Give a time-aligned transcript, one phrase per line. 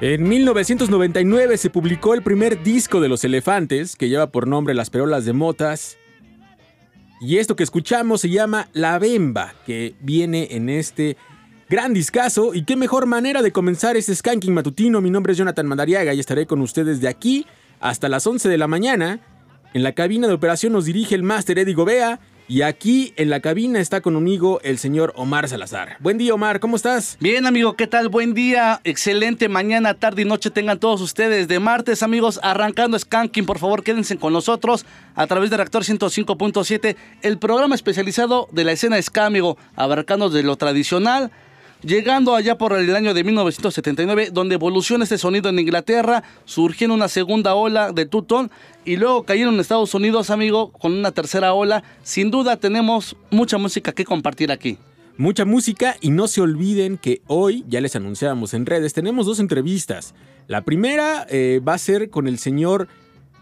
[0.00, 4.90] En 1999 se publicó el primer disco de Los Elefantes, que lleva por nombre Las
[4.90, 5.96] Perolas de Motas.
[7.20, 11.16] Y esto que escuchamos se llama La Bemba, que viene en este
[11.68, 12.54] gran discazo.
[12.54, 15.00] Y qué mejor manera de comenzar este skanking matutino.
[15.00, 17.44] Mi nombre es Jonathan Madariaga y estaré con ustedes de aquí
[17.80, 19.18] hasta las 11 de la mañana.
[19.74, 23.40] En la cabina de operación nos dirige el máster Eddie Gobea y aquí en la
[23.40, 25.96] cabina está conmigo el señor Omar Salazar.
[26.00, 27.18] Buen día, Omar, ¿cómo estás?
[27.20, 28.08] Bien, amigo, ¿qué tal?
[28.08, 28.80] Buen día.
[28.84, 31.46] Excelente mañana, tarde y noche tengan todos ustedes.
[31.46, 36.96] De martes, amigos, arrancando Skanking, por favor, quédense con nosotros a través de Reactor 105.7,
[37.22, 41.30] el programa especializado de la escena ska, amigo, abarcando de lo tradicional
[41.82, 47.08] llegando allá por el año de 1979, donde evoluciona este sonido en Inglaterra, surgió una
[47.08, 48.50] segunda ola de tutón
[48.84, 51.82] y luego cayeron en Estados Unidos, amigo, con una tercera ola.
[52.02, 54.78] Sin duda tenemos mucha música que compartir aquí.
[55.16, 59.40] Mucha música y no se olviden que hoy, ya les anunciábamos en redes, tenemos dos
[59.40, 60.14] entrevistas.
[60.46, 62.88] La primera eh, va a ser con el señor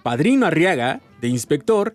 [0.02, 1.94] Padrino Arriaga, de Inspector.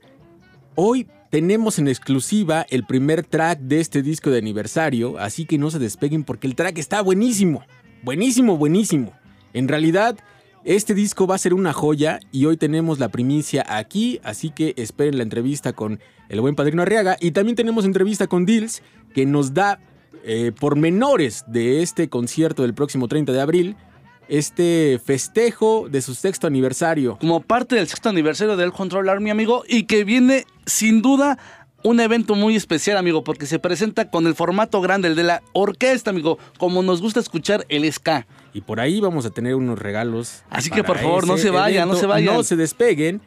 [0.75, 5.72] Hoy tenemos en exclusiva el primer track de este disco de aniversario, así que no
[5.72, 7.63] se despeguen porque el track está buenísimo.
[8.04, 9.13] Buenísimo, buenísimo.
[9.54, 10.19] En realidad,
[10.66, 14.74] este disco va a ser una joya y hoy tenemos la primicia aquí, así que
[14.75, 17.16] esperen la entrevista con el buen Padrino Arriaga.
[17.22, 18.83] Y también tenemos entrevista con Dills,
[19.13, 19.80] que nos da
[20.25, 23.78] eh, pormenores de este concierto del próximo 30 de abril
[24.27, 27.18] este festejo de su sexto aniversario.
[27.19, 31.38] Como parte del sexto aniversario del Control Army, amigo, y que viene sin duda
[31.83, 35.44] un evento muy especial, amigo, porque se presenta con el formato grande, el de la
[35.53, 38.27] orquesta, amigo, como nos gusta escuchar el ska.
[38.53, 40.44] Y por ahí vamos a tener unos regalos.
[40.50, 42.35] Así que por favor, no se vayan, no se vayan.
[42.35, 43.21] No se despeguen.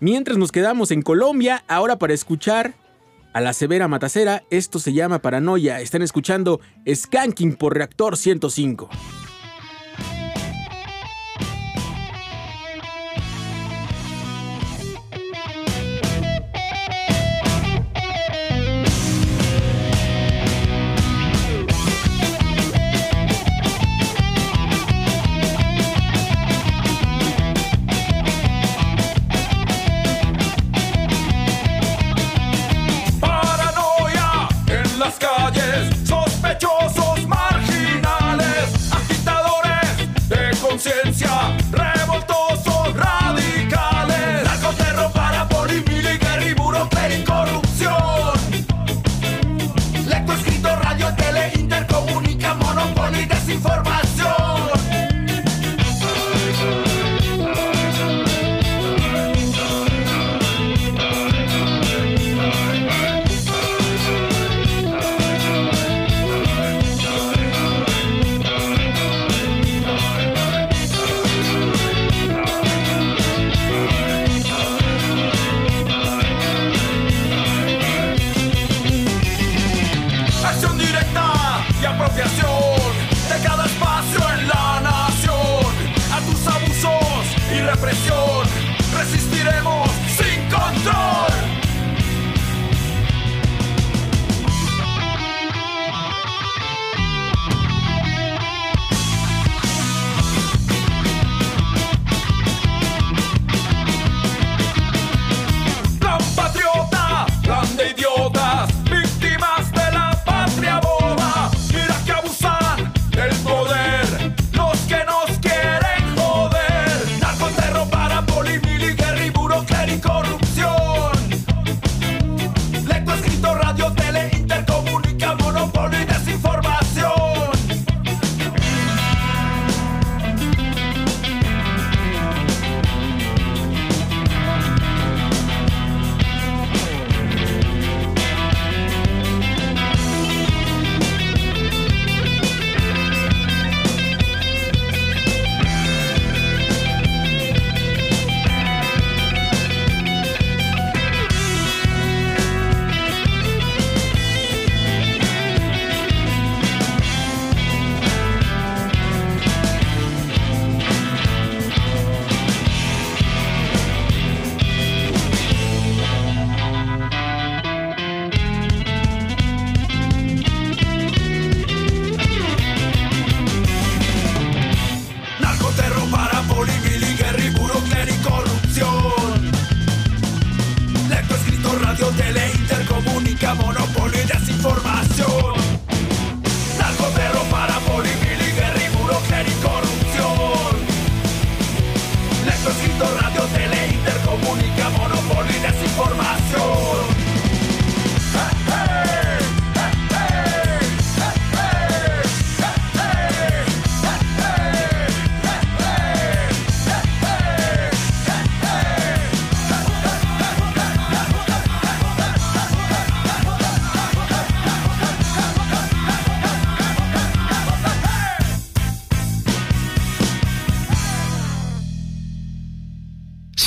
[0.00, 2.74] Mientras nos quedamos en Colombia, ahora para escuchar
[3.32, 5.80] a la severa matacera, esto se llama Paranoia.
[5.80, 8.88] Están escuchando Skanking por Reactor 105.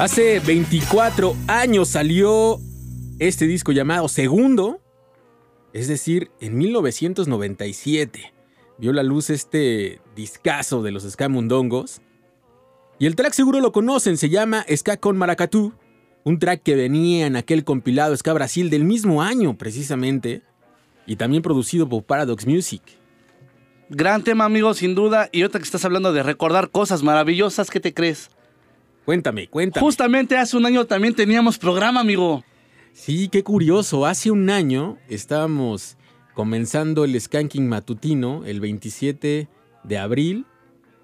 [0.00, 2.58] Hace 24 años salió
[3.18, 4.80] este disco llamado Segundo,
[5.74, 8.32] es decir, en 1997
[8.78, 12.00] vio la luz este discazo de los Scamundongos.
[12.98, 15.74] Y el track seguro lo conocen, se llama Ska con Maracatú,
[16.24, 20.40] un track que venía en aquel compilado Ska Brasil del mismo año precisamente,
[21.04, 22.80] y también producido por Paradox Music.
[23.90, 25.28] Gran tema, amigo, sin duda.
[25.30, 28.30] Y ahorita que estás hablando de recordar cosas maravillosas, ¿qué te crees?
[29.04, 29.84] Cuéntame, cuéntame.
[29.84, 32.44] Justamente hace un año también teníamos programa, amigo.
[32.92, 34.06] Sí, qué curioso.
[34.06, 35.96] Hace un año estábamos
[36.34, 39.48] comenzando el Skanking matutino el 27
[39.84, 40.46] de abril,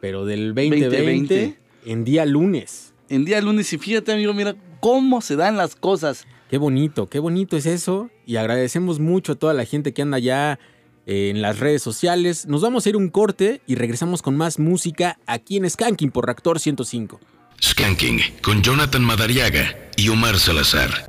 [0.00, 1.58] pero del 2020, 2020.
[1.86, 2.92] en día lunes.
[3.08, 6.26] En día lunes, y fíjate, amigo, mira cómo se dan las cosas.
[6.50, 8.10] Qué bonito, qué bonito es eso.
[8.24, 10.58] Y agradecemos mucho a toda la gente que anda ya
[11.06, 12.46] eh, en las redes sociales.
[12.46, 16.26] Nos vamos a ir un corte y regresamos con más música aquí en Skanking por
[16.26, 17.20] Reactor 105.
[17.60, 21.08] Skanking con Jonathan Madariaga y Omar Salazar.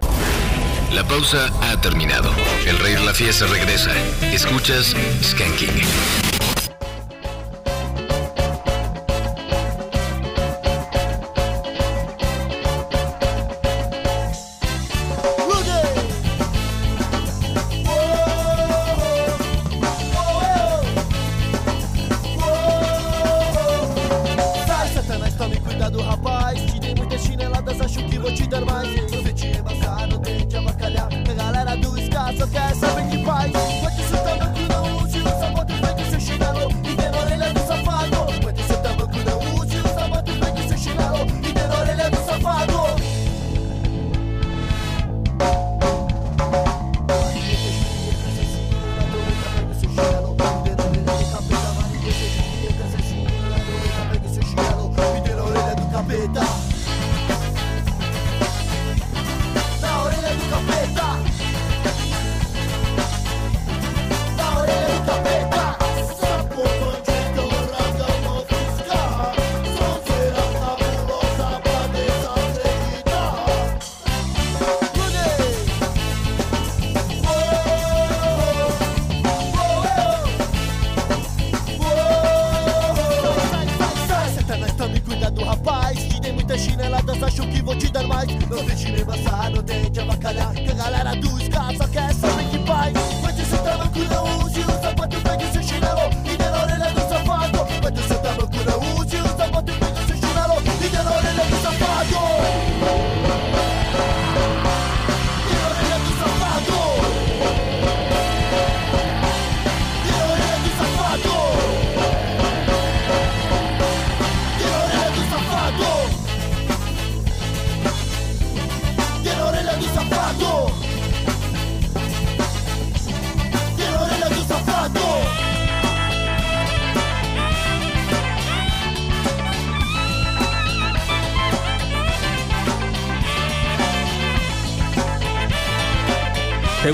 [0.94, 2.32] La pausa ha terminado.
[2.66, 3.92] El rey de la fiesta regresa.
[4.32, 6.37] Escuchas Skanking.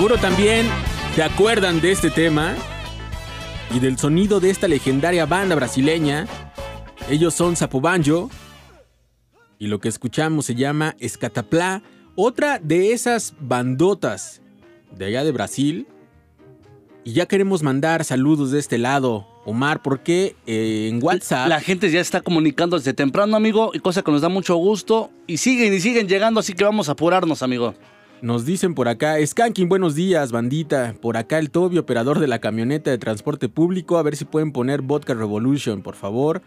[0.03, 0.67] Seguro también
[1.15, 2.55] se acuerdan de este tema
[3.73, 6.27] y del sonido de esta legendaria banda brasileña.
[7.09, 8.29] Ellos son Sapobanjo
[9.59, 11.83] y lo que escuchamos se llama Escataplá,
[12.15, 14.41] otra de esas bandotas
[14.91, 15.87] de allá de Brasil.
[17.05, 21.47] Y ya queremos mandar saludos de este lado, Omar, porque eh, en WhatsApp...
[21.47, 25.11] La gente ya está comunicando desde temprano, amigo, y cosa que nos da mucho gusto.
[25.27, 27.73] Y siguen y siguen llegando, así que vamos a apurarnos, amigo.
[28.23, 30.95] Nos dicen por acá, Skanking, buenos días, bandita.
[31.01, 33.97] Por acá el Toby, operador de la camioneta de transporte público.
[33.97, 36.41] A ver si pueden poner Vodka Revolution, por favor.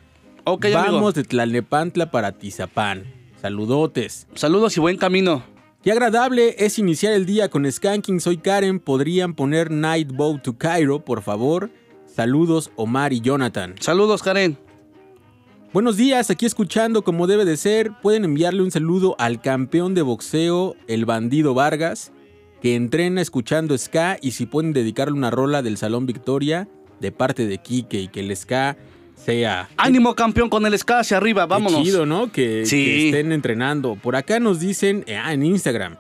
[0.45, 1.13] Ok, Vamos amigo.
[1.13, 3.05] de Tlalnepantla para Tizapán.
[3.43, 4.27] Saludotes.
[4.35, 5.45] Saludos y buen camino.
[5.83, 8.21] Qué agradable es iniciar el día con Skanking.
[8.21, 8.81] Soy Karen.
[8.81, 11.71] ¿Podrían poner Night Boat to Cairo, por favor?
[12.07, 13.75] Saludos, Omar y Jonathan.
[13.81, 14.57] Saludos, Karen.
[15.77, 17.93] Buenos días, aquí escuchando como debe de ser.
[18.01, 22.13] Pueden enviarle un saludo al campeón de boxeo, el bandido Vargas,
[22.63, 26.67] que entrena escuchando ska y si pueden dedicarle una rola del Salón Victoria
[26.99, 28.79] de parte de Quique y que el ska
[29.17, 29.69] sea...
[29.77, 31.83] Ánimo, campeón, con el ska hacia arriba, vámonos.
[31.83, 32.33] chido, ¿no?
[32.33, 32.83] Que, Sí.
[32.83, 33.97] que estén entrenando.
[33.97, 35.97] Por acá nos dicen, eh, ah, en Instagram,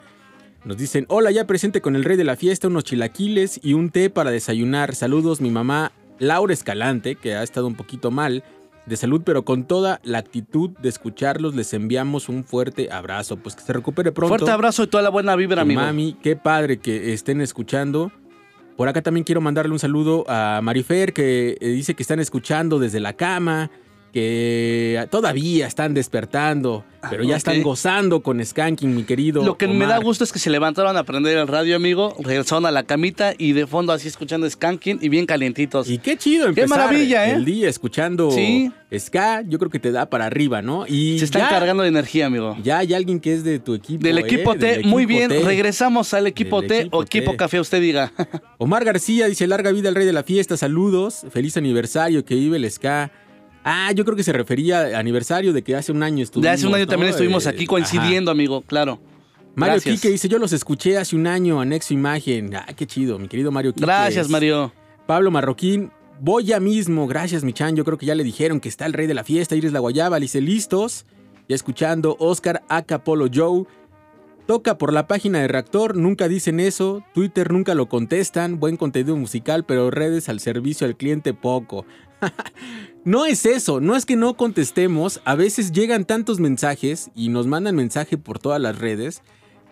[0.64, 3.90] nos dicen, hola, ya presente con el rey de la fiesta, unos chilaquiles y un
[3.90, 4.94] té para desayunar.
[4.94, 8.42] Saludos, mi mamá Laura Escalante, que ha estado un poquito mal
[8.86, 13.36] de salud, pero con toda la actitud de escucharlos, les enviamos un fuerte abrazo.
[13.36, 14.28] Pues que se recupere pronto.
[14.28, 15.80] Fuerte abrazo y toda la buena vibra, amigo.
[15.80, 18.12] Mami, qué padre que estén escuchando.
[18.76, 22.78] Por acá también quiero mandarle un saludo a Marifer, que eh, dice que están escuchando
[22.78, 23.70] desde la cama,
[24.16, 29.44] que todavía están despertando, pero ya están gozando con Skanking, mi querido.
[29.44, 32.64] Lo que me da gusto es que se levantaron a prender el radio, amigo, regresaron
[32.64, 35.90] a la camita y de fondo así escuchando Skanking y bien calientitos.
[35.90, 37.34] Y qué chido empezar maravilla, ¿eh?
[37.34, 38.72] el día escuchando Sí.
[38.98, 40.86] ska, yo creo que te da para arriba, ¿no?
[40.86, 42.56] Y se están ya, cargando de energía, amigo.
[42.62, 44.02] Ya hay alguien que es de tu equipo.
[44.02, 44.22] Del ¿eh?
[44.22, 45.40] equipo T, Del muy equipo bien, T.
[45.40, 48.14] regresamos al equipo Del T equipo o equipo café, usted diga.
[48.56, 52.56] Omar García dice, larga vida al rey de la fiesta, saludos, feliz aniversario, que vive
[52.56, 53.12] el ska.
[53.68, 56.44] Ah, yo creo que se refería al aniversario de que hace un año estuvimos.
[56.44, 56.90] de hace un año ¿no?
[56.90, 59.00] también estuvimos Eh, aquí coincidiendo, amigo, claro.
[59.56, 59.96] Mario Gracias.
[59.96, 62.54] Quique dice, yo los escuché hace un año, anexo imagen.
[62.54, 63.84] Ah, qué chido, mi querido Mario Quique.
[63.84, 64.72] Gracias, Mario.
[65.08, 68.68] Pablo Marroquín, voy ya mismo, gracias mi chan, yo creo que ya le dijeron que
[68.68, 71.04] está el rey de la fiesta, Iris la Guayaba, le dice, listos,
[71.48, 73.64] ya escuchando, Oscar Acapolo Joe,
[74.46, 79.16] toca por la página de Reactor, nunca dicen eso, Twitter nunca lo contestan, buen contenido
[79.16, 81.84] musical, pero redes al servicio al cliente poco.
[83.06, 87.46] no es eso, no es que no contestemos, a veces llegan tantos mensajes y nos
[87.46, 89.22] mandan mensaje por todas las redes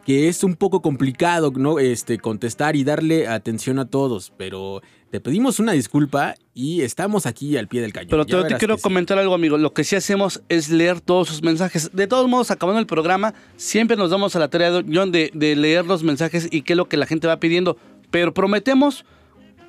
[0.05, 5.21] que es un poco complicado no este contestar y darle atención a todos, pero te
[5.21, 8.11] pedimos una disculpa y estamos aquí al pie del cañón.
[8.11, 8.83] Pero te, quiero sí.
[8.83, 9.57] comentar algo, amigo.
[9.57, 11.91] Lo que sí hacemos es leer todos sus mensajes.
[11.93, 15.57] De todos modos, acabando el programa, siempre nos damos a la tarea, John, de, de
[15.57, 17.77] leer los mensajes y qué es lo que la gente va pidiendo.
[18.11, 19.05] Pero prometemos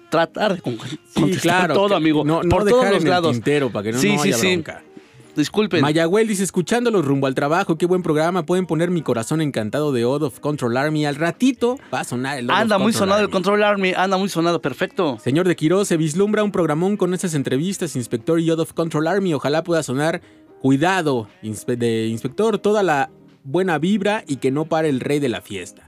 [0.10, 2.24] tratar de con- Sí, contestar claro, todo, amigo.
[2.24, 3.32] No, no por dejar todos los en el lados.
[3.34, 4.48] tintero para que no, Sí, no sí, haya sí.
[4.54, 4.84] bronca.
[5.36, 5.82] Disculpen.
[5.82, 10.06] Mayagüel dice, escuchándolos rumbo al trabajo, qué buen programa, pueden poner mi corazón encantado de
[10.06, 11.06] Odd of Control Army.
[11.06, 13.34] Al ratito va a sonar el Odd of anda muy Control sonado el Army.
[13.34, 13.94] Control Army.
[13.98, 14.62] Anda muy sonado.
[14.62, 15.18] Perfecto.
[15.22, 19.08] Señor de Quiroz, se vislumbra un programón con esas entrevistas, Inspector y Odd of Control
[19.08, 19.34] Army.
[19.34, 20.22] Ojalá pueda sonar
[20.62, 23.10] cuidado inspe- de Inspector, toda la
[23.44, 25.85] buena vibra y que no pare el rey de la fiesta.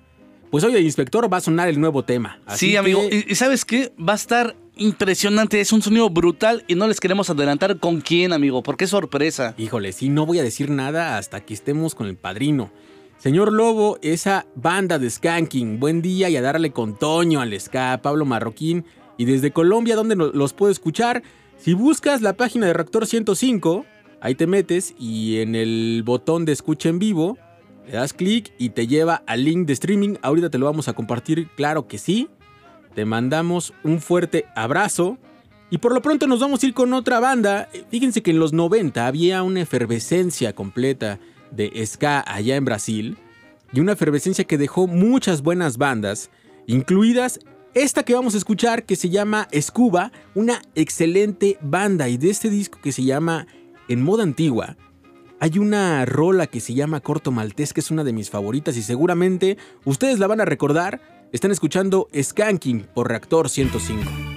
[0.51, 2.39] Pues hoy de Inspector va a sonar el nuevo tema.
[2.45, 3.01] así sí, amigo.
[3.09, 3.91] que- Y, y ¿sabes qué?
[3.99, 5.59] Va a estar impresionante.
[5.59, 9.55] Es un sonido brutal y no les queremos adelantar con quién, amigo, porque es sorpresa.
[9.57, 12.71] Híjole, sí, no voy a decir nada hasta que estemos con el padrino.
[13.17, 17.99] Señor Lobo, esa banda de skanking, buen día y a darle con Toño al ska,
[18.01, 18.85] Pablo Marroquín.
[19.17, 21.23] Y desde Colombia, donde los puedo escuchar?
[21.57, 23.83] Si buscas la página de Reactor 105,
[24.21, 27.35] ahí te metes y en el botón de escucha en vivo,
[27.87, 30.15] le das clic y te lleva al link de streaming.
[30.21, 32.27] Ahorita te lo vamos a compartir, claro que sí.
[32.93, 35.17] Te mandamos un fuerte abrazo.
[35.69, 37.69] Y por lo pronto nos vamos a ir con otra banda.
[37.89, 41.19] Fíjense que en los 90 había una efervescencia completa
[41.51, 43.17] de ska allá en Brasil.
[43.71, 46.29] Y una efervescencia que dejó muchas buenas bandas,
[46.67, 47.39] incluidas
[47.73, 52.09] esta que vamos a escuchar que se llama Scuba, una excelente banda.
[52.09, 53.45] Y de este disco que se llama
[53.87, 54.77] En Moda Antigua,
[55.39, 58.81] hay una rola que se llama Corto Maltés, que es una de mis favoritas y
[58.81, 61.01] seguramente ustedes la van a recordar.
[61.31, 64.36] Están escuchando Skanking por Reactor 105.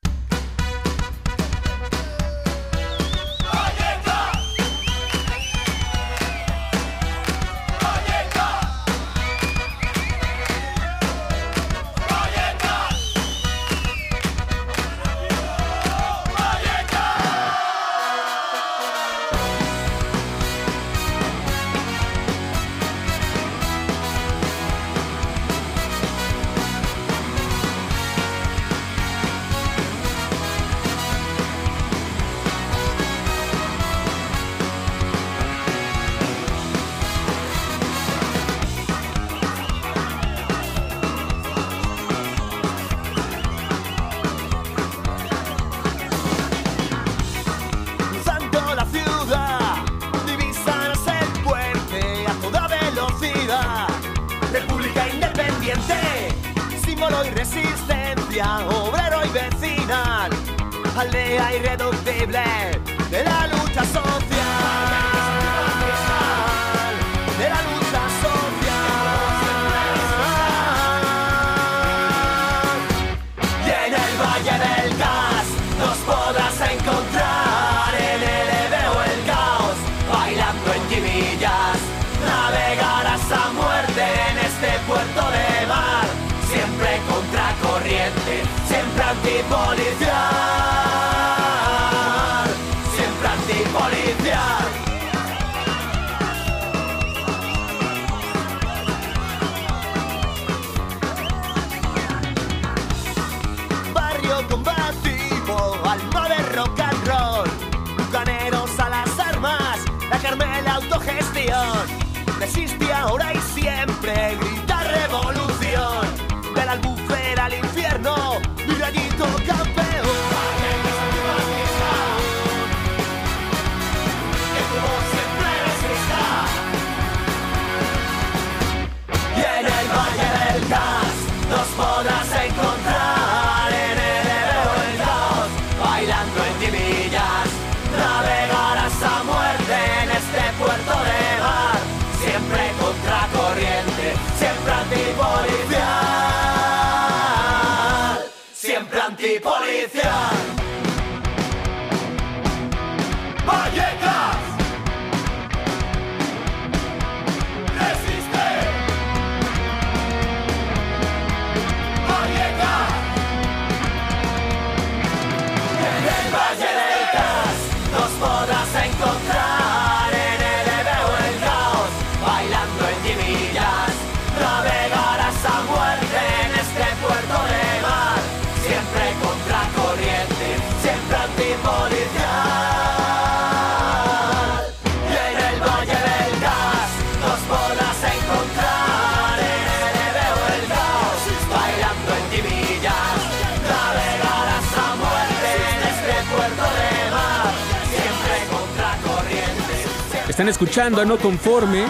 [200.41, 201.83] Están escuchando a No Conforme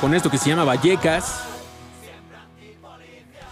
[0.00, 1.44] con esto que se llama Vallecas.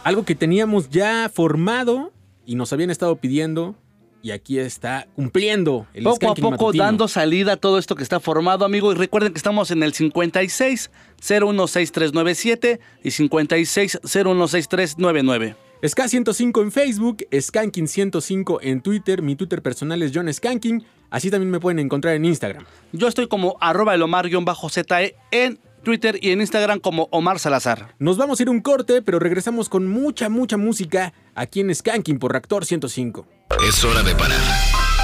[0.03, 2.11] Algo que teníamos ya formado
[2.47, 3.75] y nos habían estado pidiendo.
[4.23, 6.85] Y aquí está cumpliendo el Poco a poco matutino.
[6.85, 8.91] dando salida a todo esto que está formado, amigo.
[8.93, 10.91] Y recuerden que estamos en el 56
[11.21, 15.55] 016397 y 56 016399.
[15.87, 19.21] Ska 105 en Facebook, Skanking 105 en Twitter.
[19.21, 20.83] Mi Twitter personal es John Skanking.
[21.11, 22.65] Así también me pueden encontrar en Instagram.
[22.93, 27.95] Yo estoy como arroba elomar-ze en Twitter y en Instagram como Omar Salazar.
[28.01, 32.19] Nos vamos a ir un corte, pero regresamos con mucha, mucha música aquí en Skanking
[32.19, 33.25] por Reactor 105.
[33.69, 34.41] Es hora de parar.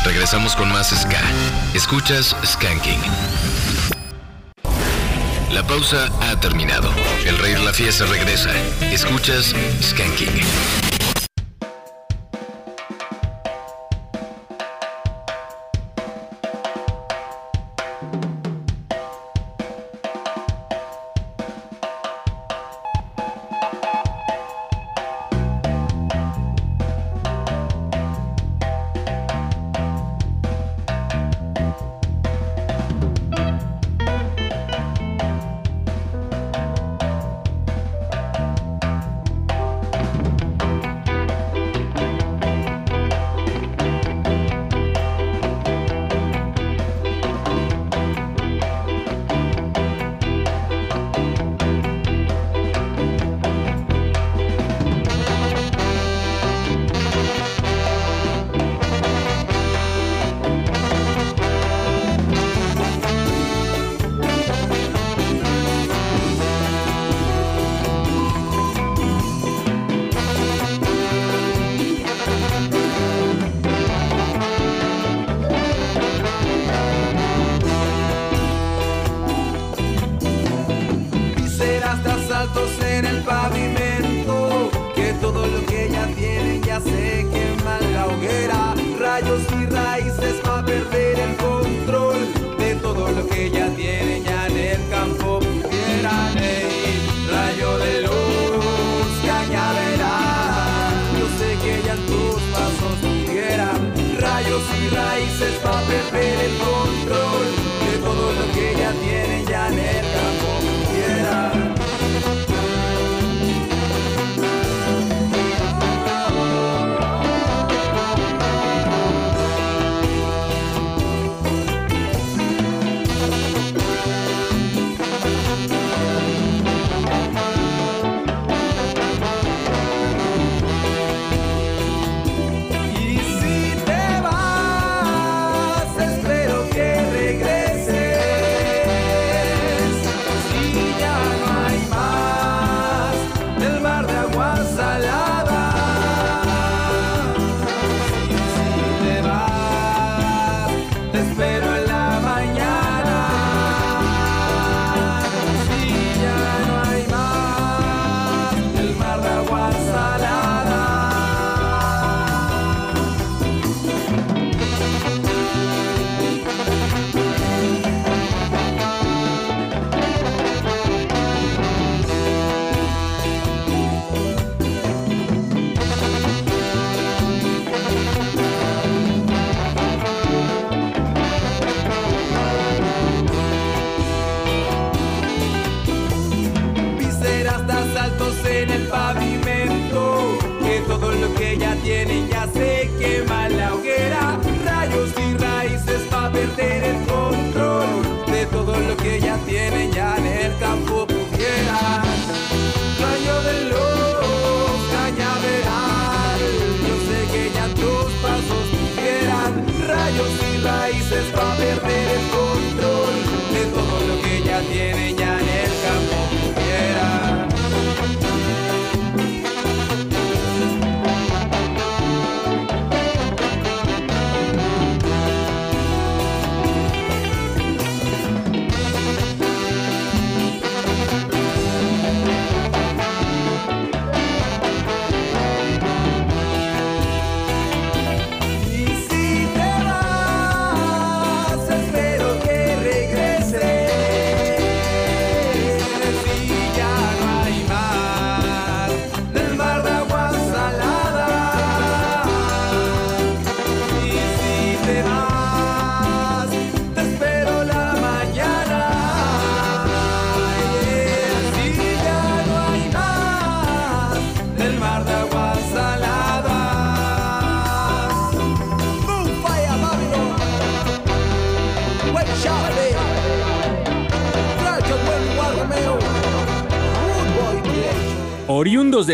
[0.05, 1.21] Regresamos con más Ska.
[1.75, 3.01] Escuchas Skanking.
[5.53, 6.91] La pausa ha terminado.
[7.25, 8.51] El rey de la fiesta regresa.
[8.91, 10.82] Escuchas Skanking.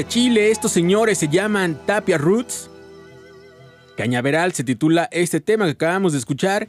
[0.08, 2.70] Chile, estos señores se llaman Tapia Roots.
[3.94, 6.66] Cañaveral se titula este tema que acabamos de escuchar,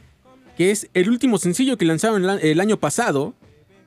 [0.58, 3.34] que es el último sencillo que lanzaron el, año pasado.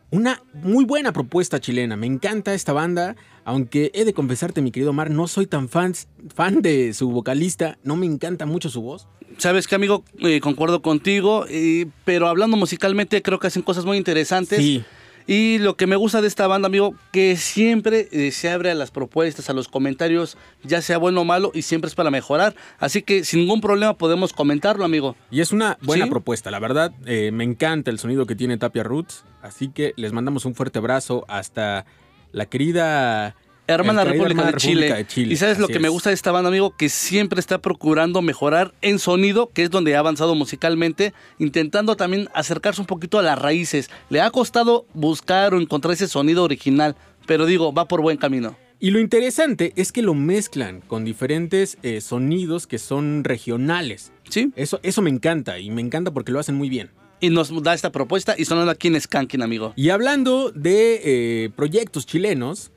[0.09, 4.91] Una muy buena propuesta chilena, me encanta esta banda, aunque he de confesarte mi querido
[4.91, 5.93] Mar, no soy tan fan,
[6.33, 9.07] fan de su vocalista, no me encanta mucho su voz.
[9.37, 13.97] Sabes que, amigo, Eh, concuerdo contigo, eh, pero hablando musicalmente creo que hacen cosas muy
[13.97, 14.57] interesantes.
[14.57, 14.83] Sí.
[15.27, 18.75] Y lo que me gusta de esta banda, amigo, que siempre eh, se abre a
[18.75, 22.55] las propuestas, a los comentarios, ya sea bueno o malo, y siempre es para mejorar.
[22.79, 25.15] Así que sin ningún problema podemos comentarlo, amigo.
[25.31, 26.09] Y es una buena Sí.
[26.11, 26.91] propuesta, la verdad.
[27.05, 29.23] eh, me encanta el sonido que tiene Tapia Roots.
[29.41, 31.85] Así que les mandamos un fuerte abrazo hasta
[32.31, 33.35] la querida
[33.67, 34.73] Hermana República, de, Chile.
[34.73, 35.33] República de Chile.
[35.33, 38.73] Y sabes lo que me gusta de esta banda, amigo, que siempre está procurando mejorar
[38.81, 43.39] en sonido, que es donde ha avanzado musicalmente, intentando también acercarse un poquito a las
[43.39, 43.89] raíces.
[44.09, 46.95] Le ha costado buscar o encontrar ese sonido original,
[47.25, 48.57] pero digo, va por buen camino.
[48.79, 54.11] Y lo interesante es que lo mezclan con diferentes eh, sonidos que son regionales.
[54.27, 54.51] ¿Sí?
[54.57, 56.89] Eso, eso me encanta y me encanta porque lo hacen muy bien.
[57.21, 59.71] Y nos da esta propuesta y sonando aquí en Skanking, amigo.
[59.77, 60.99] Y hablando de
[61.45, 62.73] eh, proyectos chilenos,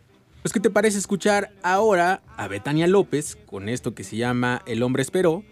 [0.46, 4.84] pues ¿qué te parece escuchar ahora a Betania López con esto que se llama El
[4.84, 5.42] hombre esperó?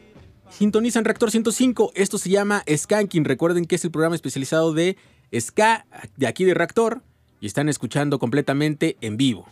[0.50, 4.96] Sintonizan Reactor 105, esto se llama Skanking, recuerden que es el programa especializado de
[5.36, 5.84] Ska
[6.16, 7.02] de aquí de Reactor
[7.40, 9.48] y están escuchando completamente en vivo.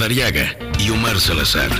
[0.00, 1.70] Madariaga y Omar Salazar.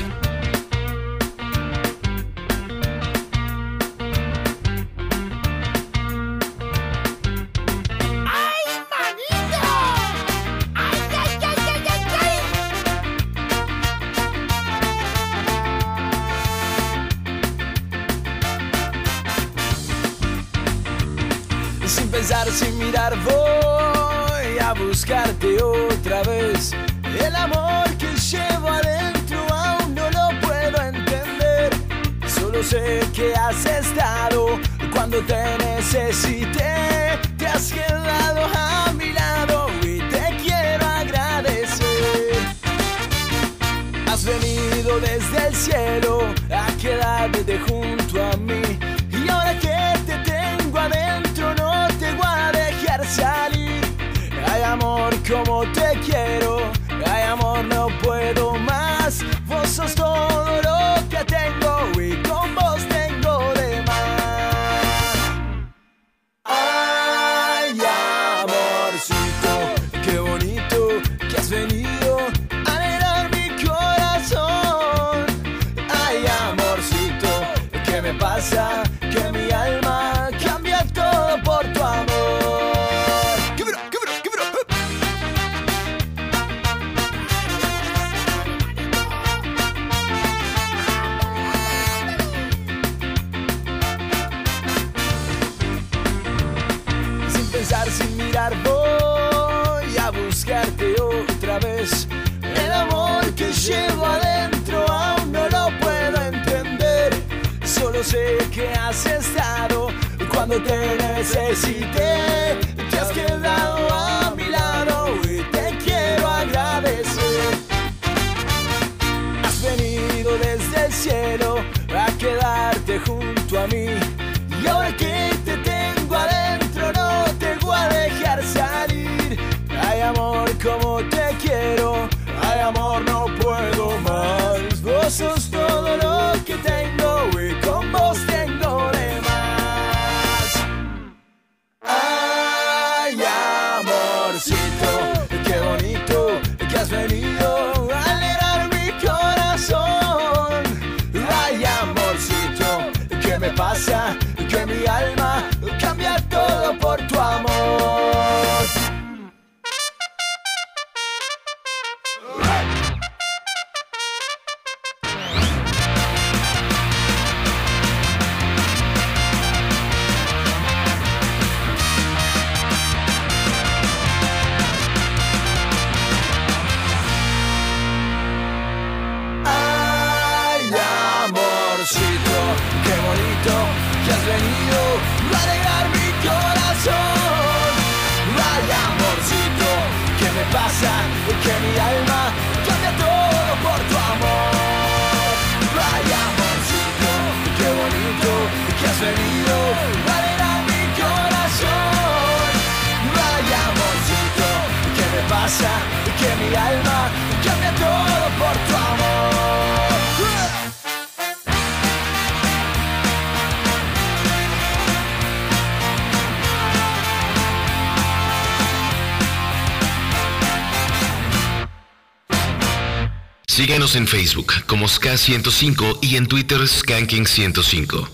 [223.94, 228.08] En Facebook como SK105 y en Twitter Skanking105.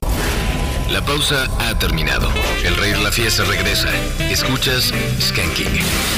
[0.90, 2.32] La pausa ha terminado.
[2.64, 3.90] El rey de la fiesta regresa.
[4.30, 6.15] Escuchas Skanking.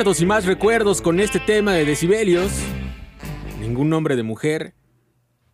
[0.00, 2.50] Recuerdos y más recuerdos con este tema de decibelios.
[3.60, 4.72] Ningún nombre de mujer.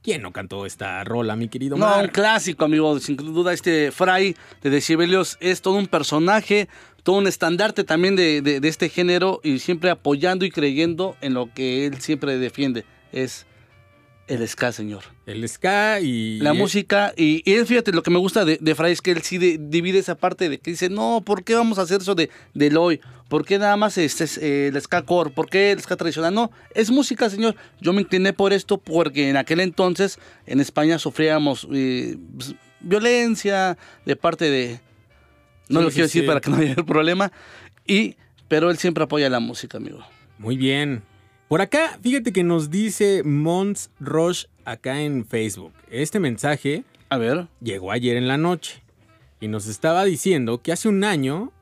[0.05, 2.12] ¿Quién no cantó esta rola, mi querido No, un Mar?
[2.12, 2.97] clásico, amigo.
[3.01, 6.68] Sin duda, este Fray de Decibelios es todo un personaje,
[7.03, 11.34] todo un estandarte también de, de- de este género y siempre apoyando y creyendo en
[11.34, 12.84] lo que él siempre defiende.
[13.11, 13.47] Es
[14.29, 15.05] el ska, señor.
[15.27, 16.39] El ska y...
[16.41, 19.12] La música, y, y él, fíjate, lo que me gusta de, de Fray es que
[19.12, 22.01] él sí de- divide esa parte de que dice, no, ¿por qué vamos a hacer
[22.01, 23.01] eso de, del hoy?
[23.29, 25.31] ¿Por qué nada más este, es, eh, el ska core?
[25.31, 26.35] ¿Por qué el ska tradicional?
[26.35, 27.55] No, es música, señor.
[27.81, 33.77] Yo me incliné por esto porque en aquel entonces en España sufríamos eh, pues, violencia
[34.05, 34.81] de parte de...
[35.68, 37.33] No Sí, lo sí, quiero decir para que no haya problema.
[37.87, 38.16] Y,
[38.49, 40.01] pero él siempre apoya la música, amigo.
[40.39, 41.03] Muy bien.
[41.49, 45.72] Por acá, fíjate que nos dice Mons Roche acá en Facebook.
[45.90, 47.47] Este mensaje A ver.
[47.61, 48.82] llegó ayer en la noche
[49.40, 51.53] y nos estaba diciendo que hace un año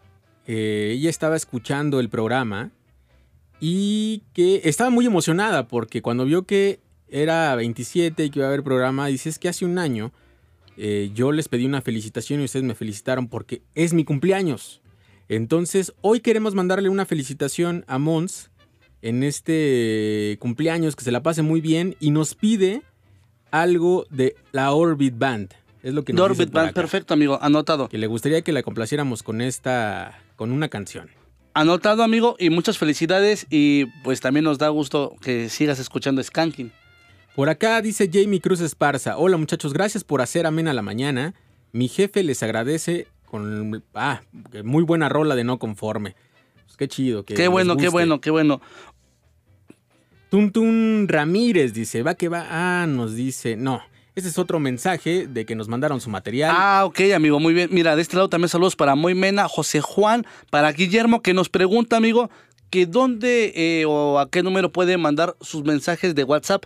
[0.47, 2.71] eh, ella estaba escuchando el programa
[3.61, 8.49] y que estaba muy emocionada porque cuando vio que era 27 y que iba a
[8.49, 10.13] haber programa, dice es que hace un año
[10.79, 14.81] eh, yo les pedí una felicitación y ustedes me felicitaron porque es mi cumpleaños.
[15.29, 18.51] Entonces, hoy queremos mandarle una felicitación a Mons
[19.05, 22.81] en este cumpleaños, que se la pase muy bien y nos pide
[23.51, 25.53] algo de la Orbit Band.
[25.83, 26.73] Es lo que nos por Band, acá.
[26.73, 27.39] perfecto, amigo.
[27.43, 27.91] Anotado.
[27.91, 31.11] Que le gustaría que la complaciéramos con esta, con una canción.
[31.53, 33.47] Anotado, amigo, y muchas felicidades.
[33.51, 36.73] Y pues también nos da gusto que sigas escuchando Skanking.
[37.37, 39.19] Por acá dice Jamie Cruz Esparza.
[39.19, 41.35] Hola muchachos, gracias por hacer amena la mañana.
[41.73, 43.85] Mi jefe les agradece con...
[43.93, 44.23] Ah,
[44.65, 46.15] muy buena rola de no conforme.
[46.65, 47.25] Pues qué chido.
[47.25, 48.61] Que Qué bueno, qué bueno, qué bueno.
[50.35, 52.45] Tuntun Ramírez dice, va que va.
[52.51, 53.81] Ah, nos dice, no.
[54.17, 56.51] Este es otro mensaje de que nos mandaron su material.
[56.53, 57.69] Ah, ok, amigo, muy bien.
[57.71, 61.49] Mira, de este lado también saludos para Moy Mena, José Juan, para Guillermo, que nos
[61.51, 62.31] pregunta, amigo,
[62.69, 66.65] que dónde eh, o a qué número puede mandar sus mensajes de WhatsApp.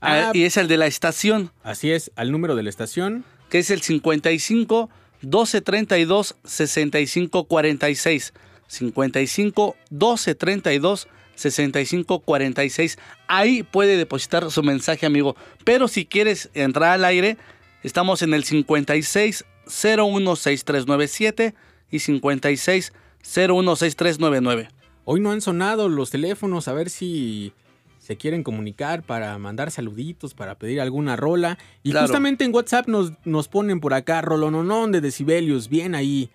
[0.00, 3.24] Ah, Ah, y es el de la estación, Así es, al número de la estación.
[3.50, 4.88] que es el 55
[5.20, 8.32] 12 32 65 46.
[8.68, 12.98] 55 12 32 65 46.
[13.28, 15.36] Ahí puede depositar su mensaje, amigo.
[15.64, 17.36] Pero si quieres entrar al aire,
[17.84, 21.54] estamos en el 56 016397
[21.90, 24.68] y 56 016399.
[25.04, 27.52] Hoy no han sonado los teléfonos, a ver si
[27.98, 31.58] se quieren comunicar para mandar saluditos, para pedir alguna rola.
[31.82, 32.06] Y Claro.
[32.06, 36.30] justamente en WhatsApp nos, nos ponen por acá, rolononón de decibelios, bien ahí.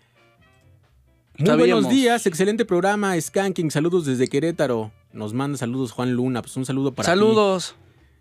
[1.38, 1.84] Muy Sabíamos.
[1.84, 4.92] buenos días, excelente programa, Skanking, saludos desde Querétaro.
[5.14, 7.12] Nos manda saludos Juan Luna, pues un saludo para ti.
[7.12, 7.76] Saludos.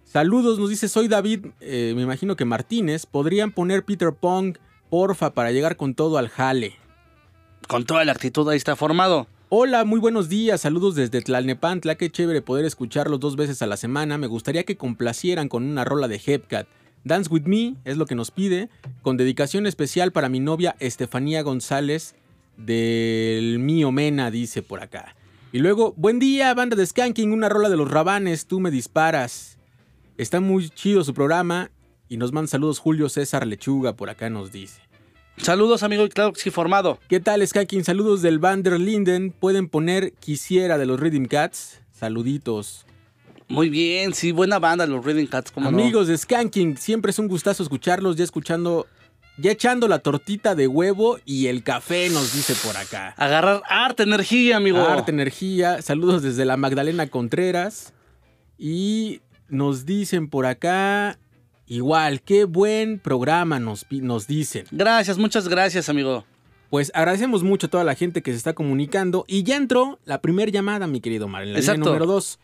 [0.04, 3.06] Saludos, nos dice, soy David, eh, me imagino que Martínez.
[3.06, 4.56] ¿Podrían poner Peter Pong,
[4.88, 6.76] porfa, para llegar con todo al jale?
[7.68, 9.26] Con toda la actitud ahí está formado.
[9.50, 13.76] Hola, muy buenos días, saludos desde Tlalnepantla, qué chévere poder escucharlos dos veces a la
[13.76, 14.18] semana.
[14.18, 16.66] Me gustaría que complacieran con una rola de Hepcat.
[17.04, 18.68] Dance with Me es lo que nos pide,
[19.02, 22.14] con dedicación especial para mi novia Estefanía González
[22.56, 25.14] del Mío Mena, dice por acá.
[25.52, 29.58] Y luego, buen día, banda de Skanking, una rola de los rabanes, tú me disparas.
[30.16, 31.70] Está muy chido su programa
[32.08, 34.80] y nos manda saludos Julio César Lechuga, por acá nos dice.
[35.38, 36.98] Saludos, amigo, y claro que sí, formado.
[37.08, 37.84] ¿Qué tal, Skanking?
[37.84, 39.32] Saludos del Vander Linden.
[39.32, 41.80] Pueden poner Quisiera de los Rhythm Cats.
[41.92, 42.84] Saluditos.
[43.50, 47.26] Muy bien, sí, buena banda, los Reading Cats, como Amigos de Skanking, siempre es un
[47.26, 48.86] gustazo escucharlos, ya escuchando,
[49.40, 53.14] ya echando la tortita de huevo y el café, nos dice por acá.
[53.16, 54.80] Agarrar harta energía, amigo.
[54.80, 57.94] Arte Energía, saludos desde la Magdalena Contreras.
[58.58, 61.18] Y nos dicen por acá,
[61.66, 64.66] igual, qué buen programa nos, nos dicen.
[64.70, 66.24] Gracias, muchas gracias, amigo.
[66.68, 69.24] Pues agradecemos mucho a toda la gente que se está comunicando.
[69.26, 71.90] Y ya entró la primera llamada, mi querido Mar, en la línea Exacto.
[71.90, 72.38] número 2.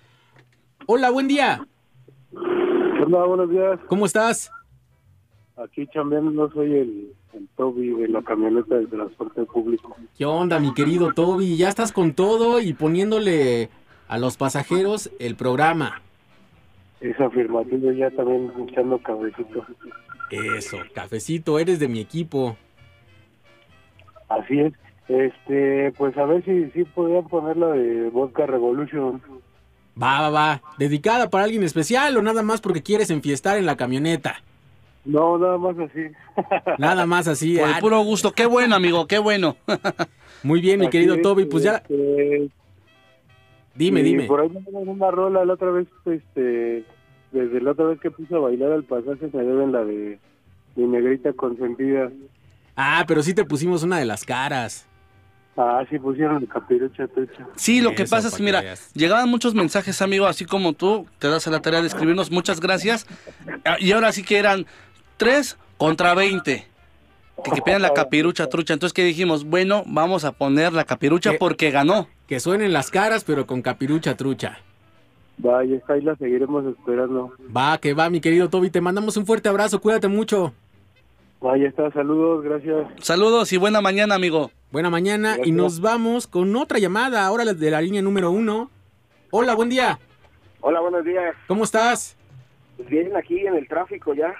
[0.87, 1.67] Hola, buen día.
[2.33, 3.79] Hola, buenos días.
[3.89, 4.51] ¿Cómo estás?
[5.57, 9.97] Aquí chambeando, soy el, el Toby de la camioneta del transporte público.
[10.19, 11.57] ¿Qué onda, mi querido Toby?
[11.57, 13.71] Ya estás con todo y poniéndole
[14.07, 16.03] a los pasajeros el programa.
[17.01, 19.65] Es afirmativo, ya también echando cabecito.
[20.31, 22.57] Eso, cafecito, eres de mi equipo.
[24.29, 24.75] Así es.
[25.09, 29.23] Este, pues a ver si, si podían poner la de Vodka Revolution.
[30.01, 30.63] Va, va, va.
[30.79, 34.43] ¿Dedicada para alguien especial o nada más porque quieres enfiestar en la camioneta?
[35.07, 36.01] No, nada más así.
[36.79, 37.57] Nada más así.
[37.57, 38.33] Por el ah, puro gusto.
[38.33, 39.57] Qué bueno, amigo, qué bueno.
[40.43, 41.45] Muy bien, mi Así querido es, Toby.
[41.47, 42.51] Pues ya, este,
[43.75, 44.25] dime, y dime.
[44.25, 46.85] Por ahí me deben una rola la otra vez, este,
[47.31, 50.19] desde la otra vez que puse a bailar al pasaje me deben la de
[50.75, 52.11] mi negrita consentida.
[52.75, 54.87] Ah, pero sí te pusimos una de las caras.
[55.57, 57.47] Ah, sí pusieron el capirucha trucha.
[57.57, 58.93] Sí, lo que Eso, pasa es que, mira, veas.
[58.93, 62.61] llegaban muchos mensajes, amigo, así como tú, te das a la tarea de escribirnos, muchas
[62.61, 63.07] gracias.
[63.65, 64.67] Ah, Y ahora sí que eran
[65.17, 66.67] 3 contra 20.
[67.45, 68.73] Que, que piden la capirucha trucha.
[68.73, 69.45] Entonces, ¿qué dijimos?
[69.45, 72.09] Bueno, vamos a poner la capirucha porque ganó.
[72.27, 74.59] Que suenen las caras, pero con capirucha trucha.
[75.39, 77.33] Vaya, está ahí la seguiremos esperando.
[77.55, 78.71] Va, que va, mi querido Toby.
[78.71, 79.81] Te mandamos un fuerte abrazo.
[79.81, 80.55] Cuídate mucho.
[81.41, 82.87] Vaya, está, saludos, gracias.
[83.01, 84.51] Saludos y buena mañana, amigo.
[84.73, 85.37] Buena mañana.
[85.45, 87.27] Y nos vamos con otra llamada.
[87.27, 88.71] Ahora de la línea número uno.
[89.31, 89.99] Hola, buen día.
[90.61, 91.37] Hola, buenos días.
[91.47, 92.17] ¿Cómo estás?
[92.77, 94.35] Pues bien, aquí en el tráfico ya.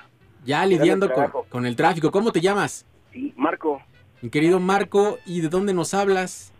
[0.47, 1.11] Ya lidiando
[1.51, 2.11] con, el tráfico.
[2.11, 2.87] ¿Cómo te llamas?
[3.13, 3.83] Sí, Marco,
[4.23, 5.19] Mi querido Marco.
[5.27, 6.53] ¿Y de dónde nos hablas?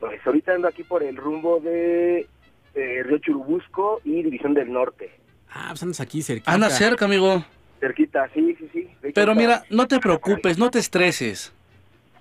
[0.00, 2.28] pues ahorita ando aquí por el rumbo de
[2.74, 5.10] eh, Río Churubusco y División del Norte.
[5.50, 6.52] Ah, pues andas aquí cerquita.
[6.52, 7.42] Anda cerca, amigo.
[7.80, 8.90] Cerquita, sí, sí, sí.
[9.14, 11.54] Pero mira, no te preocupes, no te estreses.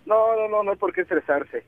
[0.06, 1.66] No, no, no, no hay por qué estresarse.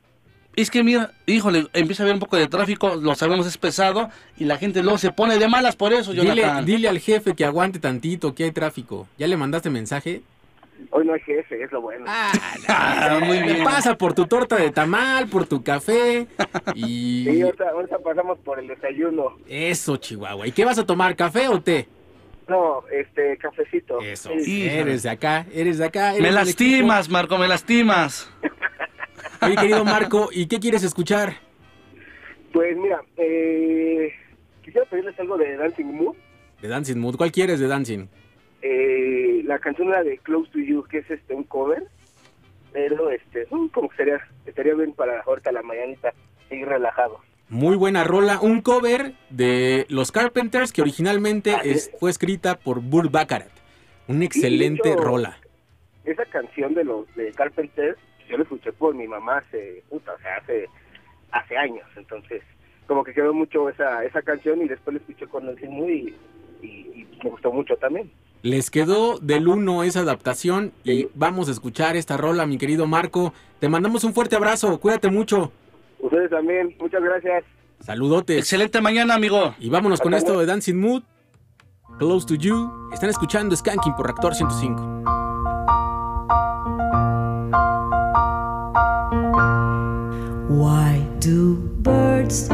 [0.56, 4.10] Es que mira, híjole, empieza a haber un poco de tráfico, lo sabemos es pesado
[4.38, 6.66] y la gente luego se pone de malas por eso, Dile, Jonathan.
[6.66, 9.08] dile al jefe que aguante tantito, que hay tráfico.
[9.18, 10.22] ¿Ya le mandaste mensaje?
[10.92, 12.06] Hoy no hay jefe, es lo bueno.
[12.08, 13.64] Ah, muy bien.
[13.64, 16.28] Pasa por tu torta de tamal, por tu café.
[16.76, 19.38] Y Sí, ahorita, ahorita pasamos por el desayuno.
[19.48, 20.48] eso, Chihuahua.
[20.48, 21.16] ¿Y qué vas a tomar?
[21.16, 21.88] ¿Café o té?
[22.48, 24.00] No, este, cafecito.
[24.02, 24.30] Eso.
[24.42, 24.68] Sí.
[24.68, 26.12] Eres de acá, eres de acá.
[26.12, 28.30] eres Me lastimas, Marco, me lastimas.
[29.42, 31.34] Oye, querido Marco, ¿y qué quieres escuchar?
[32.54, 34.12] Pues mira, eh,
[34.64, 36.16] quisiera pedirles algo de Dancing Mood.
[36.62, 37.16] De Dancing Mood.
[37.18, 38.08] ¿Cuál quieres de Dancing?
[38.62, 41.84] Eh, la canción era de Close to You, que es este un cover,
[42.72, 46.14] pero este, mm, como que estaría, estaría bien para ahorita la mañanita,
[46.50, 47.20] seguir relajado.
[47.50, 48.40] Muy buena rola.
[48.42, 53.52] Un cover de Los Carpenters que originalmente es- fue escrita por Burt Baccarat.
[54.08, 55.38] Una excelente hecho, rola.
[56.06, 57.98] Esa canción de los de Carpenters,
[58.30, 60.70] yo la escuché por mi mamá hace, puta, o sea, hace,
[61.32, 62.42] hace años, entonces
[62.88, 66.16] como que quedó mucho esa, esa canción y después la escuché con el y,
[66.62, 68.12] y, y me gustó mucho también.
[68.44, 73.34] Les quedó del uno esa adaptación y vamos a escuchar esta rola, mi querido Marco.
[73.60, 75.52] Te mandamos un fuerte abrazo, cuídate mucho.
[75.98, 77.44] Ustedes también, muchas gracias.
[77.80, 78.38] Saludotes.
[78.38, 79.56] Excelente mañana, amigo.
[79.60, 81.04] Y vámonos con esto de Dancing Mood.
[81.98, 82.90] Close to You.
[82.94, 85.25] Están escuchando Skanking por Reactor 105.
[91.26, 92.50] Do birds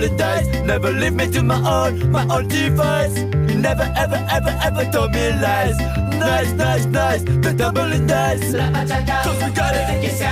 [0.00, 0.46] the tumbling dice.
[0.64, 3.18] Never leave me to my own, my own device.
[3.18, 5.78] You never, ever, ever, ever told me lies.
[6.18, 8.52] Nice, nice, nice, the double tumbling dice.
[8.52, 9.86] Cause we got it,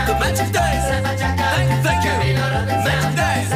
[0.07, 0.87] the magic dice.
[1.57, 2.14] Thank you, thank you.
[2.87, 3.51] Magic dice.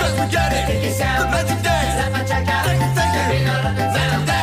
[0.00, 1.94] Cause we got it, the magic dice.
[2.64, 3.46] Thank you, thank you.
[3.46, 4.39] Magic dice.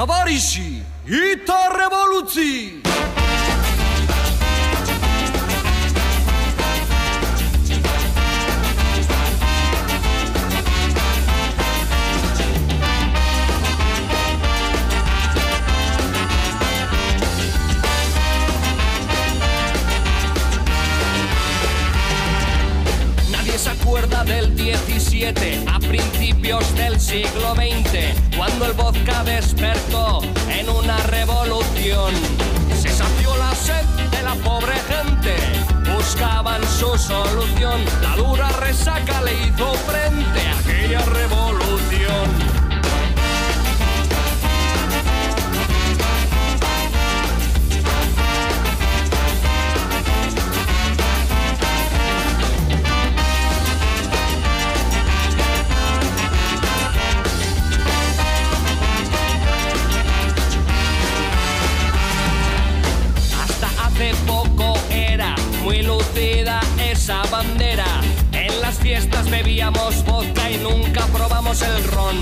[0.00, 0.60] Towarzyszy
[1.06, 2.80] i to rewolucji!
[24.26, 32.14] Del 17 a principios del siglo XX, cuando el vodka despertó en una revolución.
[32.74, 35.36] Se sació la sed de la pobre gente,
[35.94, 37.84] buscaban su solución.
[38.00, 40.49] La dura resaca le hizo frente
[69.30, 72.16] bebíamos vodka y nunca probamos el ron.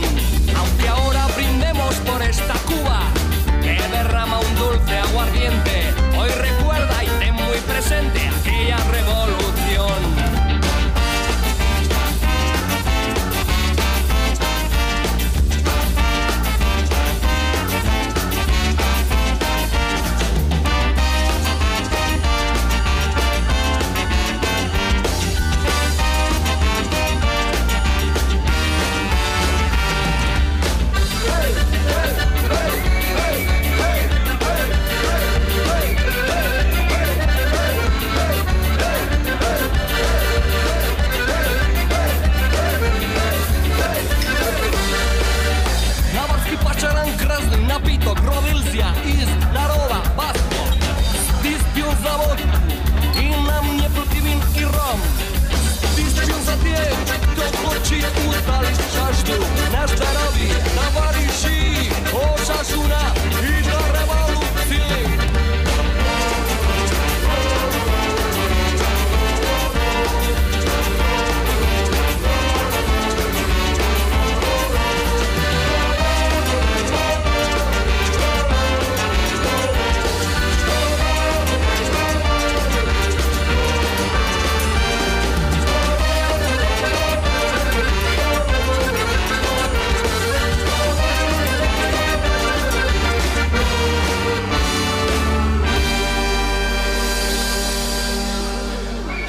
[0.57, 3.01] Aunque ahora brindemos por esta Cuba
[3.63, 5.83] que derrama un dulce aguardiente.
[6.19, 8.38] Hoy recuerda y ten muy presente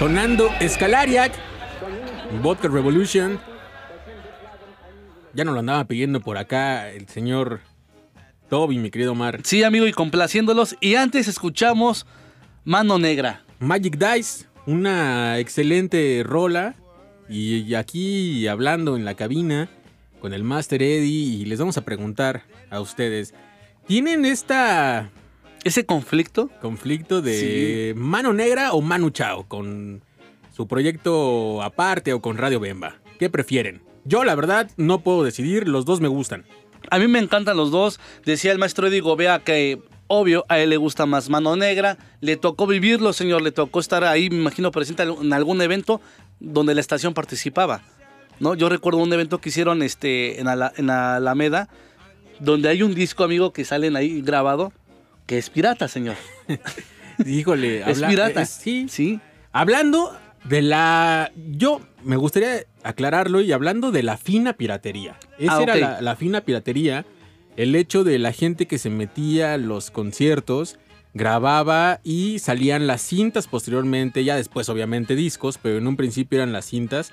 [0.10, 1.32] Sonando Escalariac,
[2.42, 3.40] Vodka Revolution.
[5.36, 7.60] Ya nos lo andaba pidiendo por acá el señor
[8.50, 9.42] Toby, mi querido Omar.
[9.44, 10.76] Sí, amigo, y complaciéndolos.
[10.82, 12.08] Y antes escuchamos
[12.66, 13.44] Mano Negra.
[13.60, 16.74] Magic Dice, una excelente rola.
[17.30, 19.70] Y, y aquí hablando en la cabina
[20.20, 23.36] con el Master Eddie y les vamos a preguntar a ustedes,
[23.86, 25.12] ¿tienen esta
[25.64, 26.50] ¿Ese conflicto?
[26.62, 30.02] conflicto de mano negra o mano chao con
[30.56, 32.96] su proyecto aparte o con Radio Bemba?
[33.20, 33.82] ¿Qué prefieren?
[34.06, 36.46] Yo la verdad no puedo decidir, los dos me gustan.
[36.90, 38.00] A mí me encantan los dos.
[38.26, 39.80] Decía el maestro Eddie Gobea que
[40.12, 41.98] Obvio, a él le gusta más Mano Negra.
[42.22, 43.44] Le tocó vivirlo, señor.
[43.44, 46.02] Le tocó estar ahí, me imagino, presente en algún evento
[46.40, 47.84] donde la estación participaba.
[48.40, 48.56] ¿no?
[48.56, 51.70] Yo recuerdo un evento que hicieron este, en, Ala- en Alameda,
[52.40, 54.72] donde hay un disco, amigo, que salen ahí grabado,
[55.30, 56.16] que es pirata, señor.
[57.26, 58.42] Híjole, Es pirata.
[58.42, 59.20] es- sí, Sí.
[59.52, 60.12] Hablando
[60.44, 61.32] de la.
[61.36, 65.18] Yo me gustaría aclararlo y hablando de la fina piratería.
[65.38, 67.06] Esa Ah, era la, la fina piratería.
[67.58, 70.80] El hecho de la gente que se metía a los conciertos,
[71.14, 76.54] grababa y salían las cintas posteriormente, ya después obviamente discos, pero en un principio eran
[76.54, 77.12] las cintas.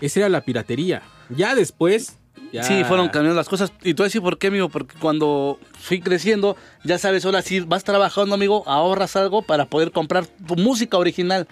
[0.00, 1.02] Esa era la piratería.
[1.30, 2.18] Ya después.
[2.62, 3.72] Sí, fueron cambiando las cosas.
[3.82, 7.84] Y tú decís por qué, amigo, porque cuando fui creciendo, ya sabes, ahora sí vas
[7.84, 11.48] trabajando, amigo, ahorras algo para poder comprar tu música original.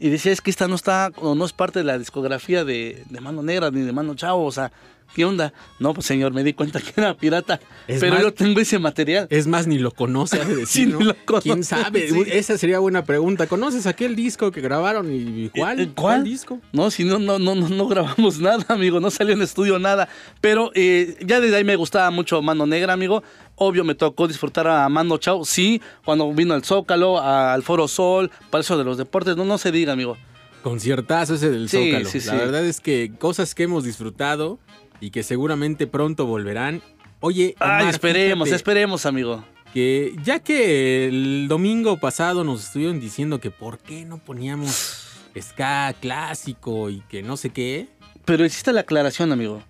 [0.00, 3.04] Y decía, es que esta no está, o no es parte de la discografía de,
[3.08, 4.72] de Mano Negra ni de Mano Chavo, o sea,
[5.14, 5.52] ¿qué onda?
[5.78, 8.78] No, pues señor, me di cuenta que era pirata, Es pero más- yo tengo ese
[8.78, 9.26] material.
[9.30, 10.98] Es más, ni lo conoce, ha de decir, Sí, ¿no?
[10.98, 12.08] ni lo conoce, ¿Quién sabe?
[12.08, 12.22] sí.
[12.26, 13.46] Esa sería buena pregunta.
[13.46, 15.80] ¿Conoces aquel disco que grabaron y cuál?
[15.80, 16.24] Eh, ¿Cuál?
[16.24, 16.60] disco?
[16.72, 20.08] No, si no, no, no, no, grabamos nada, amigo, no salió en estudio nada.
[20.40, 23.22] Pero eh, ya desde ahí me gustaba mucho Mano Negra, amigo.
[23.56, 28.30] Obvio me tocó disfrutar a Mano Chao, sí, cuando vino al Zócalo, al Foro Sol,
[28.50, 30.16] Palacio de los Deportes, no, no se diga, amigo.
[30.64, 32.08] Conciertazo ese del Sí, Zócalo.
[32.08, 32.36] sí, La sí.
[32.38, 34.58] verdad es que cosas que hemos disfrutado
[35.04, 36.80] y que seguramente pronto volverán.
[37.20, 39.44] Oye, Ay, Omar, esperemos, fíjate esperemos, amigo.
[39.74, 45.02] que ya que el domingo pasado nos estuvieron diciendo que por qué no poníamos
[45.38, 47.88] ska clásico y que no sé qué.
[48.24, 49.62] Pero hiciste la aclaración, amigo.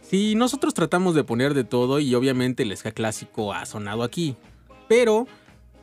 [0.00, 4.34] Sí, nosotros tratamos de poner de todo y obviamente el ska clásico ha sonado aquí.
[4.88, 5.28] Pero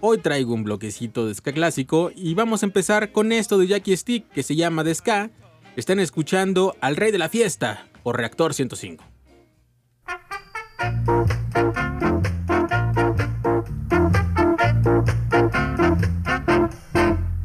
[0.02, 3.96] hoy traigo un bloquecito de ska clásico y vamos a empezar con esto de Jackie
[3.96, 5.30] Stick que se llama de ska.
[5.78, 8.98] Están escuchando al rey de la fiesta por Reactor 105.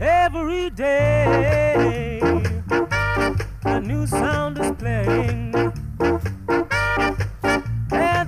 [0.00, 2.20] Every day,
[3.64, 4.72] a new sound is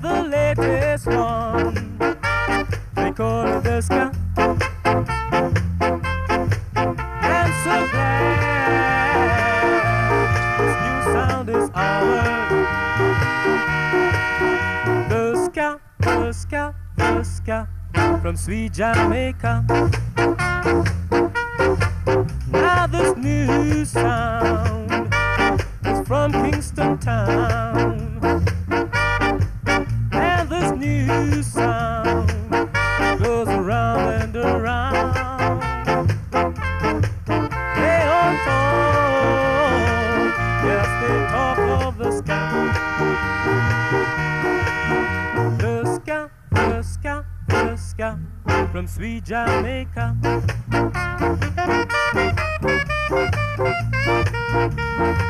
[0.01, 1.99] the latest one
[2.95, 4.20] the.
[17.45, 19.65] The ska from sweet Jamaica.
[22.51, 25.15] Now this new sound
[25.85, 28.50] is from Kingston town.
[48.81, 50.17] From sweet Jamaica.
[55.11, 55.30] Now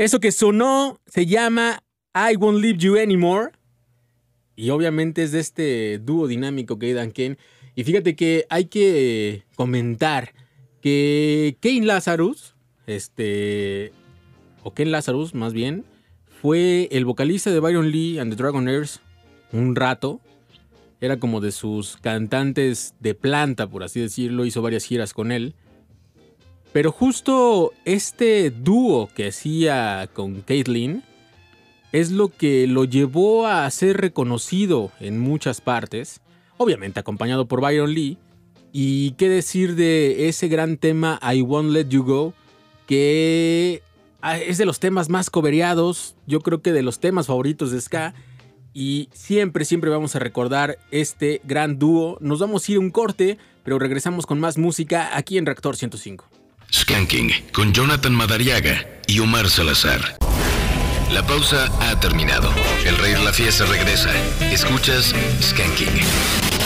[0.00, 1.82] Eso que sonó se llama
[2.14, 3.50] I Won't Leave You Anymore.
[4.56, 7.36] Y obviamente es de este dúo dinámico que Dan Ken.
[7.74, 10.32] Y fíjate que hay que comentar
[10.80, 12.54] que Kane Lazarus,
[12.86, 13.92] este,
[14.62, 15.84] o Ken Lazarus más bien,
[16.40, 19.00] fue el vocalista de Byron Lee and the Dragonaires
[19.52, 20.22] un rato.
[21.02, 24.46] Era como de sus cantantes de planta, por así decirlo.
[24.46, 25.54] Hizo varias giras con él.
[26.72, 31.02] Pero justo este dúo que hacía con Caitlyn
[31.92, 36.20] es lo que lo llevó a ser reconocido en muchas partes.
[36.56, 38.18] Obviamente acompañado por Byron Lee.
[38.72, 42.34] Y qué decir de ese gran tema I Won't Let You Go,
[42.86, 43.82] que
[44.20, 47.80] ah, es de los temas más cobereados, yo creo que de los temas favoritos de
[47.80, 48.14] Ska.
[48.72, 52.16] Y siempre, siempre vamos a recordar este gran dúo.
[52.20, 56.39] Nos vamos a ir un corte, pero regresamos con más música aquí en Reactor 105.
[56.72, 60.16] Skanking con Jonathan Madariaga y Omar Salazar.
[61.12, 62.52] La pausa ha terminado.
[62.84, 64.10] El rey la fiesta regresa.
[64.52, 66.59] Escuchas Skanking.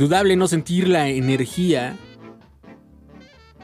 [0.00, 1.94] Indudable no sentir la energía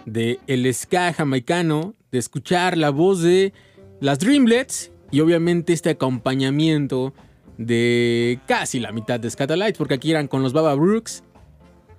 [0.05, 3.55] de el ska jamaicano, de escuchar la voz de
[4.03, 7.15] las Dreamlets y obviamente este acompañamiento
[7.57, 11.25] de casi la mitad de Scatalites, porque aquí eran con los Baba Brooks,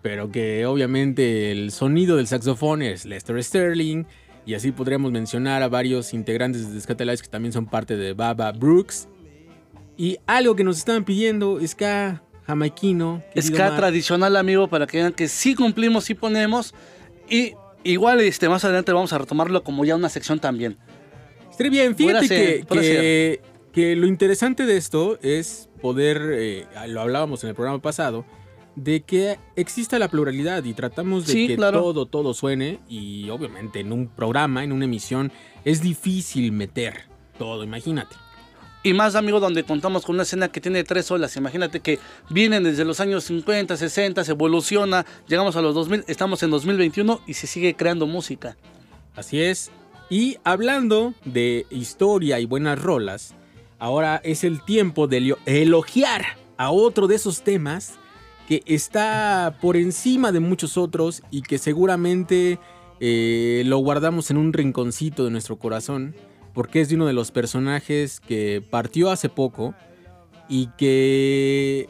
[0.04, 4.04] pero que obviamente el sonido del saxofón es Lester Sterling,
[4.46, 8.52] y así podríamos mencionar a varios integrantes de Scatalites que también son parte de Baba
[8.52, 9.08] Brooks.
[9.98, 13.22] Y algo que nos estaban pidiendo, ska jamaiquino.
[13.40, 13.78] Ska Mar.
[13.78, 16.74] tradicional, amigo, para que vean que sí cumplimos, sí ponemos.
[17.30, 17.54] Y
[17.84, 20.78] igual este, más adelante vamos a retomarlo como ya una sección también.
[21.52, 23.42] Estaría bien, fíjate ser, que, que,
[23.74, 28.26] que lo interesante de esto es poder, eh, lo hablábamos en el programa pasado,
[28.76, 31.82] de que exista la pluralidad y tratamos de Sí, que claro.
[31.82, 35.32] todo, todo suene y obviamente en un programa, en una emisión,
[35.66, 37.06] es difícil meter
[37.38, 38.16] todo, imagínate.
[38.88, 41.36] Y más, amigo, donde contamos con una escena que tiene tres olas.
[41.36, 42.00] Imagínate que
[42.30, 47.20] vienen desde los años 50, 60, se evoluciona, llegamos a los 2000, estamos en 2021
[47.28, 48.56] y se sigue creando música.
[49.14, 49.72] Así es.
[50.10, 53.36] Y hablando de historia y buenas rolas,
[53.78, 56.24] ahora es el tiempo de elo- elogiar
[56.56, 57.96] a otro de esos temas
[58.48, 62.58] que está por encima de muchos otros y que seguramente
[63.02, 66.16] eh, lo guardamos en un rinconcito de nuestro corazón,
[66.58, 69.76] porque es de uno de los personajes que partió hace poco
[70.50, 71.88] y que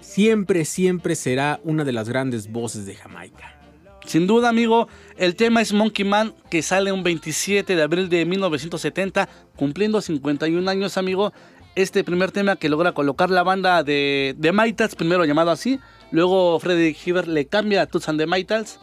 [0.00, 3.60] siempre, siempre será una de las grandes voces de Jamaica.
[4.06, 4.88] Sin duda, amigo,
[5.18, 10.70] el tema es Monkey Man, que sale un 27 de abril de 1970, cumpliendo 51
[10.70, 11.34] años, amigo.
[11.74, 15.78] este primer tema que logra colocar la banda de, de Maitals, primero llamado así,
[16.10, 18.80] luego Freddy Hibbert le cambia a Toots and the Maitals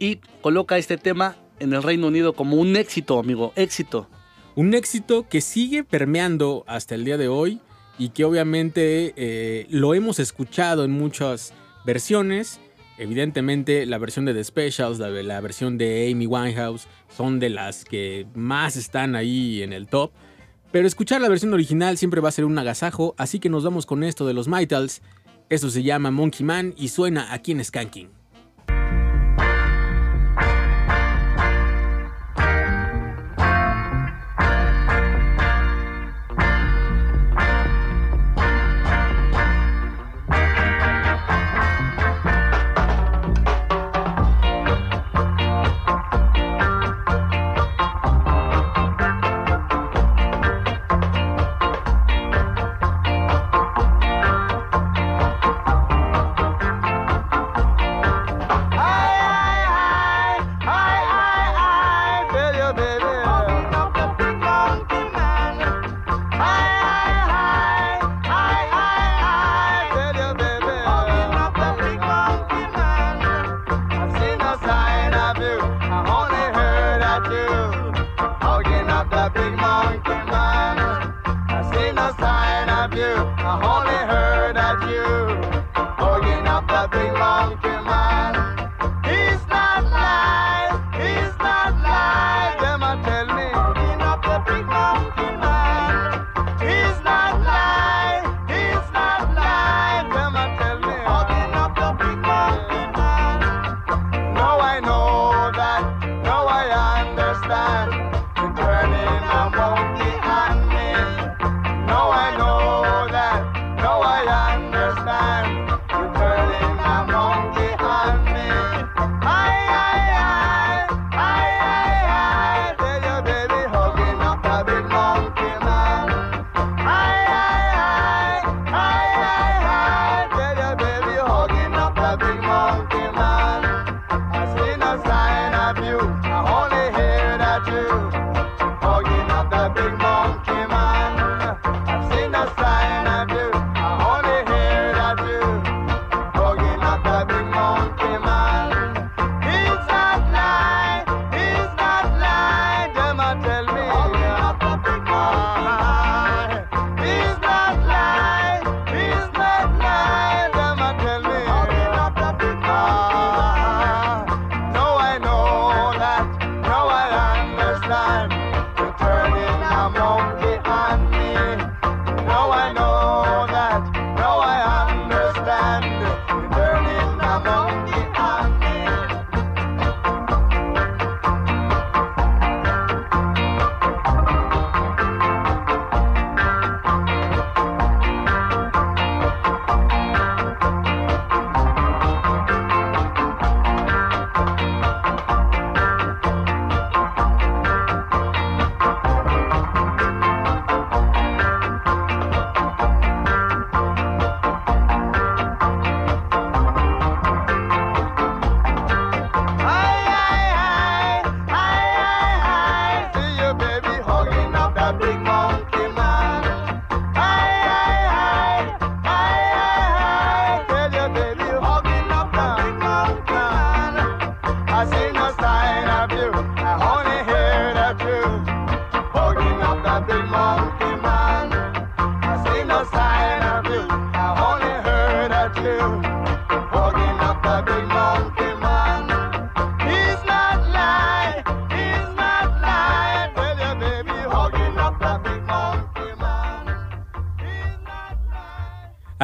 [0.00, 4.08] y coloca este tema en el Reino Unido como un éxito, amigo, éxito.
[4.56, 7.60] Un éxito que sigue permeando hasta el día de hoy
[7.98, 11.52] y que obviamente eh, lo hemos escuchado en muchas
[11.84, 12.60] versiones.
[12.96, 16.86] Evidentemente la versión de The Specials, la, la versión de Amy Winehouse
[17.16, 20.12] son de las que más están ahí en el top.
[20.70, 23.86] Pero escuchar la versión original siempre va a ser un agasajo, así que nos vamos
[23.86, 25.02] con esto de los Mitals.
[25.48, 28.23] Esto se llama Monkey Man y suena aquí en Skanking.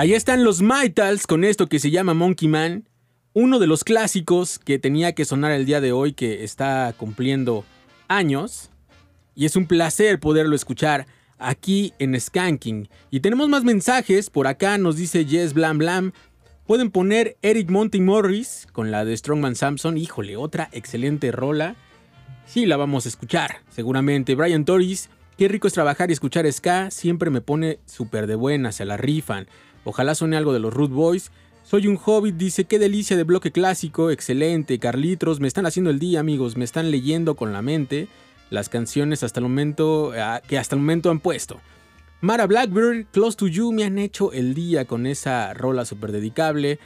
[0.00, 2.88] Ahí están los Mitals con esto que se llama Monkey Man,
[3.34, 7.66] uno de los clásicos que tenía que sonar el día de hoy que está cumpliendo
[8.08, 8.70] años.
[9.34, 11.06] Y es un placer poderlo escuchar
[11.38, 12.88] aquí en Skanking.
[13.10, 16.12] Y tenemos más mensajes, por acá nos dice Jess Blam Blam.
[16.70, 19.98] Pueden poner Eric Monty Morris con la de Strongman Samson.
[19.98, 21.74] Híjole, otra excelente rola.
[22.46, 24.36] Sí, la vamos a escuchar, seguramente.
[24.36, 26.92] Brian Torres, qué rico es trabajar y escuchar ska.
[26.92, 29.48] Siempre me pone súper de buena, se la rifan.
[29.82, 31.32] Ojalá suene algo de los Root Boys.
[31.64, 34.78] Soy un hobbit, dice, qué delicia de bloque clásico, excelente.
[34.78, 38.06] Carlitos, me están haciendo el día, amigos, me están leyendo con la mente
[38.48, 41.60] las canciones hasta el momento ah, que hasta el momento han puesto.
[42.22, 46.78] Mara Blackbird, Close to You, me han hecho el día con esa rola súper dedicable.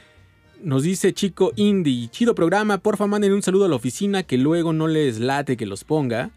[0.63, 4.71] Nos dice Chico Indie, chido programa, porfa manden un saludo a la oficina que luego
[4.71, 6.29] no les late que los ponga.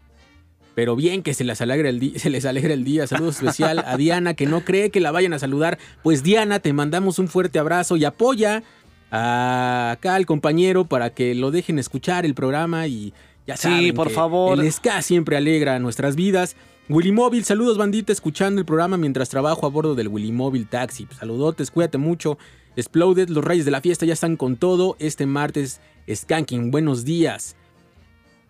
[0.75, 3.07] Pero bien que se les alegre el, di- se les alegre el día.
[3.07, 5.77] Saludo especial a Diana que no cree que la vayan a saludar.
[6.03, 8.63] Pues Diana, te mandamos un fuerte abrazo y apoya
[9.11, 13.13] a acá al compañero para que lo dejen escuchar el programa y
[13.47, 14.59] ya Sí, saben por que favor.
[14.59, 16.55] El ska siempre alegra nuestras vidas.
[16.89, 21.07] Willy Móvil, saludos bandita, escuchando el programa mientras trabajo a bordo del Willy Móvil Taxi.
[21.19, 22.39] Saludotes, cuídate mucho.
[22.75, 24.95] Exploded, los reyes de la fiesta ya están con todo.
[24.97, 27.55] Este martes, Skanking, buenos días.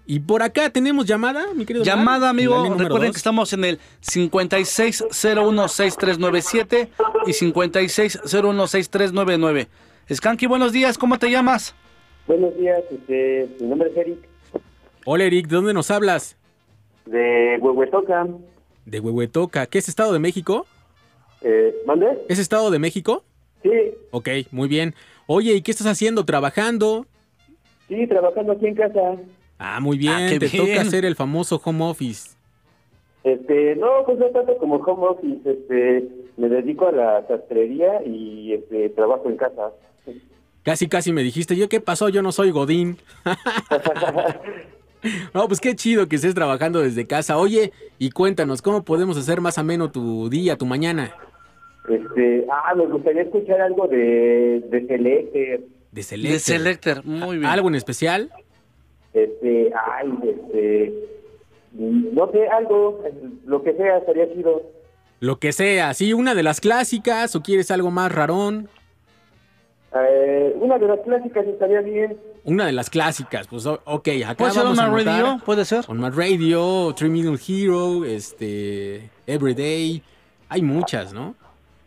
[0.05, 1.83] Y por acá tenemos llamada, mi querido.
[1.83, 2.63] Llamada, La amigo.
[2.63, 3.01] Recuerden dos.
[3.11, 6.87] que estamos en el 56016397
[7.27, 9.67] y 56016399.
[10.13, 10.97] Skanky, buenos días.
[10.97, 11.75] ¿Cómo te llamas?
[12.25, 14.19] Buenos días, este, mi nombre es Eric,
[15.05, 16.37] Hola Eric, ¿de dónde nos hablas?
[17.09, 18.27] De Huehuetoca.
[18.85, 19.65] De Huehuetoca.
[19.67, 20.65] ¿Qué es Estado de México?
[21.41, 22.07] Eh, ¿Mande?
[22.27, 23.23] ¿Es Estado de México?
[23.63, 23.69] Sí,
[24.11, 24.95] Ok, muy bien.
[25.27, 26.25] Oye, ¿y qué estás haciendo?
[26.25, 27.05] ¿Trabajando?
[27.87, 29.15] sí, trabajando aquí en casa.
[29.57, 30.13] Ah, muy bien.
[30.13, 30.65] Ah, qué Te bien.
[30.67, 32.35] toca hacer el famoso home office.
[33.23, 36.07] Este, no, pues no tanto como home office, este,
[36.37, 39.71] me dedico a la sastrería y este, trabajo en casa.
[40.63, 42.07] Casi, casi me dijiste, ¿yo qué pasó?
[42.09, 42.97] Yo no soy Godín.
[45.33, 47.37] no, pues qué chido que estés trabajando desde casa.
[47.37, 51.13] Oye, y cuéntanos, ¿cómo podemos hacer más ameno tu día, tu mañana?
[51.87, 55.61] Este, ah, me gustaría escuchar algo de, de Selecter.
[55.91, 56.33] De Selecter.
[56.33, 57.05] De Selector.
[57.05, 57.49] Muy bien.
[57.49, 58.29] ¿Algo en especial?
[59.13, 60.93] Este, ay, este,
[61.73, 63.03] no sé, algo,
[63.45, 64.63] lo que sea, estaría chido.
[65.19, 66.13] Lo que sea, ¿sí?
[66.13, 68.69] ¿Una de las clásicas o quieres algo más rarón?
[69.95, 72.17] Eh, una de las clásicas estaría bien.
[72.43, 75.41] Una de las clásicas, pues ok, acá ¿Puede ser a anotar radio?
[75.45, 75.85] ¿Puede ser?
[75.87, 80.01] On My Radio, Three Million Hero, este, Everyday,
[80.47, 81.35] hay muchas, ¿no?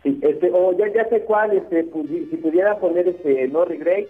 [0.02, 1.84] Sí, este, o ya, ya sé cuál, este,
[2.30, 4.08] si pudiera poner este, No Regret,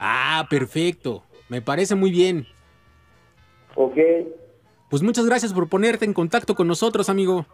[0.00, 2.46] Ah, perfecto, me parece muy bien.
[3.74, 3.96] ok.
[4.90, 7.44] Pues muchas gracias por ponerte en contacto con nosotros, amigo.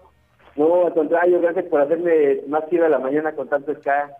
[0.54, 4.12] No, al contrario, gracias por hacerme más chida la mañana con tanto ska.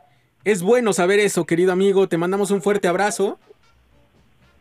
[0.42, 3.38] Es bueno saber eso, querido amigo, te mandamos un fuerte abrazo.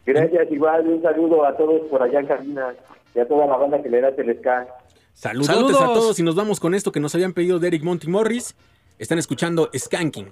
[0.06, 2.74] Gracias, igual, un saludo a todos por allá en cabina
[3.16, 4.68] y a toda la banda que le da el ska.
[5.14, 5.82] Saludos, Saludos.
[5.82, 8.56] a todos y nos vamos con esto que nos habían pedido de Eric Monty Morris.
[9.00, 10.30] Están escuchando Skanking.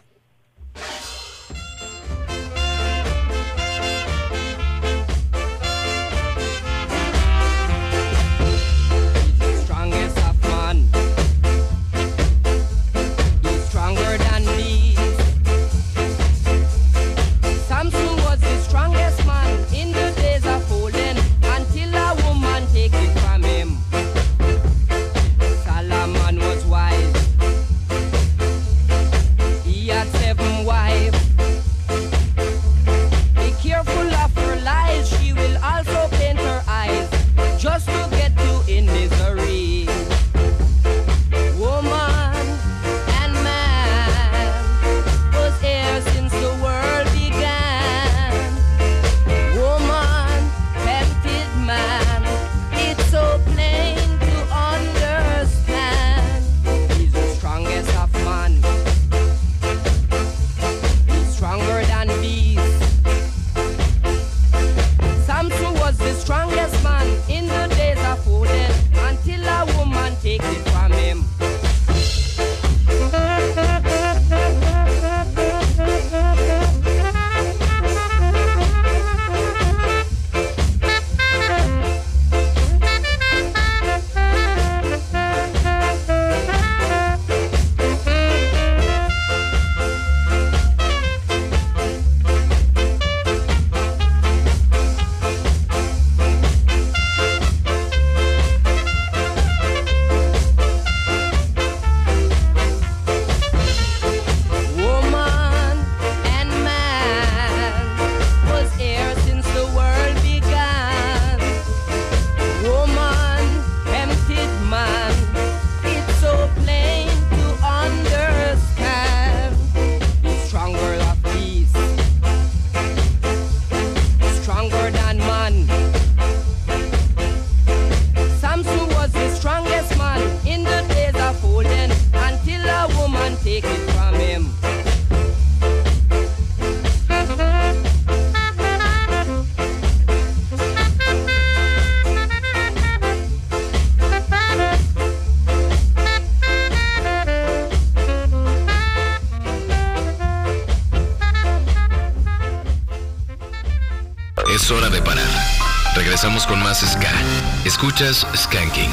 [157.81, 158.91] Escuchas Skanking.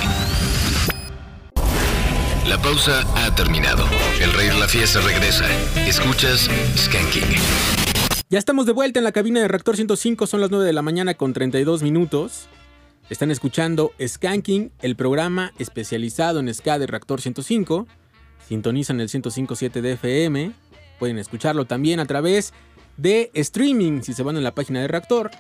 [2.49, 3.85] La pausa ha terminado.
[4.19, 5.45] El Rey de la Fiesta regresa.
[5.87, 7.37] Escuchas Skanking.
[8.31, 10.81] Ya estamos de vuelta en la cabina de Reactor 105, son las 9 de la
[10.81, 12.49] mañana con 32 minutos.
[13.11, 17.87] Están escuchando Skanking, el programa especializado en ska de Reactor 105.
[18.49, 20.53] Sintonizan el 105.7 de FM.
[20.99, 22.55] Pueden escucharlo también a través
[22.97, 24.01] de streaming.
[24.01, 25.31] Si se van a la página de Reactor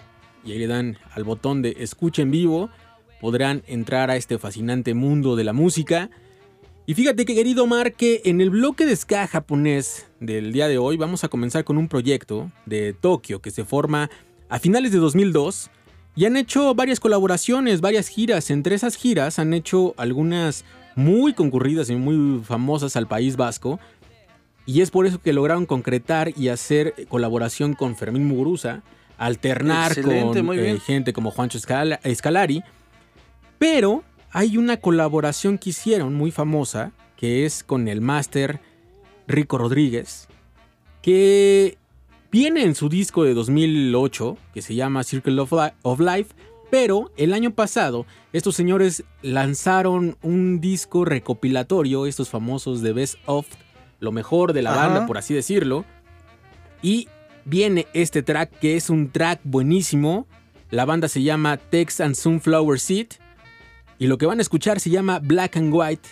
[0.44, 2.68] y ahí le dan al botón de escucha en vivo,
[3.20, 6.10] podrán entrar a este fascinante mundo de la música.
[6.86, 10.78] Y fíjate que querido Omar, que en el bloque de ska japonés del día de
[10.78, 14.08] hoy vamos a comenzar con un proyecto de Tokio que se forma
[14.48, 15.70] a finales de 2002
[16.16, 18.50] y han hecho varias colaboraciones, varias giras.
[18.50, 20.64] Entre esas giras han hecho algunas
[20.96, 23.78] muy concurridas y muy famosas al País Vasco.
[24.66, 28.82] Y es por eso que lograron concretar y hacer colaboración con Fermín Muguruza,
[29.16, 32.62] alternar Excelente, con eh, gente como Juancho Escala- Escalari.
[33.58, 38.60] Pero hay una colaboración que hicieron muy famosa, que es con el máster
[39.26, 40.28] Rico Rodríguez,
[41.02, 41.76] que
[42.30, 46.34] viene en su disco de 2008, que se llama Circle of, Li- of Life,
[46.70, 53.46] pero el año pasado estos señores lanzaron un disco recopilatorio, estos famosos de Best of,
[54.00, 54.86] lo mejor de la Ajá.
[54.86, 55.84] banda, por así decirlo,
[56.82, 57.08] y
[57.44, 60.26] viene este track que es un track buenísimo,
[60.70, 63.08] la banda se llama Tex and Sunflower Seed,
[63.98, 66.08] y lo que van a escuchar se llama Black and White,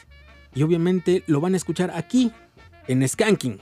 [0.55, 2.33] y obviamente lo van a escuchar aquí,
[2.89, 3.61] en Skanking.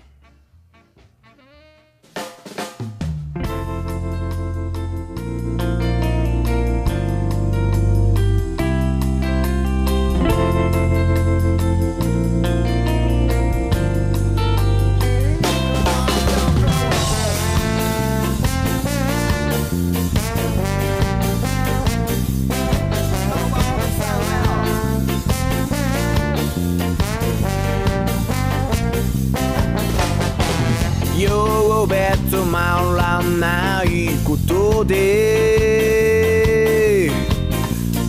[32.55, 35.91] まらないことで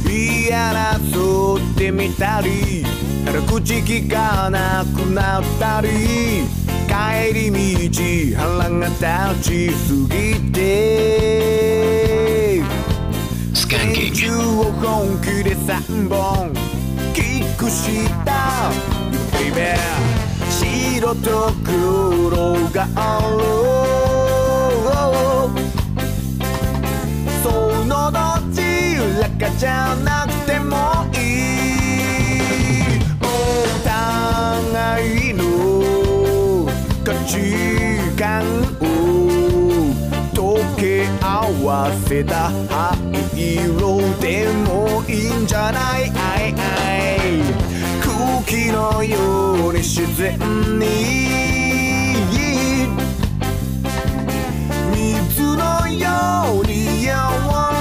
[0.08, 2.86] 嫌なそうってみたり
[3.48, 5.88] 口聞かなくなったり
[6.86, 7.50] 帰り
[7.90, 8.86] 道腹が
[9.34, 12.62] 立ちすぎて
[13.68, 16.54] 拳銃を本気で3本
[17.16, 18.70] キックした。
[19.42, 19.76] You baby
[20.48, 23.20] 白と黒があ
[23.90, 23.95] る。
[29.20, 32.46] らかじゃなくてもいい
[33.22, 33.26] お
[33.84, 35.44] 互いの
[37.04, 37.34] 価値
[38.18, 38.44] 観
[38.80, 38.84] を
[40.34, 41.26] 溶け合
[41.66, 46.12] わせた灰色でもいいんじゃない
[48.02, 50.38] 空気のように自然
[50.80, 50.86] に
[54.94, 57.75] 水のように柔ら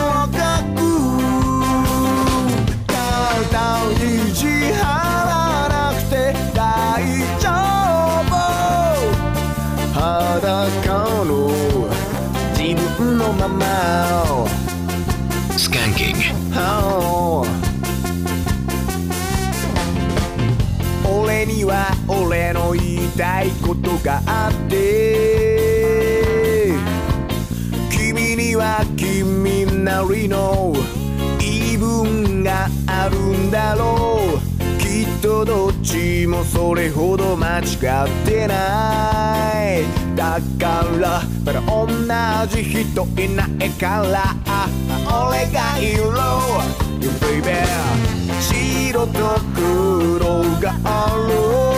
[22.06, 26.74] 俺の言いたいことがあって
[27.90, 30.74] 君には君なりの
[31.38, 34.40] 言い分があるんだろう。
[34.78, 37.66] きっとどっちもそれほど間違っ
[38.24, 39.84] てない。
[40.16, 41.86] だからまだ同
[42.48, 44.34] じ人いないから
[45.28, 46.04] 俺がいろ
[47.00, 47.52] You baby
[48.40, 50.86] 白と黒があ
[51.28, 51.73] る。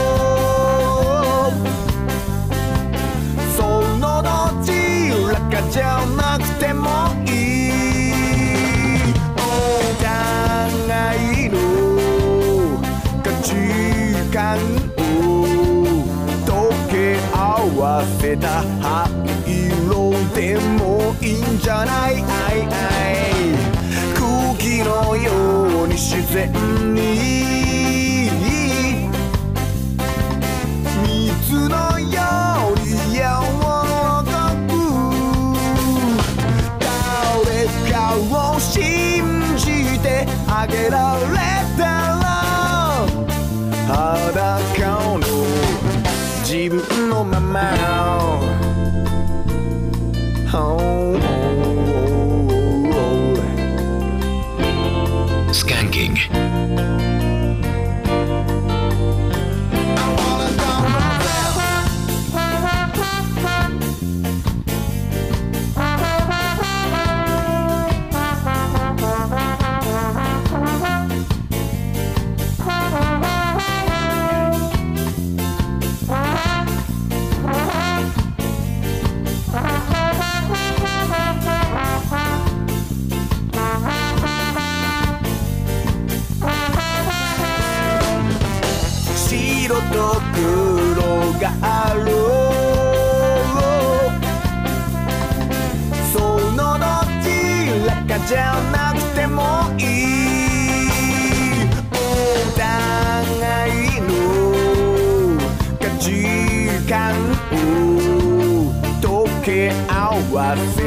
[26.52, 26.75] day.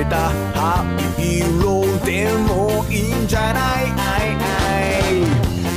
[0.10, 3.90] た灰色でもいいんじゃない？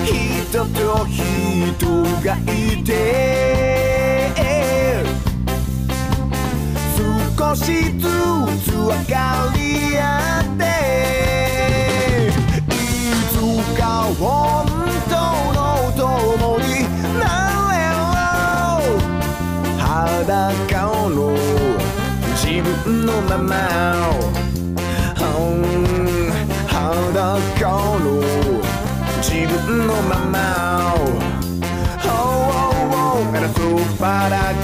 [0.05, 1.23] 人と人
[2.25, 2.91] がいて
[6.97, 7.63] 少し
[7.99, 8.09] ず
[8.65, 9.15] つ分か
[9.55, 10.01] り合
[10.41, 10.61] って
[12.69, 12.71] い
[13.31, 13.35] つ
[13.79, 13.83] か
[14.19, 14.21] 本
[15.09, 15.13] 当
[15.53, 15.59] の
[15.97, 16.01] 友
[16.59, 16.65] に
[17.19, 17.23] な
[17.73, 18.01] れろ。
[19.79, 19.81] 裸
[21.11, 21.21] の
[22.37, 22.43] 自
[22.85, 23.51] 分のまま
[29.67, 31.23] sitting on my mouth.
[32.05, 33.79] Oh, oh, oh, and I feel
[34.33, 34.62] I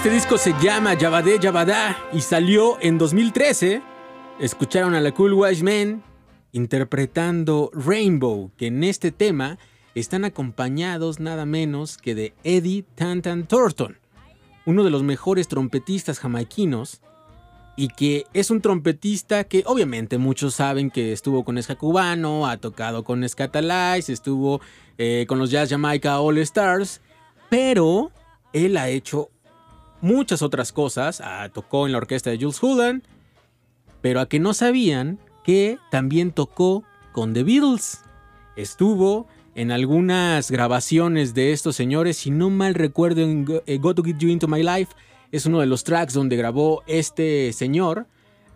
[0.00, 3.82] Este disco se llama Yabadé Yabadá y salió en 2013.
[4.40, 6.02] Escucharon a la Cool Wise Men
[6.52, 9.58] interpretando Rainbow, que en este tema
[9.94, 13.98] están acompañados nada menos que de Eddie Tantan Thornton,
[14.64, 17.02] uno de los mejores trompetistas jamaiquinos
[17.76, 22.56] y que es un trompetista que obviamente muchos saben que estuvo con Esca Cubano, ha
[22.56, 24.62] tocado con Scatalize, estuvo
[24.96, 27.02] eh, con los Jazz Jamaica All Stars,
[27.50, 28.10] pero
[28.54, 29.28] él ha hecho
[30.00, 31.22] muchas otras cosas,
[31.52, 33.02] tocó en la orquesta de Jules Holland,
[34.00, 38.00] pero a que no sabían que también tocó con The Beatles.
[38.56, 43.94] Estuvo en algunas grabaciones de estos señores, si no mal recuerdo en Go eh, Go
[43.94, 44.94] to Get You Into My Life,
[45.32, 48.06] es uno de los tracks donde grabó este señor.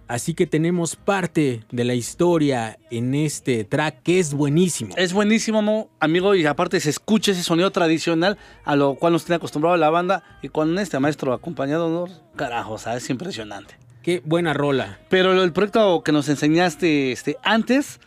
[0.07, 4.95] Así que tenemos parte de la historia en este track que es buenísimo.
[4.97, 9.25] Es buenísimo, ¿no, amigo, y aparte se escucha ese sonido tradicional a lo cual nos
[9.25, 10.23] tiene acostumbrado la banda.
[10.43, 12.25] Y con este maestro acompañado, ¿no?
[12.37, 13.77] carajo, o sea, es impresionante.
[14.03, 14.99] Qué buena rola.
[15.09, 18.01] Pero el proyecto que nos enseñaste este, antes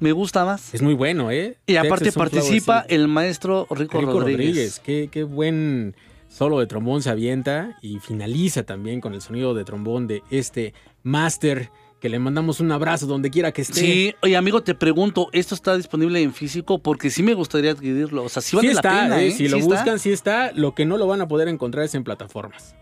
[0.00, 0.74] me gusta más.
[0.74, 1.56] Es muy bueno, ¿eh?
[1.66, 4.36] Y aparte Texas Sunflower participa el maestro Rico, Rico Rodríguez.
[4.46, 4.80] Rodríguez.
[4.80, 5.94] Qué, qué buen
[6.28, 10.74] solo de trombón se avienta y finaliza también con el sonido de trombón de este
[11.02, 13.80] máster que le mandamos un abrazo donde quiera que esté.
[13.80, 16.78] Sí, oye amigo, te pregunto, ¿esto está disponible en físico?
[16.78, 18.22] Porque sí me gustaría adquirirlo.
[18.22, 19.30] O sea, sí vale Sí la está, pena, eh, ¿eh?
[19.32, 19.68] si Sí lo está.
[19.74, 20.52] buscan, sí está.
[20.52, 22.76] Lo que no lo van a poder encontrar es en plataformas.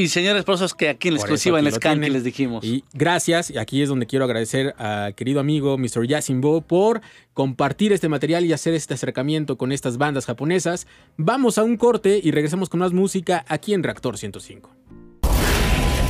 [0.00, 2.64] Y señores, es que aquí en la exclusiva en Scan que les dijimos.
[2.64, 6.06] Y gracias, y aquí es donde quiero agradecer a querido amigo Mr.
[6.06, 7.02] Yasimbo por
[7.34, 10.86] compartir este material y hacer este acercamiento con estas bandas japonesas.
[11.18, 14.74] Vamos a un corte y regresamos con más música aquí en Reactor 105.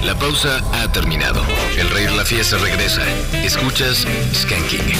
[0.05, 1.43] La pausa ha terminado.
[1.77, 3.03] El rey de la fiesta regresa.
[3.45, 4.07] Escuchas.
[4.33, 4.95] Skanking.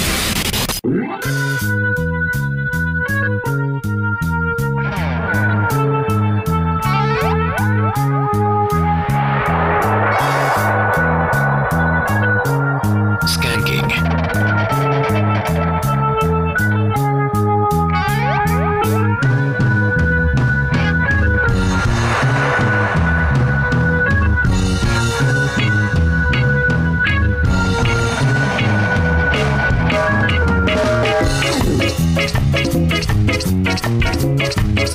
[34.51, 34.91] Skanking.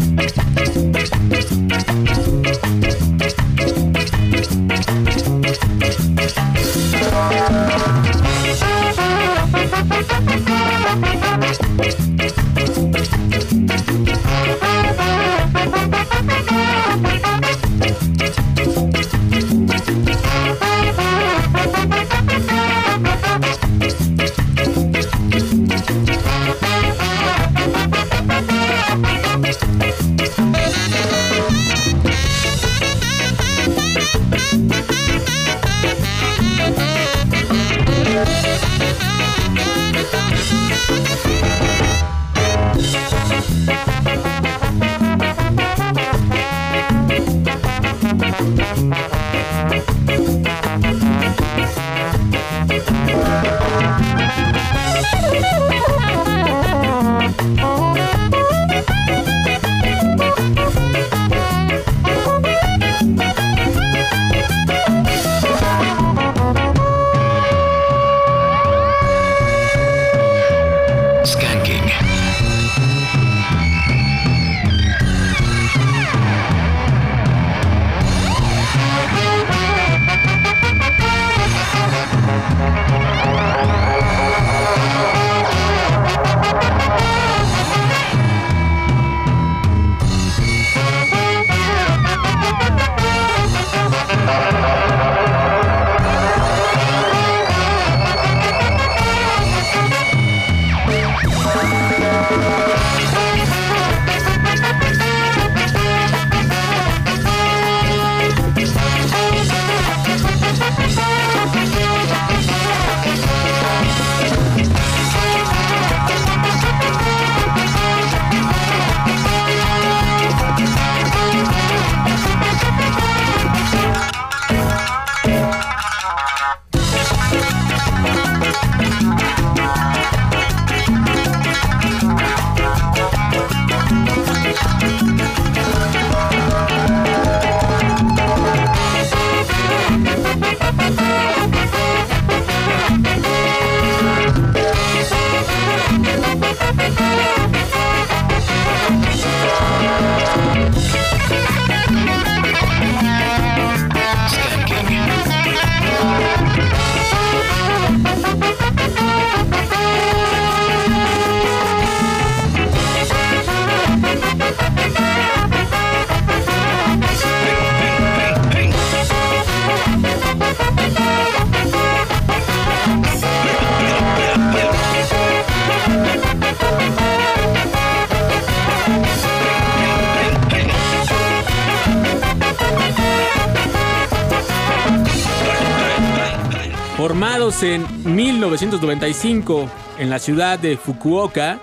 [188.56, 191.60] 1995 en la ciudad de Fukuoka,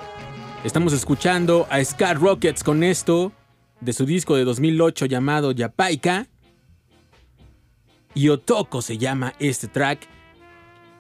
[0.64, 3.32] estamos escuchando a Scar Rockets con esto
[3.82, 6.28] de su disco de 2008 llamado Yapaika.
[8.14, 10.08] Y Otoko se llama este track.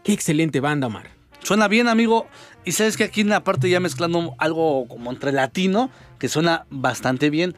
[0.03, 1.11] Qué excelente banda, Omar.
[1.43, 2.25] Suena bien, amigo.
[2.65, 6.65] Y sabes que aquí en la parte ya mezclando algo como entre latino, que suena
[6.71, 7.53] bastante bien.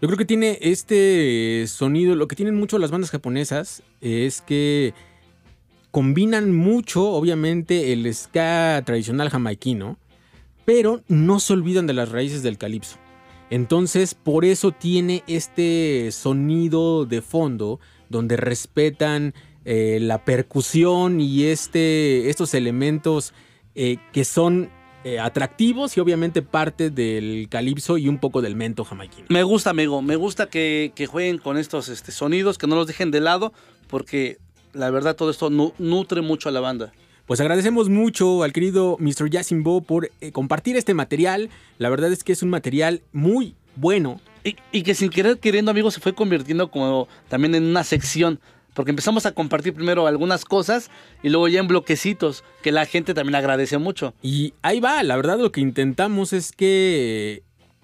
[0.00, 4.94] Yo creo que tiene este sonido, lo que tienen mucho las bandas japonesas es que
[5.92, 9.98] combinan mucho, obviamente, el ska tradicional jamaiquino,
[10.64, 12.96] pero no se olvidan de las raíces del calipso.
[13.50, 17.78] Entonces, por eso tiene este sonido de fondo
[18.08, 23.34] donde respetan eh, la percusión y este, estos elementos
[23.74, 24.70] eh, que son
[25.04, 29.26] eh, atractivos y obviamente parte del calipso y un poco del mento jamaiquino.
[29.28, 30.00] Me gusta, amigo.
[30.00, 33.52] Me gusta que, jueguen con estos este, sonidos, que no los dejen de lado,
[33.88, 34.38] porque
[34.72, 36.92] la verdad todo esto nu- nutre mucho a la banda.
[37.26, 39.30] Pues agradecemos mucho al querido Mr.
[39.30, 41.50] Yasimbo por eh, compartir este material.
[41.78, 44.20] La verdad es que es un material muy bueno.
[44.44, 48.40] Y, y que sin querer queriendo, amigo, se fue convirtiendo como también en una sección.
[48.74, 50.90] Porque empezamos a compartir primero algunas cosas
[51.22, 54.14] y luego ya en bloquecitos, que la gente también agradece mucho.
[54.22, 57.42] Y ahí va, la verdad lo que intentamos es que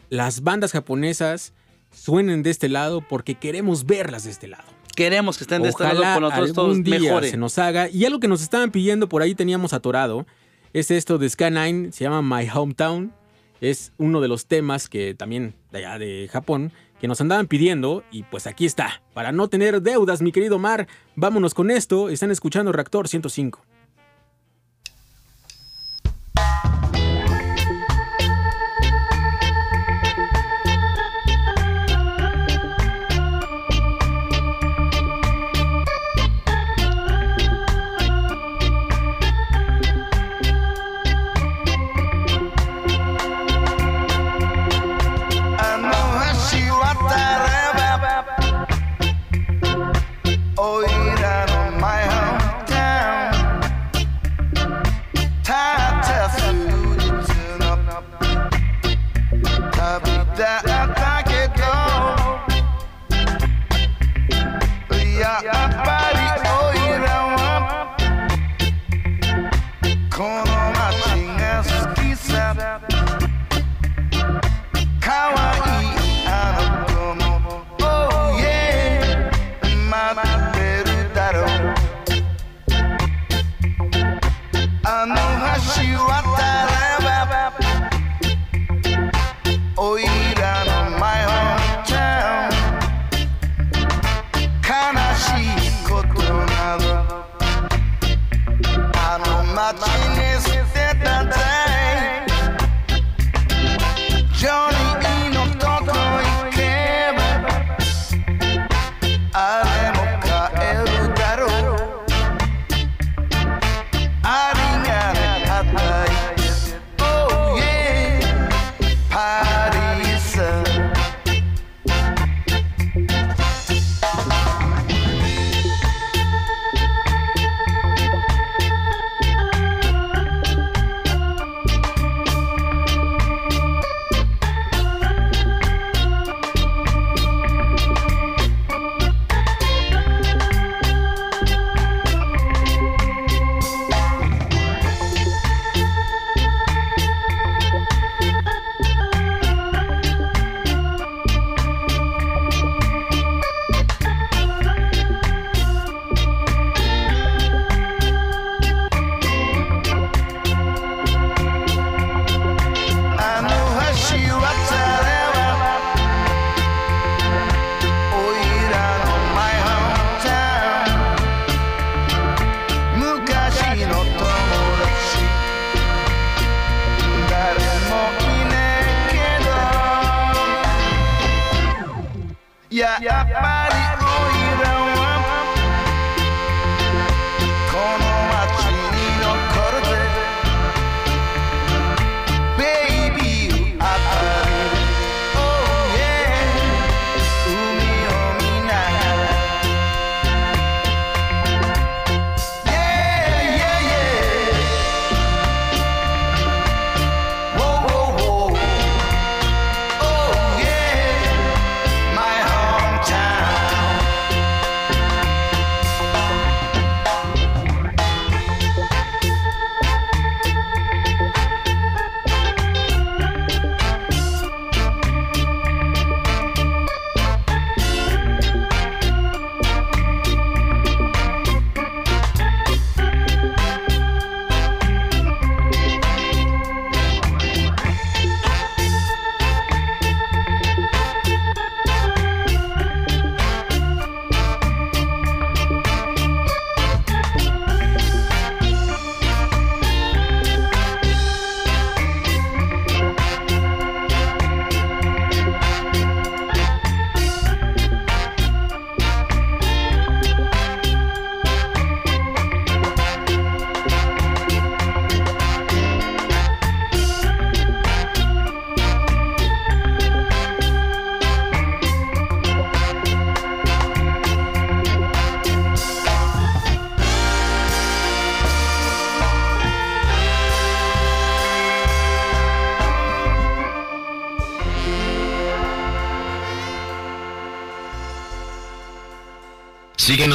[0.09, 1.53] las bandas japonesas
[1.93, 4.65] suenen de este lado porque queremos verlas de este lado.
[4.99, 7.31] Queremos que estén de este lado con nosotros todos día mejore.
[7.31, 7.89] se nos haga.
[7.89, 10.27] Y algo que nos estaban pidiendo por ahí teníamos atorado
[10.73, 13.13] es esto de Sky9, se llama My Hometown.
[13.61, 18.03] Es uno de los temas que también de allá de Japón que nos andaban pidiendo
[18.11, 19.01] y pues aquí está.
[19.15, 22.09] Para no tener deudas, mi querido Mar, vámonos con esto.
[22.09, 23.63] Están escuchando Reactor 105.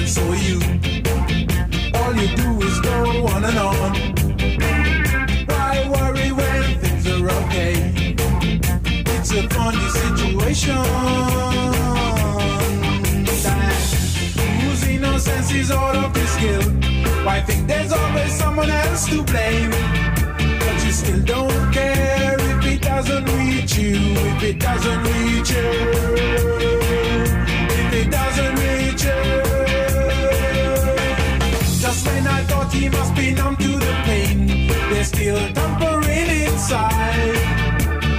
[0.00, 0.58] And so you.
[1.98, 3.92] All you do is go on and on.
[5.50, 7.74] Why worry when things are okay?
[9.14, 10.80] It's a funny situation.
[14.60, 16.72] Whose innocence is all of this guilt?
[17.26, 19.70] Why think there's always someone else to blame?
[20.62, 23.96] But you still don't care if it doesn't reach you,
[24.32, 26.40] if it doesn't reach you
[27.92, 29.49] if it doesn't reach you.
[32.00, 34.46] Just when I thought he must be numb to the pain,
[34.90, 37.36] there's still tampering inside.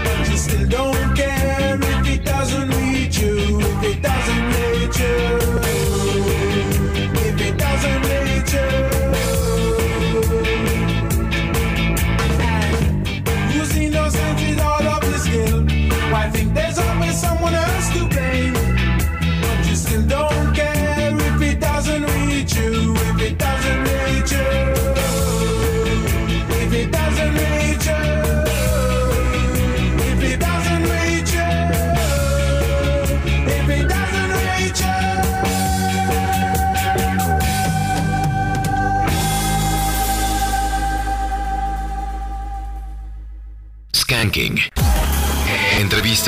[0.05, 5.40] But you still don't care if it doesn't reach you, if it doesn't reach you,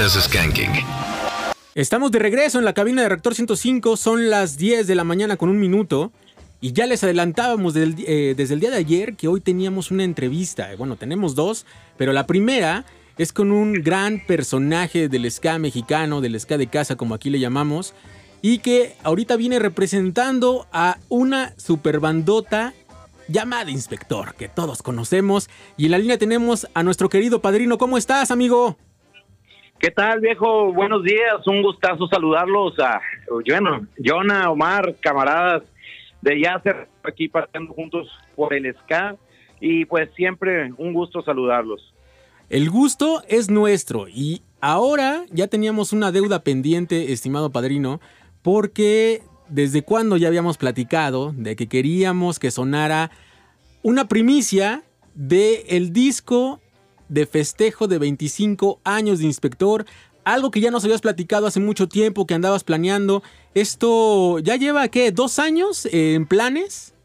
[0.01, 0.71] Skanking.
[1.75, 5.37] Estamos de regreso en la cabina de Reactor 105, son las 10 de la mañana
[5.37, 6.11] con un minuto.
[6.61, 10.03] Y ya les adelantábamos del- eh, desde el día de ayer que hoy teníamos una
[10.03, 10.71] entrevista.
[10.71, 11.65] Eh, Bueno, tenemos dos,
[11.97, 12.85] pero la primera
[13.19, 17.39] es con un gran personaje del ska mexicano, del ska de casa, como aquí le
[17.39, 17.93] llamamos,
[18.41, 22.73] y que ahorita viene representando a una superbandota
[23.27, 25.49] llamada Inspector, que todos conocemos.
[25.77, 27.77] Y en la línea tenemos a nuestro querido padrino.
[27.77, 28.77] ¿Cómo estás, amigo?
[29.83, 30.71] ¿Qué tal, viejo?
[30.71, 33.01] Buenos días, un gustazo saludarlos a,
[33.45, 35.63] bueno, Jonah, Omar, camaradas
[36.21, 39.19] de Yasser, aquí paseando juntos por el SK
[39.59, 41.93] y pues siempre un gusto saludarlos.
[42.49, 47.99] El gusto es nuestro y ahora ya teníamos una deuda pendiente, estimado padrino,
[48.41, 53.11] porque desde cuando ya habíamos platicado de que queríamos que sonara
[53.81, 54.81] una primicia
[55.13, 56.61] de el disco
[57.09, 59.85] de festejo de 25 años de inspector,
[60.25, 63.23] algo que ya nos habías platicado hace mucho tiempo, que andabas planeando.
[63.53, 65.11] Esto ya lleva, ¿qué?
[65.11, 66.95] ¿Dos años en planes?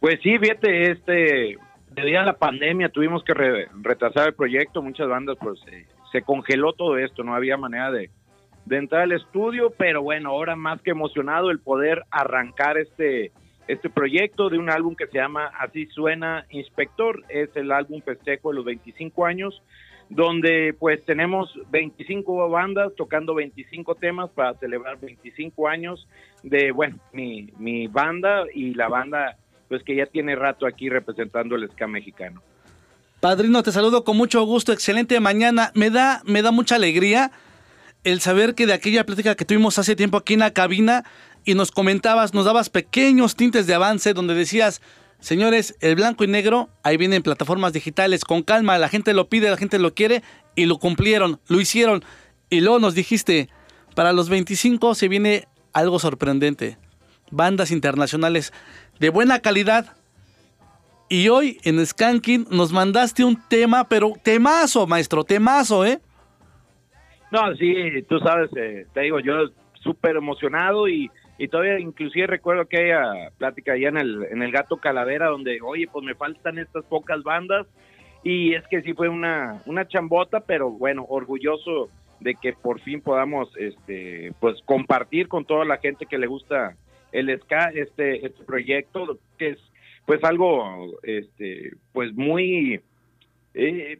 [0.00, 1.56] Pues sí, fíjate, este,
[1.90, 6.22] debido a la pandemia tuvimos que re- retrasar el proyecto, muchas bandas pues eh, se
[6.22, 8.10] congeló todo esto, no había manera de
[8.70, 13.30] entrar al estudio, pero bueno, ahora más que emocionado el poder arrancar este
[13.68, 17.24] este proyecto de un álbum que se llama Así Suena Inspector.
[17.28, 19.62] Es el álbum festejo de los 25 años,
[20.08, 26.06] donde pues tenemos 25 bandas tocando 25 temas para celebrar 25 años
[26.42, 29.36] de, bueno, mi, mi banda y la banda
[29.68, 32.42] pues que ya tiene rato aquí representando el ska mexicano.
[33.20, 35.70] Padrino, te saludo con mucho gusto, excelente mañana.
[35.74, 37.30] Me da, me da mucha alegría
[38.04, 41.04] el saber que de aquella plática que tuvimos hace tiempo aquí en la cabina
[41.44, 44.80] y nos comentabas, nos dabas pequeños tintes de avance donde decías,
[45.18, 49.50] señores, el blanco y negro, ahí vienen plataformas digitales, con calma, la gente lo pide,
[49.50, 50.22] la gente lo quiere
[50.54, 52.04] y lo cumplieron, lo hicieron.
[52.50, 53.48] Y luego nos dijiste,
[53.94, 56.78] para los 25 se viene algo sorprendente,
[57.30, 58.52] bandas internacionales
[58.98, 59.96] de buena calidad.
[61.08, 66.00] Y hoy en Skanking nos mandaste un tema, pero temazo, maestro, temazo, ¿eh?
[67.30, 67.74] No, sí,
[68.08, 69.48] tú sabes, eh, te digo, yo
[69.82, 71.10] súper emocionado y,
[71.42, 75.58] y todavía inclusive recuerdo que aquella plática allá en el, en el Gato Calavera donde,
[75.60, 77.66] oye, pues me faltan estas pocas bandas
[78.22, 81.88] y es que sí fue una, una chambota, pero bueno, orgulloso
[82.20, 86.76] de que por fin podamos este pues compartir con toda la gente que le gusta
[87.10, 89.58] el ska este este proyecto que es
[90.06, 92.80] pues algo este pues muy
[93.54, 93.98] eh,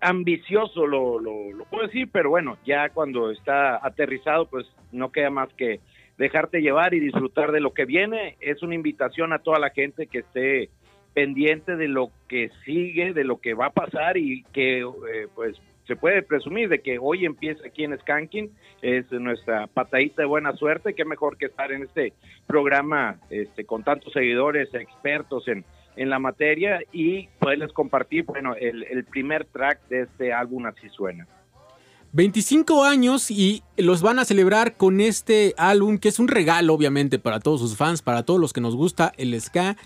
[0.00, 5.52] ambicioso lo, lo puedo decir pero bueno ya cuando está aterrizado pues no queda más
[5.54, 5.80] que
[6.18, 8.36] dejarte llevar y disfrutar de lo que viene.
[8.40, 10.70] Es una invitación a toda la gente que esté
[11.14, 15.56] pendiente de lo que sigue de lo que va a pasar y que eh, pues
[15.86, 18.50] se puede presumir de que hoy empieza aquí en Skanking,
[18.82, 22.14] es nuestra patadita de buena suerte, qué mejor que estar en este
[22.46, 25.64] programa este, con tantos seguidores, expertos en,
[25.96, 30.88] en la materia y poderles compartir, bueno, el, el primer track de este álbum Así
[30.88, 31.26] Suena.
[32.14, 37.18] 25 años y los van a celebrar con este álbum que es un regalo obviamente
[37.18, 39.76] para todos sus fans, para todos los que nos gusta el ska.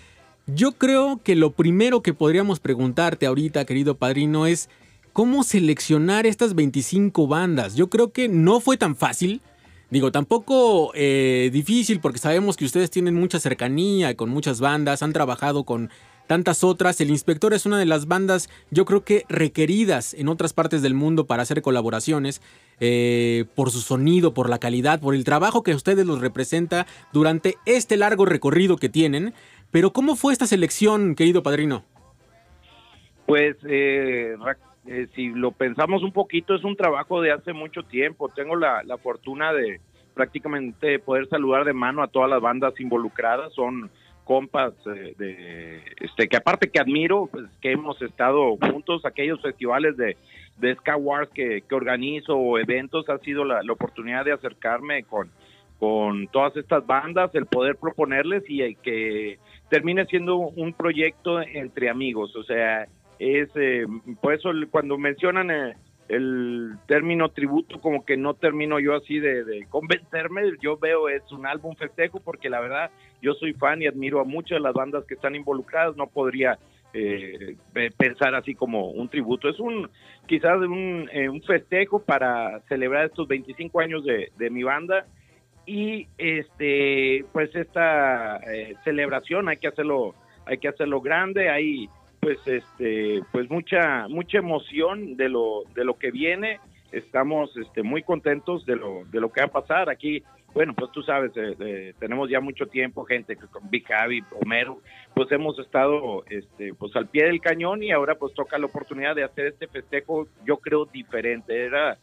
[0.45, 4.69] Yo creo que lo primero que podríamos preguntarte ahorita, querido padrino, es
[5.11, 7.73] cómo seleccionar estas 25 bandas.
[7.73, 9.41] Yo creo que no fue tan fácil.
[9.89, 15.13] Digo, tampoco eh, difícil porque sabemos que ustedes tienen mucha cercanía con muchas bandas, han
[15.13, 15.89] trabajado con
[16.29, 17.01] tantas otras.
[17.01, 20.93] El Inspector es una de las bandas, yo creo que requeridas en otras partes del
[20.93, 22.39] mundo para hacer colaboraciones,
[22.79, 26.85] eh, por su sonido, por la calidad, por el trabajo que a ustedes los representa
[27.11, 29.33] durante este largo recorrido que tienen.
[29.71, 31.83] Pero ¿cómo fue esta selección, querido padrino?
[33.25, 34.35] Pues eh,
[34.85, 38.29] eh, si lo pensamos un poquito, es un trabajo de hace mucho tiempo.
[38.29, 39.81] Tengo la, la fortuna de
[40.13, 43.51] prácticamente poder saludar de mano a todas las bandas involucradas.
[43.53, 43.89] Son
[44.29, 49.97] compas eh, de este que aparte que admiro, pues que hemos estado juntos, aquellos festivales
[49.97, 50.17] de,
[50.57, 55.01] de Ska Wars que, que organizo o eventos, ha sido la, la oportunidad de acercarme
[55.01, 55.31] con,
[55.79, 61.89] con todas estas bandas, el poder proponerles y el que termine siendo un proyecto entre
[61.89, 62.87] amigos, o sea,
[63.17, 63.87] es eh,
[64.21, 65.73] por eso cuando mencionan eh,
[66.09, 71.45] el término tributo como que no termino yo así de, convencerme, yo veo es un
[71.45, 72.89] álbum festejo porque la verdad
[73.21, 76.57] yo soy fan y admiro a muchas de las bandas que están involucradas, no podría
[76.93, 79.87] eh, pe- pensar así como un tributo, es un
[80.25, 85.05] quizás un, eh, festejo para celebrar estos 25 años de, de mi banda.
[85.65, 90.15] Y este pues esta eh, celebración hay que hacerlo
[90.47, 91.49] hay que hacerlo grande.
[91.49, 91.87] Hay
[92.29, 96.59] pues este pues mucha mucha emoción de lo de lo que viene.
[96.91, 100.21] Estamos este muy contentos de lo de lo que va a pasar aquí.
[100.53, 104.79] Bueno pues tú sabes eh, eh, tenemos ya mucho tiempo gente con Big Javi Homero
[105.15, 109.15] pues hemos estado este pues al pie del cañón y ahora pues toca la oportunidad
[109.15, 111.65] de hacer este festejo yo creo diferente.
[111.65, 111.97] Era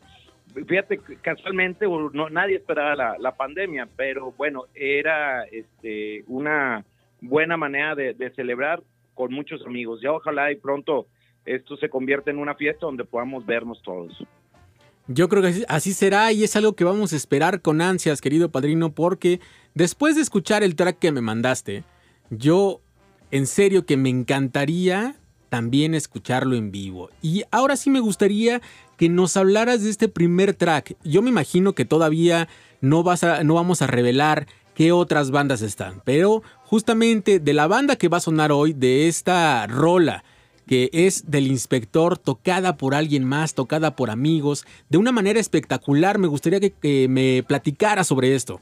[0.67, 6.85] fíjate casualmente no nadie esperaba la, la pandemia pero bueno era este una
[7.21, 8.83] buena manera de, de celebrar
[9.17, 11.09] con muchos amigos ya ojalá y pronto
[11.45, 14.13] esto se convierta en una fiesta donde podamos vernos todos
[15.09, 18.51] Yo creo que así, será y es algo que vamos a esperar con ansias, querido
[18.51, 19.41] padrino, porque
[19.75, 21.83] después de escuchar el track que me mandaste,
[22.31, 22.81] yo
[23.31, 25.17] en serio que me encantaría
[25.49, 27.11] también escucharlo en vivo.
[27.23, 28.61] Y ahora sí me gustaría
[28.97, 30.97] que nos hablaras de este primer track.
[31.05, 32.49] Yo me imagino que todavía
[32.81, 37.69] no, vas a, no vamos a revelar qué otras bandas están, pero justamente de la
[37.69, 40.25] banda que va a sonar hoy, de esta rola,
[40.67, 46.19] que es del inspector, tocada por alguien más, tocada por amigos, de una manera espectacular.
[46.19, 48.61] Me gustaría que, me platicara sobre esto.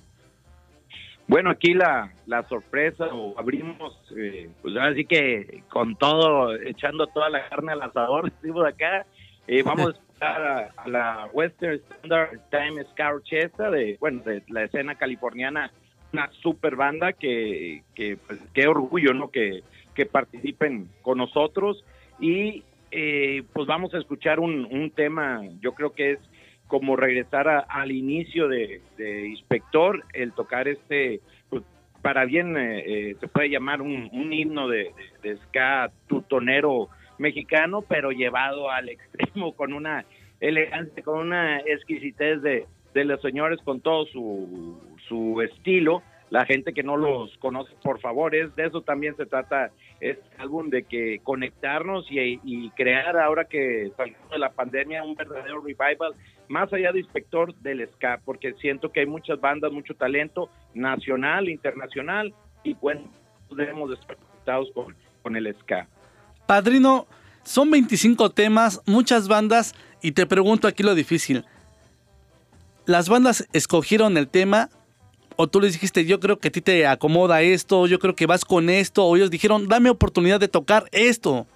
[1.27, 3.07] Bueno, aquí la, la sorpresa,
[3.39, 9.07] abrimos, eh, pues así que con todo, echando toda la carne al asador, decimos acá,
[9.47, 14.95] eh, vamos a, a la Western Standard Time Ska Orchestra, de, bueno, de la escena
[14.97, 15.73] californiana
[16.15, 19.31] una super banda que, que pues, qué orgullo, ¿no?
[19.31, 19.63] Que,
[19.95, 21.85] que participen con nosotros
[22.21, 22.63] y
[22.93, 26.19] eh, pues vamos a escuchar un, un tema, yo creo que es
[26.69, 31.21] como regresar a- al inicio de, de Inspector, el tocar este,
[31.51, 31.65] pues,
[32.01, 34.93] para bien eh, eh, se puede llamar un, un himno de,
[35.23, 36.89] de, ska tutonero
[37.19, 40.05] mexicano, pero llevado al extremo con una
[40.41, 46.03] elegancia, con una exquisitez de, de los señores, con todo su, su estilo.
[46.31, 50.25] La gente que no los conoce, por favor, es de eso también se trata este
[50.39, 56.15] álbum, de que conectarnos y, crear ahora que salimos de la pandemia un verdadero revival,
[56.49, 61.49] más allá de Inspector del ska, porque siento que hay muchas bandas, mucho talento nacional,
[61.49, 62.35] internacional,
[62.65, 63.03] y bueno,
[63.51, 65.87] debemos de estar conectados con, con el ska.
[66.47, 67.07] Padrino,
[67.45, 71.45] son 25 temas, muchas bandas, y te pregunto aquí lo difícil.
[72.87, 74.69] ¿Las bandas escogieron el tema?
[75.37, 78.27] ¿O tú les dijiste, yo creo que a ti te acomoda esto, yo creo que
[78.27, 79.05] vas con esto?
[79.05, 81.47] ¿O ellos dijeron, dame oportunidad de tocar esto?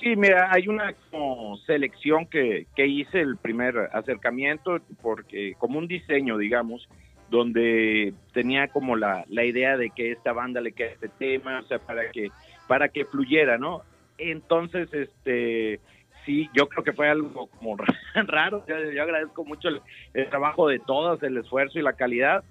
[0.00, 5.88] Sí, mira, hay una como selección que, que hice el primer acercamiento, porque como un
[5.88, 6.88] diseño, digamos,
[7.30, 11.66] donde tenía como la, la idea de que esta banda le queda este tema, o
[11.66, 12.30] sea, para que,
[12.68, 13.82] para que fluyera, ¿no?
[14.18, 15.80] Entonces, este,
[16.28, 17.76] sí, yo creo que fue algo como
[18.14, 19.80] raro, yo, yo agradezco mucho el,
[20.12, 22.44] el trabajo de todas, el esfuerzo y la calidad,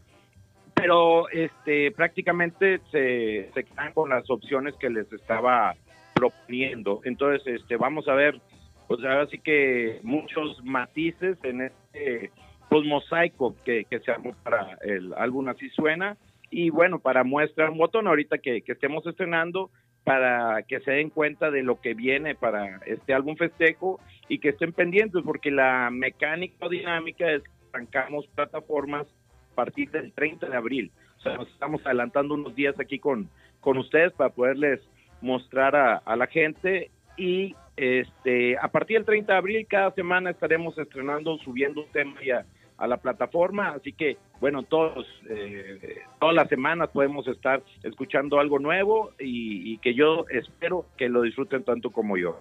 [0.74, 5.76] pero este prácticamente se, se quedan con las opciones que les estaba
[6.16, 7.02] proponiendo.
[7.04, 8.42] Entonces, este vamos a ver,
[8.88, 12.32] pues ahora sí que muchos matices en este
[12.70, 16.18] pues, mosaico que, que se armó para el álbum Así Suena.
[16.50, 19.70] Y bueno, para muestra un botón ahorita que, que estemos estrenando,
[20.08, 24.50] para que se den cuenta de lo que viene para este álbum festejo y que
[24.50, 29.06] estén pendientes, porque la mecánica dinámica es que arrancamos plataformas
[29.52, 30.92] a partir del 30 de abril.
[31.18, 33.30] O sea, nos estamos adelantando unos días aquí con,
[33.60, 34.80] con ustedes para poderles
[35.20, 40.30] mostrar a, a la gente y este a partir del 30 de abril cada semana
[40.30, 42.46] estaremos estrenando, subiendo un tema ya
[42.78, 48.60] a la plataforma, así que bueno, todos eh, todas las semanas podemos estar escuchando algo
[48.60, 52.40] nuevo y, y que yo espero que lo disfruten tanto como yo.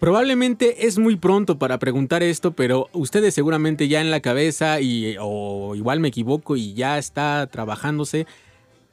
[0.00, 5.16] Probablemente es muy pronto para preguntar esto, pero ustedes seguramente ya en la cabeza y
[5.20, 8.26] o igual me equivoco y ya está trabajándose.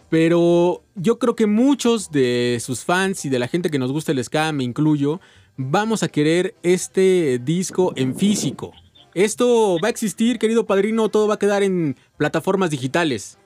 [0.09, 4.11] Pero yo creo que muchos de sus fans y de la gente que nos gusta
[4.11, 5.21] el ska, me incluyo,
[5.55, 8.73] vamos a querer este disco en físico.
[9.17, 13.39] Esto va a existir, querido padrino, todo va a quedar en plataformas digitales.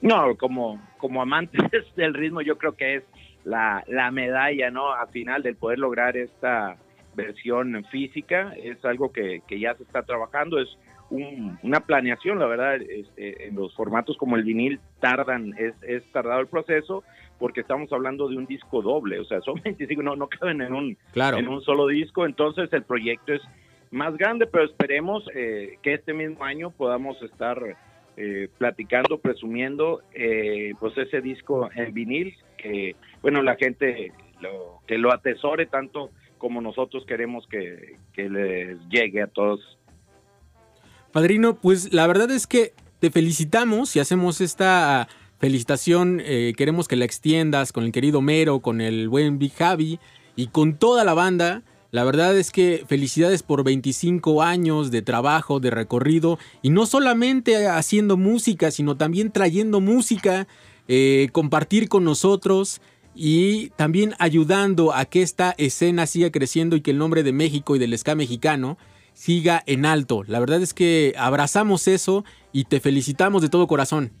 [0.00, 1.62] No, como, como amantes
[1.96, 3.04] del ritmo, yo creo que es
[3.44, 4.92] la, la medalla, ¿no?
[4.92, 6.76] Al final del poder lograr esta
[7.14, 10.76] versión física, es algo que, que ya se está trabajando, es
[11.10, 16.02] un- una planeación, la verdad, este, en los formatos como el vinil tardan, es, es
[16.10, 17.04] tardado el proceso,
[17.38, 20.74] porque estamos hablando de un disco doble, o sea, son 25, no, no caben en
[20.74, 21.36] un, Claro.
[21.36, 23.42] en un solo disco, entonces el proyecto es
[23.92, 27.76] más grande, pero esperemos eh, que este mismo año podamos estar
[28.16, 34.98] eh, platicando, presumiendo, eh, pues ese disco en vinil, que bueno, la gente lo, que
[34.98, 39.78] lo atesore tanto como nosotros queremos que, que les llegue a todos.
[41.12, 45.08] Padrino, pues la verdad es que te felicitamos y hacemos esta
[45.38, 46.20] felicitación.
[46.24, 49.98] eh, queremos que la extiendas con el querido Mero, con el buen Big Javi
[50.36, 51.62] y con toda la banda.
[51.92, 57.68] La verdad es que felicidades por 25 años de trabajo, de recorrido y no solamente
[57.68, 60.46] haciendo música, sino también trayendo música,
[60.88, 62.80] eh, compartir con nosotros
[63.14, 67.76] y también ayudando a que esta escena siga creciendo y que el nombre de México
[67.76, 68.78] y del ska mexicano
[69.12, 70.22] siga en alto.
[70.26, 74.12] La verdad es que abrazamos eso y te felicitamos de todo corazón.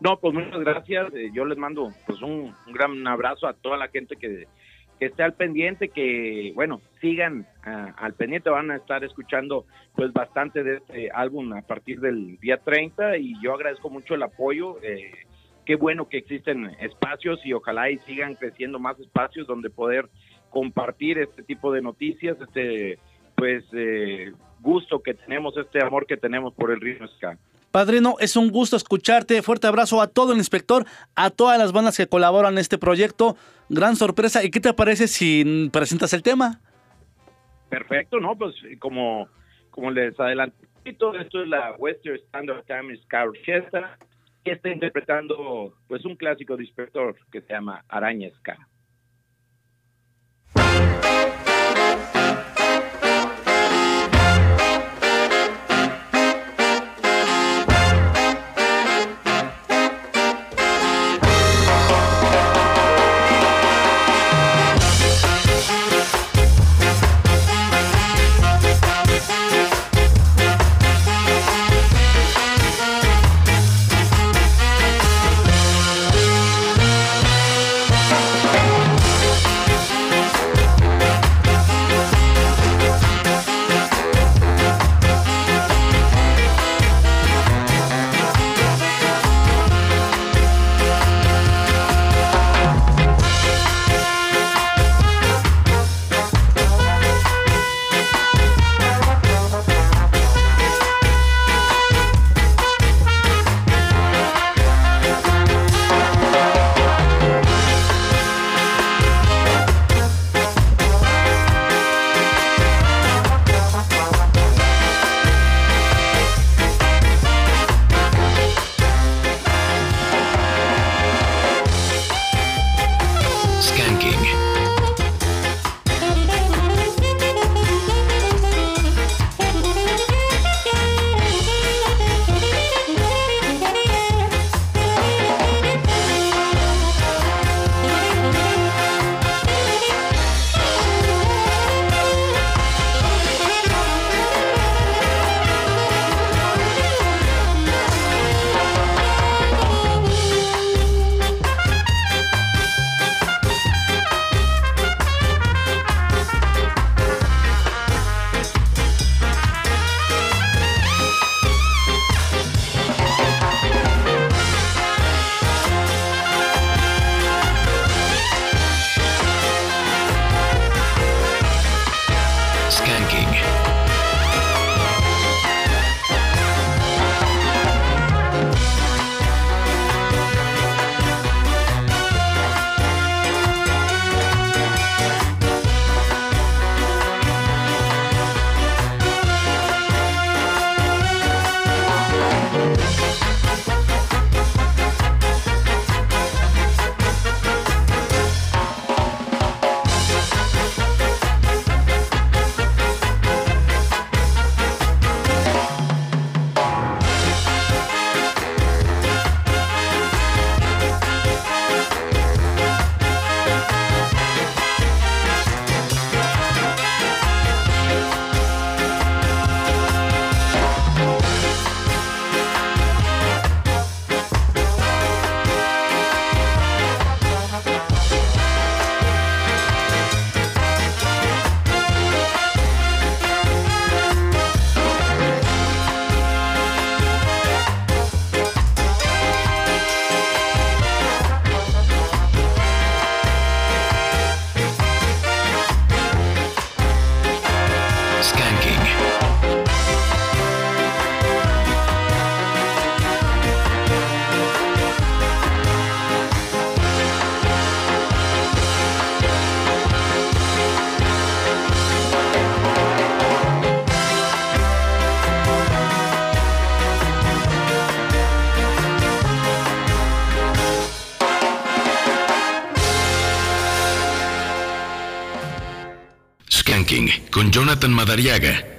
[0.00, 1.14] No, pues muchas gracias.
[1.14, 4.48] Eh, yo les mando pues un, un gran abrazo a toda la gente que,
[4.98, 10.12] que esté al pendiente, que bueno, sigan ah, al pendiente, van a estar escuchando pues
[10.12, 14.78] bastante de este álbum a partir del día 30 y yo agradezco mucho el apoyo.
[14.82, 15.12] eh,
[15.66, 20.08] qué bueno que existen espacios y ojalá y sigan creciendo más espacios donde poder
[20.48, 22.98] compartir este tipo de noticias, este
[23.34, 27.36] pues eh, gusto que tenemos, este amor que tenemos por el ritmo ska.
[27.76, 29.42] Padrino, es un gusto escucharte.
[29.42, 33.36] Fuerte abrazo a todo el inspector, a todas las bandas que colaboran en este proyecto.
[33.68, 34.42] Gran sorpresa.
[34.42, 36.58] ¿Y qué te parece si presentas el tema?
[37.68, 38.34] Perfecto, ¿no?
[38.34, 39.28] Pues como,
[39.68, 43.98] como les adelanté, esto es la Western Standard Time Ska Orchestra
[44.42, 48.56] y está interpretando pues un clásico de inspector que se llama Araña Ska.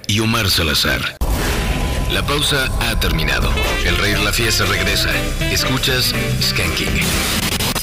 [0.06, 1.00] Y Omar Salazar.
[2.12, 3.50] La pausa ha terminado.
[3.84, 5.10] El Rey de la Fiesta regresa.
[5.50, 7.00] Escuchas Skanking.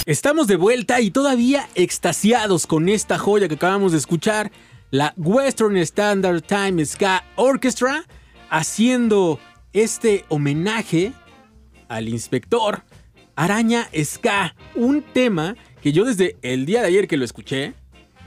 [0.06, 4.54] Estamos de vuelta y todavía extasiados con esta joya que acabamos de escuchar,
[4.90, 8.06] la Western Standard Time Ska Orchestra,
[8.50, 9.38] haciendo
[9.74, 11.12] este homenaje
[11.90, 12.84] al inspector
[13.36, 17.74] Araña Ska, un tema que yo desde el día de ayer que lo escuché,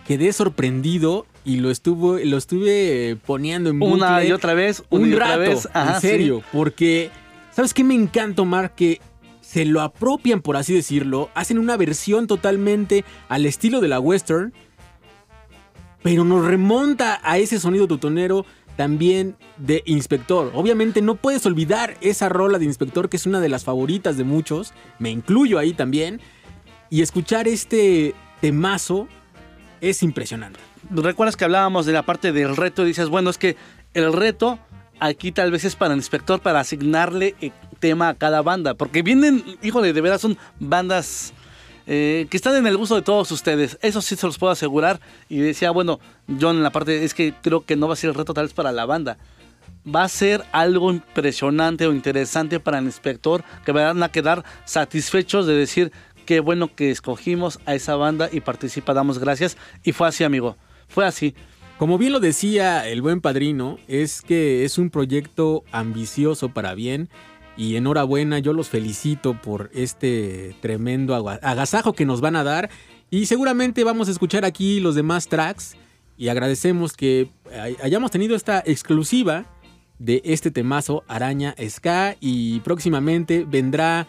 [0.06, 5.10] quedé sorprendido y lo estuvo, lo estuve poniendo en Una y otra vez, una un
[5.10, 5.68] y otra rato, vez.
[5.72, 6.46] Ajá, en serio, sí.
[6.52, 7.10] porque
[7.52, 8.74] ¿sabes qué me encanta, Omar?
[8.74, 9.00] Que
[9.40, 14.52] se lo apropian, por así decirlo, hacen una versión totalmente al estilo de la western,
[16.02, 18.44] pero nos remonta a ese sonido tutonero
[18.76, 20.52] también de Inspector.
[20.54, 24.24] Obviamente no puedes olvidar esa rola de Inspector que es una de las favoritas de
[24.24, 26.20] muchos, me incluyo ahí también,
[26.90, 29.08] y escuchar este temazo
[29.80, 30.67] es impresionante.
[30.90, 32.82] ¿Recuerdas que hablábamos de la parte del reto?
[32.82, 33.56] Y dices, bueno, es que
[33.94, 34.58] el reto
[35.00, 38.74] aquí tal vez es para el inspector para asignarle eh, tema a cada banda.
[38.74, 41.32] Porque vienen, híjole, de verdad son bandas
[41.86, 43.78] eh, que están en el gusto de todos ustedes.
[43.82, 45.00] Eso sí se los puedo asegurar.
[45.28, 46.00] Y decía, bueno,
[46.40, 48.44] John en la parte, es que creo que no va a ser el reto tal
[48.44, 49.16] vez para la banda.
[49.86, 55.46] Va a ser algo impresionante o interesante para el inspector que van a quedar satisfechos
[55.46, 55.92] de decir
[56.26, 59.56] qué bueno que escogimos a esa banda y participa, damos gracias.
[59.82, 60.56] Y fue así, amigo.
[60.88, 61.34] Fue así.
[61.78, 67.08] Como bien lo decía el buen padrino, es que es un proyecto ambicioso para bien
[67.56, 72.68] y enhorabuena, yo los felicito por este tremendo agasajo que nos van a dar
[73.10, 75.76] y seguramente vamos a escuchar aquí los demás tracks
[76.16, 79.44] y agradecemos que hay- hayamos tenido esta exclusiva
[80.00, 84.06] de este temazo Araña Ska y próximamente vendrá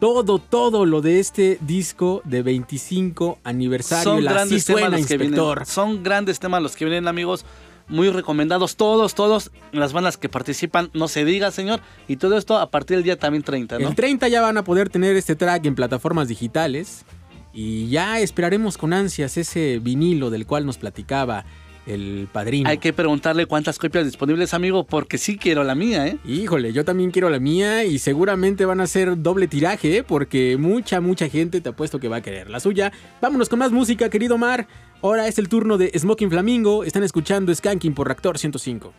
[0.00, 4.04] todo, todo lo de este disco de 25 aniversario.
[4.04, 5.66] Son Así grandes temas los que vienen.
[5.66, 7.44] Son grandes temas los que vienen, amigos.
[7.88, 8.76] Muy recomendados.
[8.76, 9.52] Todos, todos.
[9.72, 11.80] Las bandas que participan, no se diga, señor.
[12.08, 13.88] Y todo esto a partir del día también 30, ¿no?
[13.88, 17.04] El 30 ya van a poder tener este track en plataformas digitales
[17.52, 21.46] y ya esperaremos con ansias ese vinilo del cual nos platicaba
[21.86, 22.68] el padrino.
[22.68, 26.18] Hay que preguntarle cuántas copias disponibles, amigo, porque sí quiero la mía, ¿eh?
[26.24, 30.02] Híjole, yo también quiero la mía y seguramente van a ser doble tiraje, ¿eh?
[30.02, 32.92] porque mucha, mucha gente te apuesto que va a querer la suya.
[33.20, 34.66] Vámonos con más música, querido Mar.
[35.02, 36.84] Ahora es el turno de Smoking Flamingo.
[36.84, 38.92] Están escuchando Skanking por Reactor 105.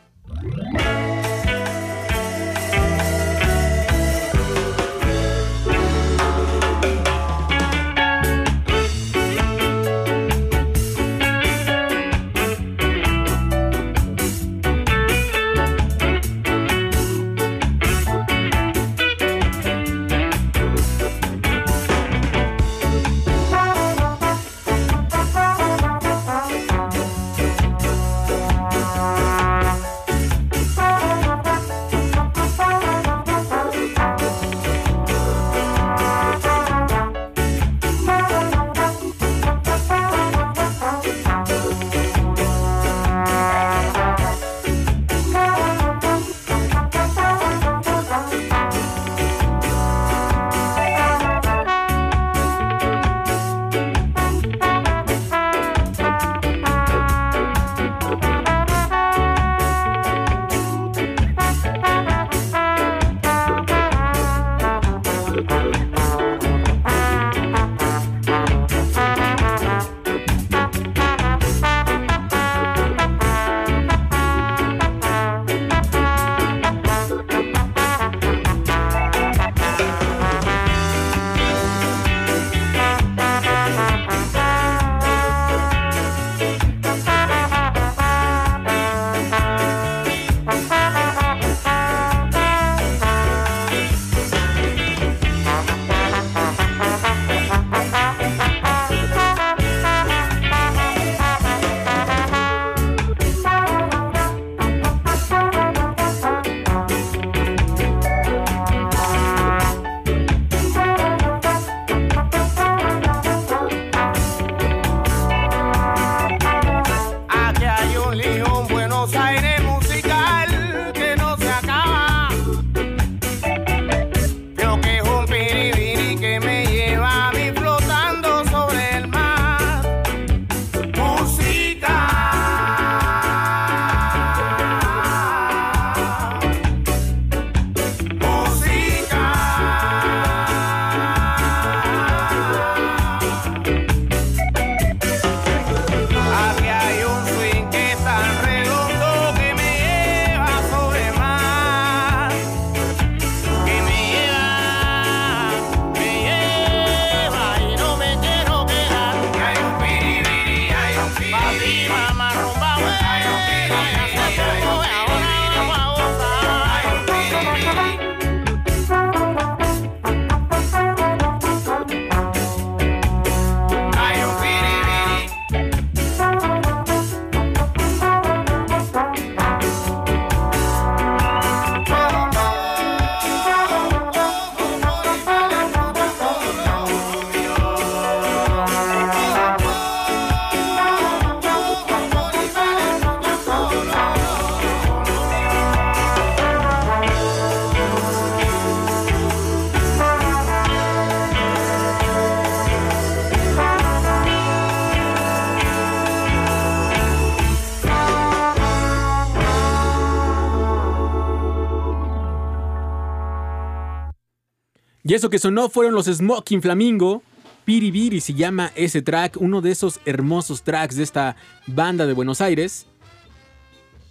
[215.07, 217.23] Y eso que sonó fueron los Smoking Flamingo.
[217.63, 222.41] Piribiri se llama ese track, uno de esos hermosos tracks de esta banda de Buenos
[222.41, 222.87] Aires.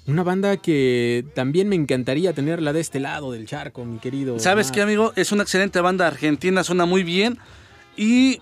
[0.07, 4.39] Una banda que también me encantaría tenerla de este lado del charco, mi querido.
[4.39, 5.13] ¿Sabes qué, amigo?
[5.17, 7.37] Es una excelente banda argentina, suena muy bien.
[7.95, 8.41] Y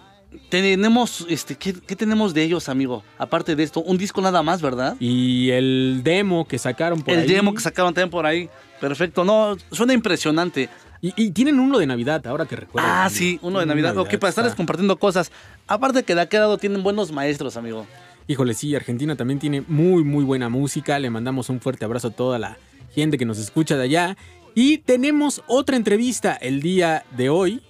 [0.48, 3.02] tenemos, este, ¿qué, qué tenemos de ellos, amigo?
[3.18, 4.96] Aparte de esto, un disco nada más, ¿verdad?
[5.00, 7.28] Y el demo que sacaron por El ahí.
[7.28, 8.48] demo que sacaron también por ahí.
[8.80, 10.68] Perfecto, no, suena impresionante.
[11.04, 12.88] Y, y tienen uno de Navidad, ahora que recuerdo.
[12.90, 13.94] Ah, sí, uno de Navidad.
[13.98, 15.30] Ok, para estarles compartiendo cosas.
[15.66, 17.86] Aparte que de aquel lado tienen buenos maestros, amigo.
[18.26, 20.98] Híjole, sí, Argentina también tiene muy, muy buena música.
[20.98, 22.56] Le mandamos un fuerte abrazo a toda la
[22.94, 24.16] gente que nos escucha de allá.
[24.54, 27.60] Y tenemos otra entrevista el día de hoy.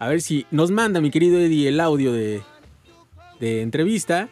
[0.00, 2.42] A ver si nos manda mi querido Eddie el audio de,
[3.38, 4.30] de entrevista.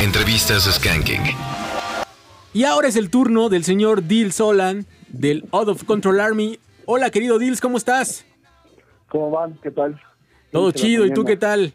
[0.00, 1.22] Entrevistas Skanking.
[2.52, 6.60] Y ahora es el turno del señor Dil Solan del Out of Control Army.
[6.86, 8.26] Hola, querido Dils, ¿cómo estás?
[9.08, 9.54] ¿Cómo van?
[9.62, 10.00] ¿Qué tal?
[10.50, 11.74] Todo chido, ¿y tú qué tal?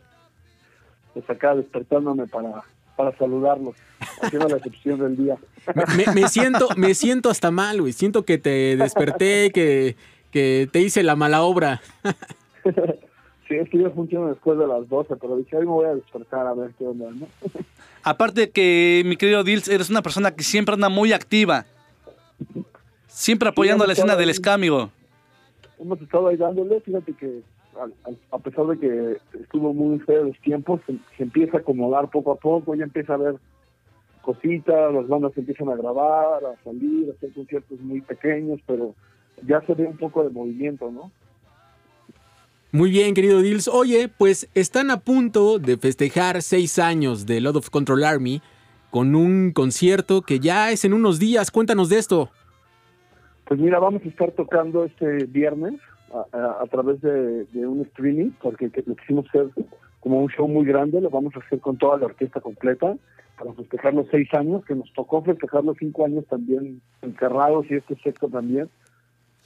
[1.14, 2.64] Pues acá despertándome para,
[2.96, 3.76] para saludarlos,
[4.22, 5.38] haciendo la excepción del día.
[5.98, 7.94] Me, me siento, me siento hasta mal, güey.
[7.94, 9.96] Siento que te desperté, que,
[10.32, 11.82] que te hice la mala obra.
[13.48, 15.96] Sí, es que yo funciono después de las 12, pero dije, hoy me voy a
[15.96, 17.26] despertar a ver qué onda, ¿no?
[18.04, 21.66] Aparte de que, mi querido Dils, eres una persona que siempre anda muy activa.
[23.08, 24.92] Siempre apoyando la escena del ska, amigo.
[25.80, 27.42] Hemos estado ahí dándole, fíjate que
[27.80, 27.94] al-
[28.32, 32.32] a pesar de que estuvo muy feo los tiempos, se, se empieza a acomodar poco
[32.32, 33.36] a poco, ya empieza a haber
[34.22, 38.94] cositas, las bandas empiezan a grabar, a salir, a hacer conciertos muy pequeños, pero
[39.48, 41.12] ya se ve un poco de movimiento, ¿no?
[42.72, 43.68] Muy bien, querido Dils.
[43.68, 48.42] Oye, pues están a punto de festejar seis años de Lot of Control Army
[48.92, 51.50] con un concierto que ya es en unos días.
[51.50, 52.30] Cuéntanos de esto.
[53.50, 55.74] Pues mira, vamos a estar tocando este viernes
[56.32, 59.48] a, través de, un streaming, porque que- lo quisimos hacer
[60.02, 62.96] como un show muy grande, lo vamos a hacer con toda la orquesta completa
[63.40, 67.74] para festejar los seis años, que nos tocó festejar los cinco años también encerrados y
[67.74, 68.70] este sexto también,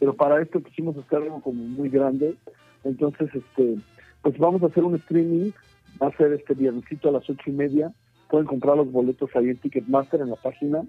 [0.02, 2.36] pero para esto quisimos hacer algo como muy grande,
[2.84, 3.78] entonces este
[4.22, 5.52] pues vamos a hacer un streaming,
[6.02, 7.94] va a ser este viernesito a las ocho y media,
[8.30, 10.84] pueden comprar los boletos ahí en Ticketmaster en la página,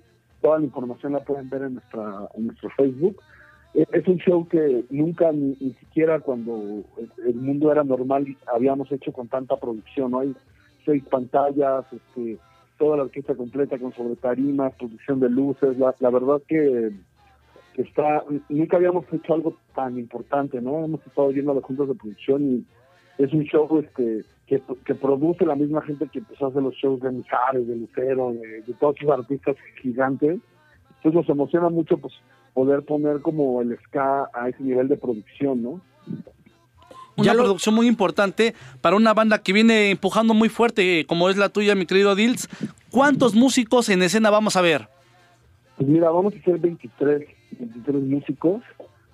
[0.44, 3.16] toda la información la pueden ver en nuestra en nuestro Facebook.
[3.72, 6.84] Eh, Es un show que nunca ni, ni siquiera cuando
[7.26, 10.14] el- mundo era normal habíamos hecho con tanta producción.
[10.14, 10.36] Hay
[10.84, 12.36] seis pantallas, este,
[12.78, 16.90] toda la orquesta completa con sobre tarimas, producción de luces, la, verdad que,
[17.72, 20.84] que está, nunca habíamos hecho algo tan importante, ¿no?
[20.84, 22.66] Hemos estado viendo las juntas de producción y
[23.16, 26.74] es un show este que, que produce la misma gente que empezó a hacer los
[26.74, 30.38] shows de Mijares, de Lucero, de, de todos esos artistas gigantes.
[30.96, 32.14] Entonces nos emociona mucho pues
[32.52, 35.80] poder poner como el ska a ese nivel de producción, ¿no?
[37.16, 41.48] Una producción muy importante para una banda que viene empujando muy fuerte, como es la
[41.48, 42.48] tuya, mi querido Dils.
[42.90, 44.88] ¿Cuántos músicos en escena vamos a ver?
[45.76, 48.62] Pues mira, vamos a hacer 23, 23 músicos.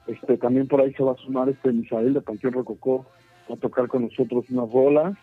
[0.07, 3.07] Este, también por ahí se va a sumar este Misael de Panteón Rococó
[3.53, 5.17] a tocar con nosotros unas rolas.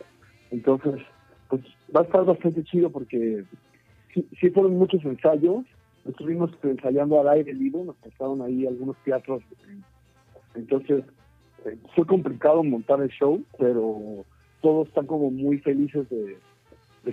[0.51, 1.01] Entonces,
[1.49, 1.61] pues
[1.95, 3.43] va a estar bastante chido porque
[4.13, 5.65] sí, sí fueron muchos ensayos.
[6.05, 9.43] Estuvimos ensayando al aire libre, nos pasaron ahí algunos teatros.
[10.55, 11.03] Entonces,
[11.65, 14.23] eh, fue complicado montar el show, pero
[14.61, 16.37] todos están como muy felices de,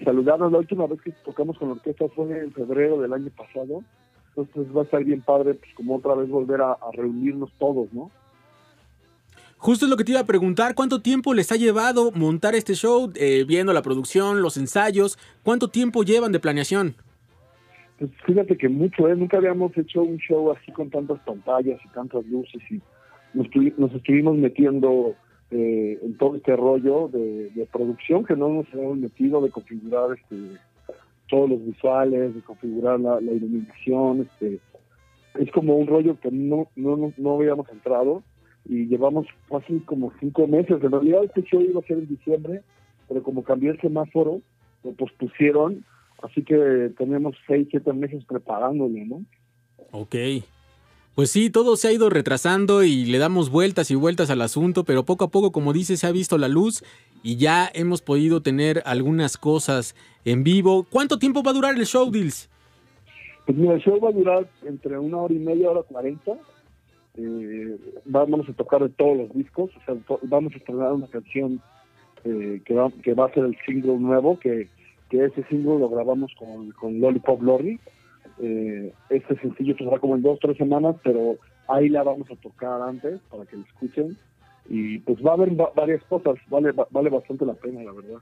[0.05, 0.51] saludarnos.
[0.51, 3.83] La última vez que tocamos con la orquesta fue en febrero del año pasado.
[4.37, 8.11] Entonces va a estar bien padre, pues como otra vez volver a reunirnos todos, ¿no?
[9.59, 10.75] Justo es lo que te iba a preguntar.
[10.75, 13.11] ¿Cuánto tiempo les ha llevado montar este show?
[13.15, 15.19] Eh, viendo la producción, los ensayos.
[15.43, 16.95] ¿Cuánto tiempo llevan de planeación?
[17.99, 19.17] Pues fíjate que mucho, ¿eh?
[19.17, 22.81] Nunca habíamos hecho un show así con tantas pantallas y tantas luces y
[23.33, 23.47] nos,
[23.79, 25.15] nos estuvimos metiendo
[25.51, 30.19] eh, en todo este rollo de, de producción que no nos habíamos metido, de configurar
[30.19, 30.59] este
[31.29, 34.61] todos los visuales, de configurar la, la iluminación, este
[35.39, 38.23] es como un rollo que no, no, no habíamos entrado
[38.67, 40.83] y llevamos casi como cinco meses.
[40.83, 42.63] En realidad este show iba a ser en diciembre,
[43.09, 44.41] pero como cambió el semáforo,
[44.83, 45.85] lo pospusieron,
[46.23, 49.25] así que tenemos seis, siete meses preparándolo, ¿no?
[49.93, 50.15] Ok.
[51.15, 54.85] Pues sí, todo se ha ido retrasando y le damos vueltas y vueltas al asunto,
[54.85, 56.83] pero poco a poco, como dices, se ha visto la luz
[57.23, 60.85] y ya hemos podido tener algunas cosas en vivo.
[60.91, 62.51] ¿Cuánto tiempo va a durar el show, Dils?
[63.47, 66.33] Pues mira, el show va a durar entre una hora y media, hora cuarenta.
[67.17, 71.61] Eh, vamos a tocar de todos los discos, o sea, vamos a estrenar una canción
[72.25, 74.69] eh, que, va, que va a ser el single nuevo, que,
[75.11, 77.79] que ese single lo grabamos con, con Lollipop Lorry.
[78.41, 81.37] Eh, este sencillo será como en dos, tres semanas, pero
[81.69, 84.17] ahí la vamos a tocar antes para que lo escuchen.
[84.69, 87.93] y pues va a haber va- varias cosas, vale, va- vale bastante la pena, la
[87.93, 88.19] verdad.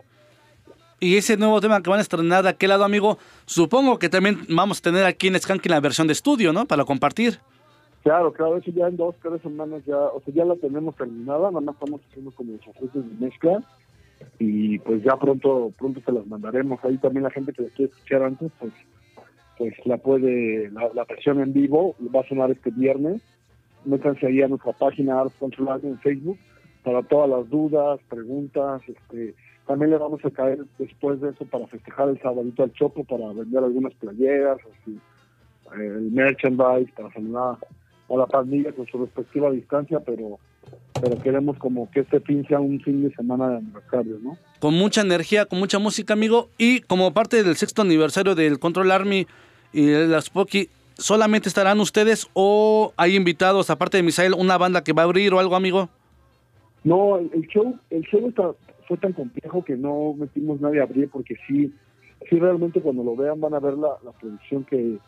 [1.00, 3.16] Y ese nuevo tema que van a estrenar de aquel lado, amigo,
[3.46, 6.66] supongo que también vamos a tener aquí en Skanking la versión de estudio, ¿no?
[6.66, 7.38] Para compartir.
[8.02, 11.50] Claro, claro, eso ya en dos, tres semanas ya, o sea, ya la tenemos terminada,
[11.50, 13.62] nada más estamos haciendo como los ajustes de mezcla
[14.38, 16.84] y pues ya pronto, pronto se las mandaremos.
[16.84, 18.72] Ahí también la gente que la quiere escuchar antes, pues,
[19.56, 23.22] pues la puede, la, la versión en vivo va a sonar este viernes.
[23.84, 26.38] Métanse ahí a nuestra página Arts Control en Facebook
[26.82, 29.34] para todas las dudas, preguntas, este,
[29.66, 33.32] también le vamos a caer después de eso para festejar el sabadito al Chopo, para
[33.32, 34.98] vender algunas playeras, así,
[35.76, 37.58] el merchandise, para saludar
[38.14, 40.38] a la pandilla con su respectiva distancia, pero
[41.00, 44.36] pero queremos como que este fin sea un fin de semana de aniversario, ¿no?
[44.60, 46.48] Con mucha energía, con mucha música, amigo.
[46.58, 49.26] Y como parte del sexto aniversario del Control Army
[49.72, 54.84] y de las Poki, ¿solamente estarán ustedes o hay invitados, aparte de Misael, una banda
[54.84, 55.88] que va a abrir o algo, amigo?
[56.84, 58.52] No, el, el show, el show está-
[58.86, 61.72] fue tan complejo que no metimos nadie a abrir porque sí,
[62.28, 64.98] sí realmente cuando lo vean van a ver la, la producción que,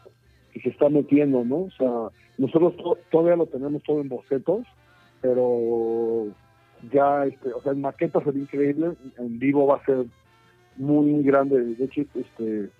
[0.54, 1.56] que se está metiendo, ¿no?
[1.64, 1.90] O sea,
[2.38, 4.64] nosotros to- todavía lo tenemos todo en bocetos,
[5.20, 6.28] pero
[6.92, 10.06] ya, este, o sea, en maqueta sería increíble, en vivo va a ser
[10.76, 12.70] muy grande, de hecho, este,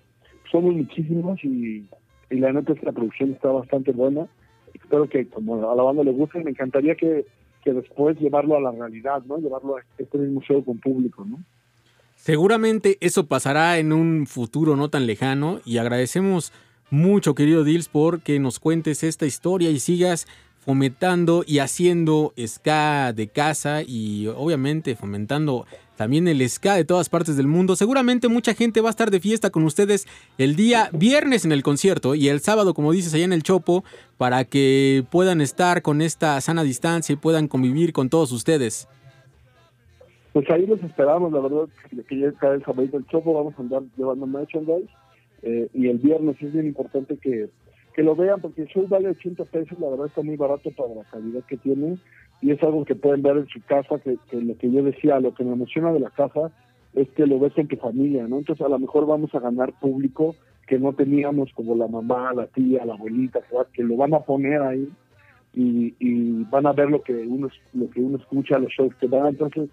[0.51, 1.85] somos muchísimos y,
[2.29, 4.27] y la neta es que la producción está bastante buena.
[4.73, 7.25] Espero que como a la banda le guste, me encantaría que,
[7.63, 9.37] que después llevarlo a la realidad, ¿no?
[9.37, 11.39] Llevarlo a este mismo show con público, ¿no?
[12.15, 16.53] Seguramente eso pasará en un futuro no tan lejano y agradecemos
[16.89, 20.27] mucho, querido Dils, por que nos cuentes esta historia y sigas
[20.59, 25.65] fomentando y haciendo ska de casa y obviamente fomentando
[25.95, 27.75] también el ska de todas partes del mundo.
[27.75, 30.07] Seguramente mucha gente va a estar de fiesta con ustedes
[30.37, 33.83] el día viernes en el concierto y el sábado, como dices, allá en el Chopo,
[34.17, 38.87] para que puedan estar con esta sana distancia y puedan convivir con todos ustedes.
[40.33, 41.69] Pues ahí los esperamos, la verdad,
[42.09, 44.89] que ya cae el sábado del chopo, vamos a andar llevando merchandise.
[45.45, 47.49] Eh, y el viernes es bien importante que,
[47.93, 50.95] que lo vean, porque el show vale 80 pesos, la verdad está muy barato para
[50.95, 51.97] la calidad que tiene.
[52.41, 55.19] Y es algo que pueden ver en su casa, que, que lo que yo decía,
[55.19, 56.51] lo que me emociona de la casa
[56.95, 58.39] es que lo ves con tu familia, ¿no?
[58.39, 60.35] Entonces a lo mejor vamos a ganar público
[60.67, 63.41] que no teníamos, como la mamá, la tía, la abuelita,
[63.71, 64.89] que lo van a poner ahí
[65.53, 69.07] y, y van a ver lo que uno lo que uno escucha, los shows que
[69.07, 69.27] dan.
[69.27, 69.69] Entonces,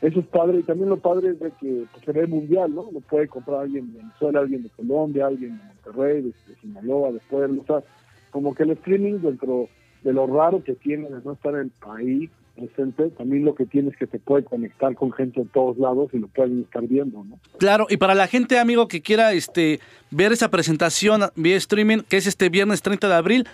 [0.00, 0.58] eso es padre.
[0.58, 2.90] Y también lo padre es de que pues, se ve mundial, ¿no?
[2.92, 7.12] Lo puede comprar alguien de Venezuela, alguien de Colombia, alguien de Monterrey, de, de Sinaloa,
[7.12, 7.62] de Puebla.
[7.62, 7.82] O sea,
[8.30, 9.68] como que el streaming dentro
[10.02, 13.66] de lo raro que tiene de no estar en el país presente, también lo que
[13.66, 16.82] tiene es que te puede conectar con gente de todos lados y lo pueden estar
[16.86, 17.38] viendo, ¿no?
[17.58, 22.16] Claro, y para la gente, amigo, que quiera este, ver esa presentación vía streaming, que
[22.16, 23.48] es este viernes 30 de abril,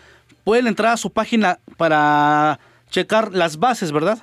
[0.45, 4.19] pueden entrar a su página para checar las bases, ¿verdad?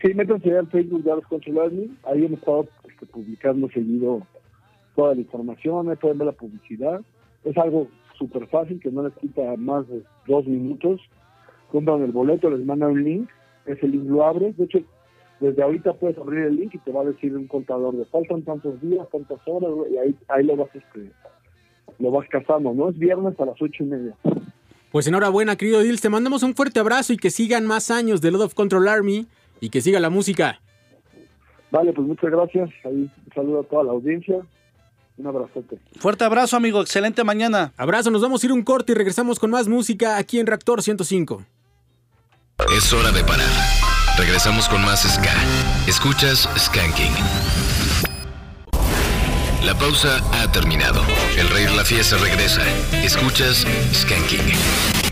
[0.00, 1.94] Sí, métanse al Facebook de los Consularmi.
[2.04, 4.26] Ahí hemos estado este, publicando seguido
[4.96, 7.00] toda la información, ahí pueden ver la publicidad.
[7.44, 7.88] Es algo
[8.18, 11.00] súper fácil que no les quita más de dos minutos.
[11.70, 13.28] Compran el boleto, les mandan un link,
[13.66, 14.56] ese link lo abres.
[14.56, 14.78] De hecho,
[15.38, 18.42] desde ahorita puedes abrir el link y te va a decir un contador de faltan
[18.42, 21.12] tantos días, tantas horas, y ahí, ahí lo vas este,
[21.98, 22.88] lo vas cazando, ¿no?
[22.88, 24.16] Es viernes a las ocho y media.
[24.90, 26.00] Pues enhorabuena, querido Dils.
[26.00, 29.26] Te mandamos un fuerte abrazo y que sigan más años de Lord of Control Army
[29.60, 30.60] y que siga la música.
[31.70, 32.70] Vale, pues muchas gracias.
[32.84, 34.36] Ahí un saludo a toda la audiencia.
[35.16, 35.78] Un abrazote.
[35.98, 36.80] Fuerte abrazo, amigo.
[36.80, 37.72] Excelente mañana.
[37.76, 40.82] Abrazo, nos vamos a ir un corte y regresamos con más música aquí en Reactor
[40.82, 41.44] 105.
[42.76, 43.46] Es hora de parar.
[44.18, 45.34] Regresamos con más Ska.
[45.88, 47.12] Escuchas Skanking.
[49.64, 51.02] La pausa ha terminado.
[51.38, 52.62] El rey de la fiesta regresa.
[53.04, 55.09] Escuchas Skanking.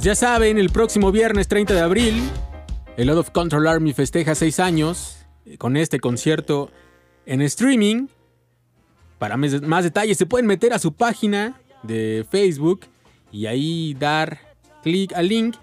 [0.00, 2.22] Pues ya saben, el próximo viernes 30 de abril,
[2.96, 6.70] el Out of Control Army festeja seis años eh, con este concierto
[7.26, 8.06] en streaming.
[9.18, 12.86] Para más detalles se pueden meter a su página de Facebook
[13.30, 14.38] y ahí dar
[14.82, 15.56] clic al link.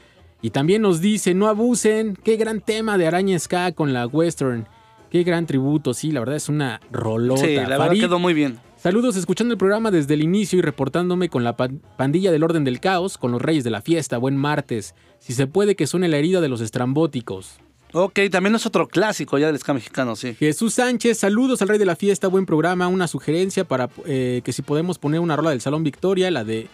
[0.43, 4.67] Y también nos dice, no abusen, qué gran tema de Araña Ska con la Western.
[5.11, 7.43] Qué gran tributo, sí, la verdad es una rolota.
[7.43, 8.59] Sí, la verdad Farid, quedó muy bien.
[8.77, 12.65] Saludos escuchando el programa desde el inicio y reportándome con la pan- pandilla del orden
[12.65, 14.19] del caos, con los reyes de la fiesta.
[14.19, 14.95] Buen martes.
[15.21, 17.59] Si se puede que suene la herida de los estrambóticos.
[17.93, 20.35] Ok, también es otro clásico ya del ska mexicano, sí.
[20.35, 22.89] Jesús Sánchez, saludos al rey de la fiesta, buen programa.
[22.89, 26.69] Una sugerencia para eh, que si podemos poner una rola del Salón Victoria, la de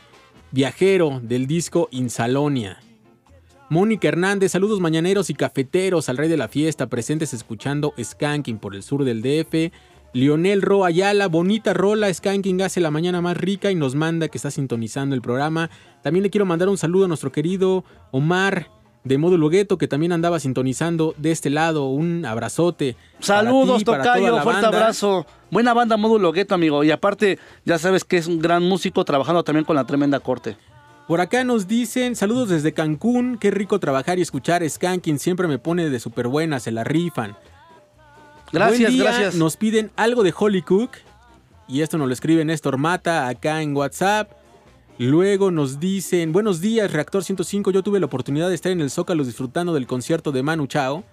[0.53, 2.79] Viajero del disco Insalonia.
[3.71, 8.75] Mónica Hernández, saludos mañaneros y cafeteros al rey de la fiesta, presentes escuchando Skanking por
[8.75, 9.73] el sur del DF.
[10.15, 14.39] Lionel Ro Ayala, bonita rola, Skanking hace la mañana más rica y nos manda que
[14.39, 15.69] está sintonizando el programa.
[16.03, 18.71] También le quiero mandar un saludo a nuestro querido Omar
[19.05, 21.89] de Módulo Gueto, que también andaba sintonizando de este lado.
[21.89, 22.97] Un abrazote.
[23.21, 24.79] para Saludos, ti, para toda Tocayo, la fuerte banda.
[24.79, 25.27] abrazo.
[25.51, 26.85] Buena banda Módulo Gueto, amigo.
[26.85, 30.57] Y aparte, ya sabes que es un gran músico trabajando también con la tremenda corte.
[31.09, 35.59] Por acá nos dicen, saludos desde Cancún, qué rico trabajar y escuchar Skanking, siempre me
[35.59, 37.35] pone de súper buena, se la rifan.
[38.53, 39.35] Gracias, Buen día, gracias.
[39.35, 40.91] Nos piden algo de Holly Cook,
[41.67, 44.33] y esto nos lo escribe Néstor Mata acá en WhatsApp.
[44.99, 48.91] Luego nos dicen, buenos días, Reactor 105, yo tuve la oportunidad de estar en el
[48.91, 51.05] Zócalo disfrutando del concierto de Manu Chao.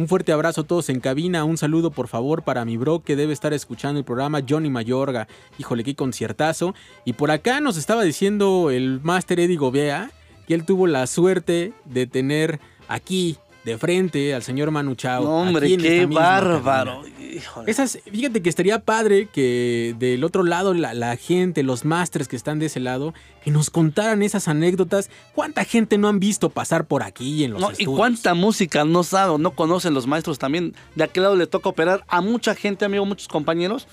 [0.00, 3.16] Un fuerte abrazo a todos en cabina, un saludo por favor para mi bro que
[3.16, 5.28] debe estar escuchando el programa, Johnny Mayorga.
[5.58, 6.74] Híjole, qué conciertazo.
[7.04, 10.10] Y por acá nos estaba diciendo el Master Eddie Gobea
[10.48, 15.22] que él tuvo la suerte de tener aquí de frente al señor Manu Chao.
[15.22, 17.02] No, hombre, qué bárbaro.
[17.02, 17.19] cabina.
[17.66, 22.36] Esas, fíjate que estaría padre que del otro lado la, la gente, los masters que
[22.36, 25.10] están de ese lado, que nos contaran esas anécdotas.
[25.34, 29.02] ¿Cuánta gente no han visto pasar por aquí en los No, y cuánta música no
[29.02, 30.74] saben o no conocen los maestros también.
[30.94, 33.86] De aquel lado le toca operar a mucha gente, amigo, muchos compañeros.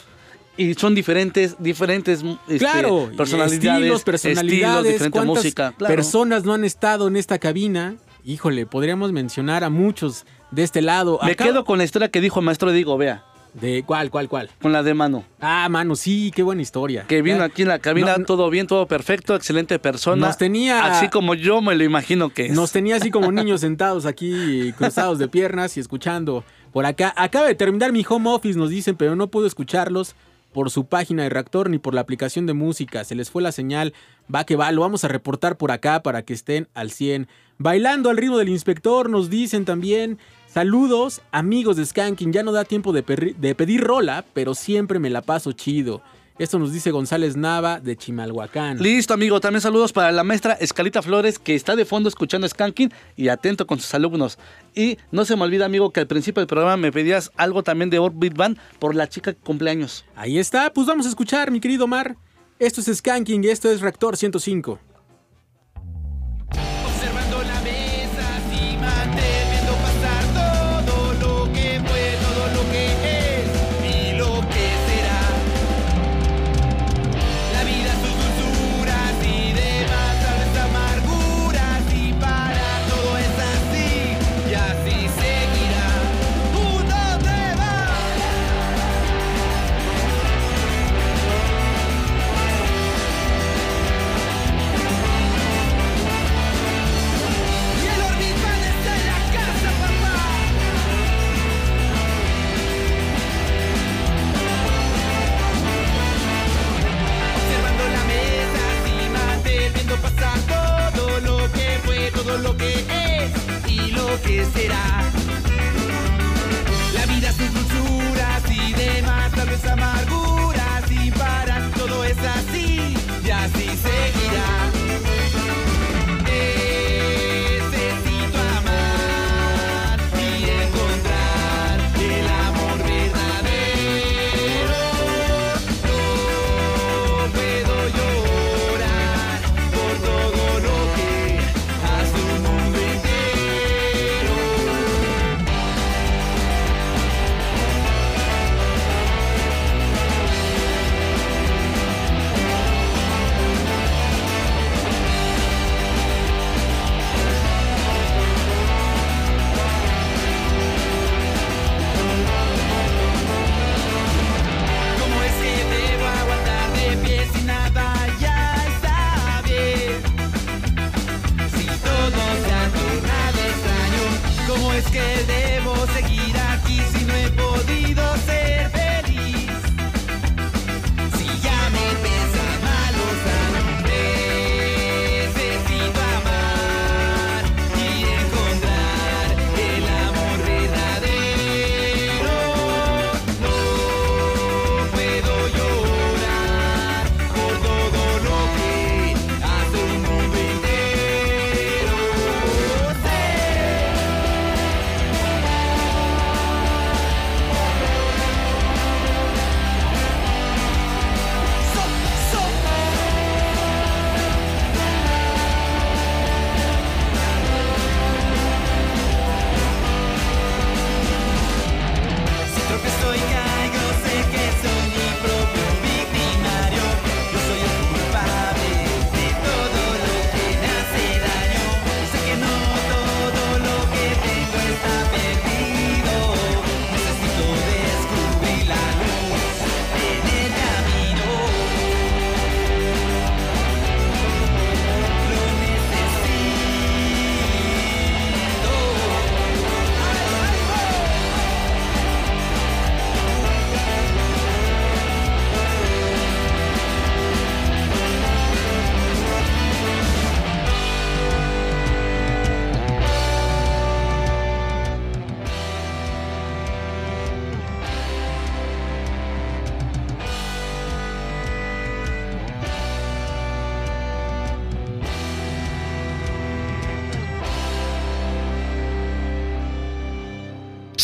[0.58, 5.74] Y son diferentes, diferentes este, Claro, personalidades, estilos, personalidades, estilos, diferente música.
[5.78, 5.96] Claro.
[5.96, 7.96] personas no han estado en esta cabina.
[8.26, 11.20] Híjole, podríamos mencionar a muchos de este lado.
[11.24, 13.24] Me Acá- quedo con la historia que dijo el maestro Digo, vea.
[13.54, 14.52] ¿De cuál, cuál, cuál?
[14.62, 15.24] Con la de mano.
[15.40, 17.06] Ah, mano, sí, qué buena historia.
[17.08, 20.28] Que vino Ya- aquí en la cabina, No, no, todo bien, todo perfecto, excelente persona.
[20.28, 22.52] Nos tenía- Así como yo me lo imagino que es.
[22.54, 27.14] Nos tenía así como niños sentados aquí, cruzados de piernas y escuchando por acá.
[27.18, 30.14] Acaba de terminar mi home office, nos dicen, pero no puedo escucharlos
[30.54, 33.04] por su página de reactor ni por la aplicación de música.
[33.06, 33.94] Se les fue la señal.
[34.34, 37.28] Va que va, lo vamos a reportar por acá para que estén al 100.
[37.58, 40.20] Bailando al ritmo del inspector, nos dicen también.
[40.58, 42.34] Saludos, amigos de Skanking.
[42.34, 46.02] Ya no da tiempo de, pedir rola, pero siempre me la paso chido.
[46.40, 48.82] Esto nos dice González Nava de Chimalhuacán.
[48.82, 49.40] Listo, amigo.
[49.40, 53.68] También saludos para la maestra Escalita Flores, que está de fondo escuchando Skanking y atento
[53.68, 54.40] con sus alumnos.
[54.74, 57.92] Y no se me olvida, amigo, que al principio del programa me pedías algo también
[57.92, 60.06] de Orbit Band por la chica que cumpleaños.
[60.16, 62.18] Ahí está, pues vamos a escuchar, mi querido Mar.
[62.58, 64.80] Esto es Skanking y esto es Reactor 105.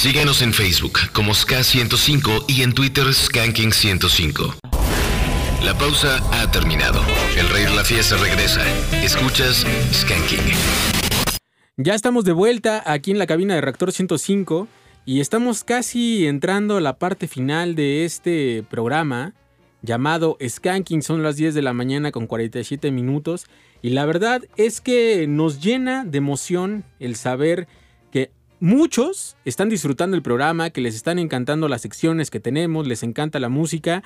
[0.03, 4.55] Síguenos en Facebook como SK105 y en Twitter Skanking105.
[5.63, 7.01] La pausa ha terminado.
[7.37, 8.59] El Rey de la Fiesta regresa.
[9.01, 10.41] Escuchas Skanking.
[11.77, 14.67] Ya estamos de vuelta aquí en la cabina de Reactor 105
[15.05, 19.33] y estamos casi entrando a la parte final de este programa
[19.83, 21.01] llamado Skanking.
[21.01, 23.45] Son las 10 de la mañana con 47 minutos
[23.81, 27.69] y la verdad es que nos llena de emoción el saber
[28.11, 28.31] que
[28.63, 33.37] muchos están disfrutando el programa, que les están encantando las secciones que tenemos, les encanta
[33.41, 34.03] la música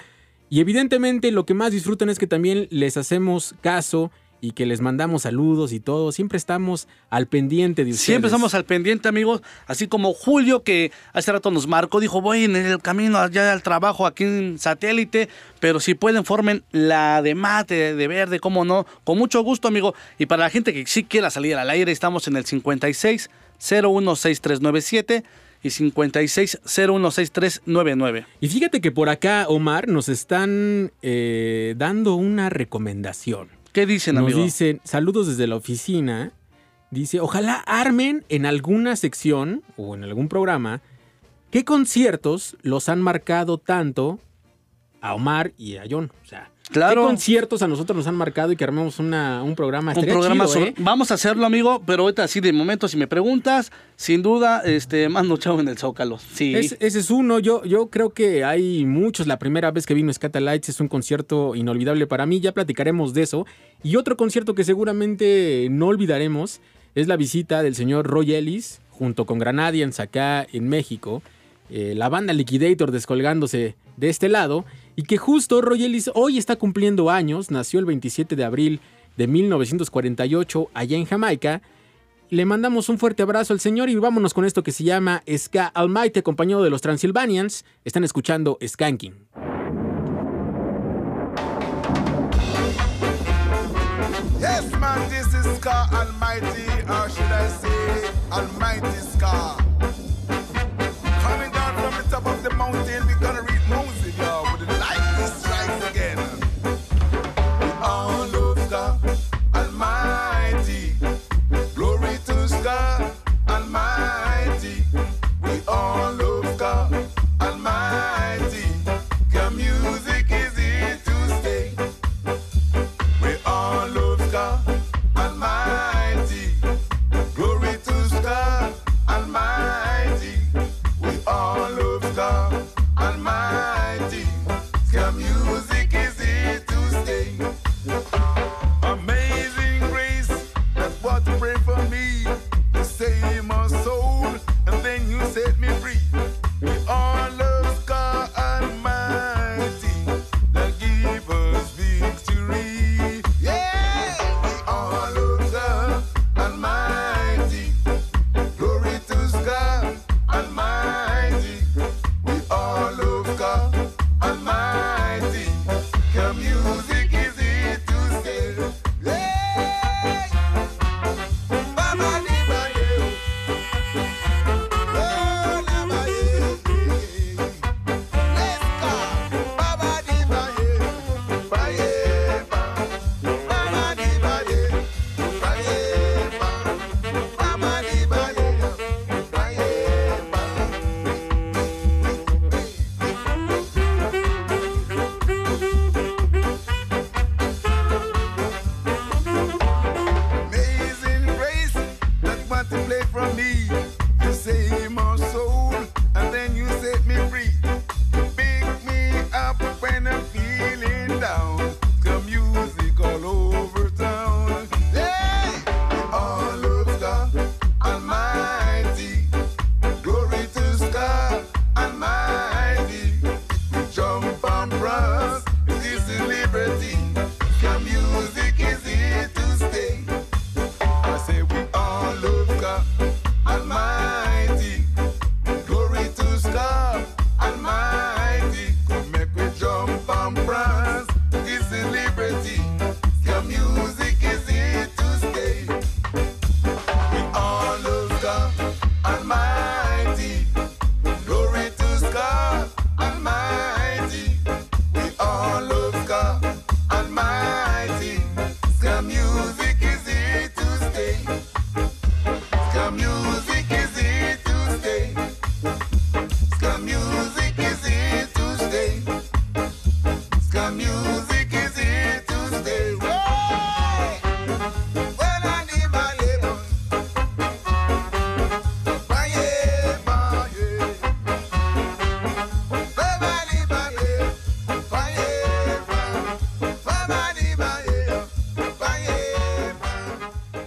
[0.49, 4.09] y evidentemente lo que más disfrutan es que también les hacemos caso
[4.41, 6.11] y que les mandamos saludos y todo.
[6.11, 8.05] Siempre estamos al pendiente de ustedes.
[8.05, 9.43] Siempre estamos al pendiente, amigos.
[9.67, 13.61] Así como Julio, que hace rato nos marcó, dijo, voy en el camino allá al
[13.61, 15.29] trabajo aquí en satélite,
[15.59, 19.93] pero si pueden, formen la de mate, de verde, cómo no, con mucho gusto, amigo.
[20.17, 23.29] Y para la gente que sí quiera salir al aire, estamos en el 56
[23.59, 25.23] 016397
[25.63, 28.25] y 56 016399.
[28.39, 33.49] Y fíjate que por acá, Omar, nos están eh, dando una recomendación.
[33.73, 34.43] ¿Qué dicen, Nos amigo?
[34.43, 36.31] dicen, saludos desde la oficina.
[36.89, 40.81] Dice, ojalá armen en alguna sección o en algún programa
[41.51, 44.19] qué conciertos los han marcado tanto
[45.01, 46.11] a Omar y a John.
[46.23, 47.01] O sea, Claro.
[47.03, 49.93] qué conciertos a nosotros nos han marcado y que armemos una, un programa.
[49.95, 50.73] Un programa chido, sobre- ¿eh?
[50.77, 55.07] Vamos a hacerlo, amigo, pero ahorita así de momento, si me preguntas, sin duda, este,
[55.09, 56.19] mando chavo en el Zócalo.
[56.33, 56.53] Sí.
[56.55, 57.39] Es- ese es uno.
[57.39, 59.27] Yo, yo creo que hay muchos.
[59.27, 62.39] La primera vez que vino Scatalites es un concierto inolvidable para mí.
[62.41, 63.45] Ya platicaremos de eso.
[63.83, 66.59] Y otro concierto que seguramente no olvidaremos
[66.95, 71.21] es la visita del señor Roy Ellis junto con Granadians acá en México.
[71.69, 74.65] Eh, la banda Liquidator descolgándose de este lado.
[74.97, 77.51] Y que justo Roy Ellis hoy está cumpliendo años.
[77.51, 78.81] Nació el 27 de abril
[79.15, 81.61] de 1948 allá en Jamaica.
[82.31, 85.67] Le mandamos un fuerte abrazo al señor y vámonos con esto que se llama Ska
[85.67, 87.63] Almighty, acompañado de los Transylvanians.
[87.85, 89.13] Están escuchando Skanking.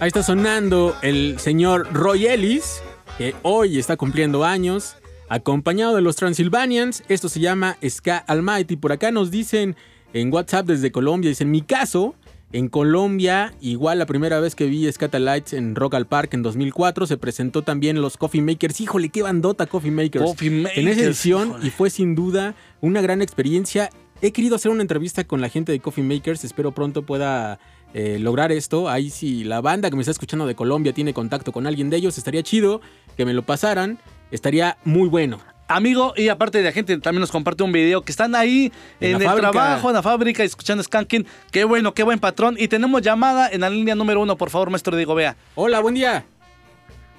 [0.01, 2.81] Ahí está sonando el señor Roy Ellis,
[3.19, 4.95] que hoy está cumpliendo años,
[5.29, 7.03] acompañado de los Transylvanians.
[7.07, 8.77] Esto se llama Ska Almighty.
[8.77, 9.75] Por acá nos dicen
[10.13, 12.15] en WhatsApp desde Colombia, dicen, mi caso,
[12.51, 17.05] en Colombia, igual la primera vez que vi Scatalites en Rock al Park en 2004,
[17.05, 18.81] se presentó también los Coffee Makers.
[18.81, 20.25] Híjole, qué bandota Coffee Makers.
[20.25, 21.67] Coffee En esa edición, híjole.
[21.67, 23.91] y fue sin duda una gran experiencia.
[24.23, 27.59] He querido hacer una entrevista con la gente de Coffee Makers, espero pronto pueda
[27.93, 28.89] eh, lograr esto.
[28.89, 31.97] Ahí si la banda que me está escuchando de Colombia tiene contacto con alguien de
[31.97, 32.81] ellos, estaría chido
[33.17, 33.97] que me lo pasaran,
[34.31, 35.39] estaría muy bueno.
[35.67, 39.15] Amigo, y aparte de la gente también nos comparte un video que están ahí En
[39.15, 39.51] el fábrica.
[39.51, 41.25] trabajo, en la fábrica, escuchando Skanking.
[41.49, 42.55] Qué bueno, qué buen patrón.
[42.59, 45.37] Y tenemos llamada en la línea número uno, por favor, maestro Diego Vea.
[45.55, 46.25] Hola, buen día.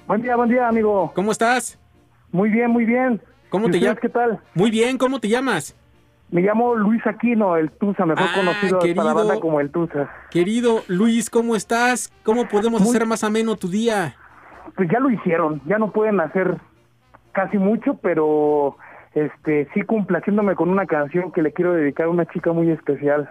[0.07, 1.11] Buen día, buen día, amigo.
[1.15, 1.79] ¿Cómo estás?
[2.31, 3.19] Muy bien, muy bien.
[3.49, 3.99] ¿Cómo ¿Y te llamas?
[3.99, 4.39] ¿Qué tal?
[4.53, 5.75] Muy bien, ¿cómo te llamas?
[6.33, 9.13] Me llamo Luis Aquino, el Tusa, mejor Ah, conocido para la querido.
[9.13, 10.09] banda como el Tusa.
[10.31, 12.11] Querido Luis, ¿cómo estás?
[12.23, 14.15] ¿Cómo podemos hacer más ameno tu día?
[14.75, 16.57] Pues ya lo hicieron, ya no pueden hacer
[17.33, 18.77] casi mucho, pero
[19.13, 23.29] este sí complaciéndome con una canción que le quiero dedicar a una chica muy especial.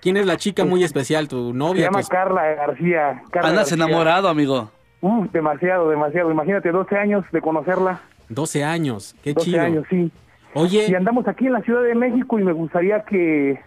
[0.00, 1.28] ¿Quién es la chica muy especial?
[1.28, 1.84] ¿Tu Se novia?
[1.84, 3.22] llama tu- Carla García.
[3.30, 3.86] Carla Andas García.
[3.86, 4.70] enamorado, amigo.
[5.02, 6.32] Uh, demasiado, demasiado.
[6.32, 8.00] Imagínate, 12 años de conocerla.
[8.28, 9.62] 12 años, qué 12 chido.
[9.62, 10.10] años, sí.
[10.54, 10.86] Oye.
[10.88, 13.60] Y andamos aquí en la Ciudad de México y me gustaría que,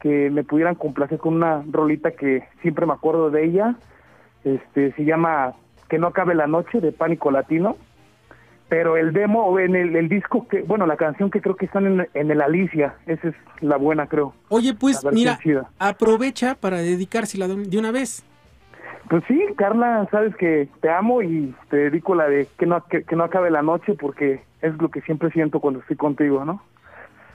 [0.00, 3.76] que me pudieran complacer con una rolita que siempre me acuerdo de ella.
[4.44, 5.54] Este, se llama
[5.88, 7.76] Que no acabe la noche de Pánico Latino.
[8.68, 11.66] Pero el demo, o en el, el disco, que bueno, la canción que creo que
[11.66, 14.34] están en, en el Alicia, esa es la buena, creo.
[14.48, 15.38] Oye, pues mira,
[15.78, 18.24] aprovecha para dedicársela de de una vez.
[19.08, 23.04] Pues sí, Carla, sabes que te amo y te dedico la de que no, que,
[23.04, 26.62] que no acabe la noche porque es lo que siempre siento cuando estoy contigo, ¿no?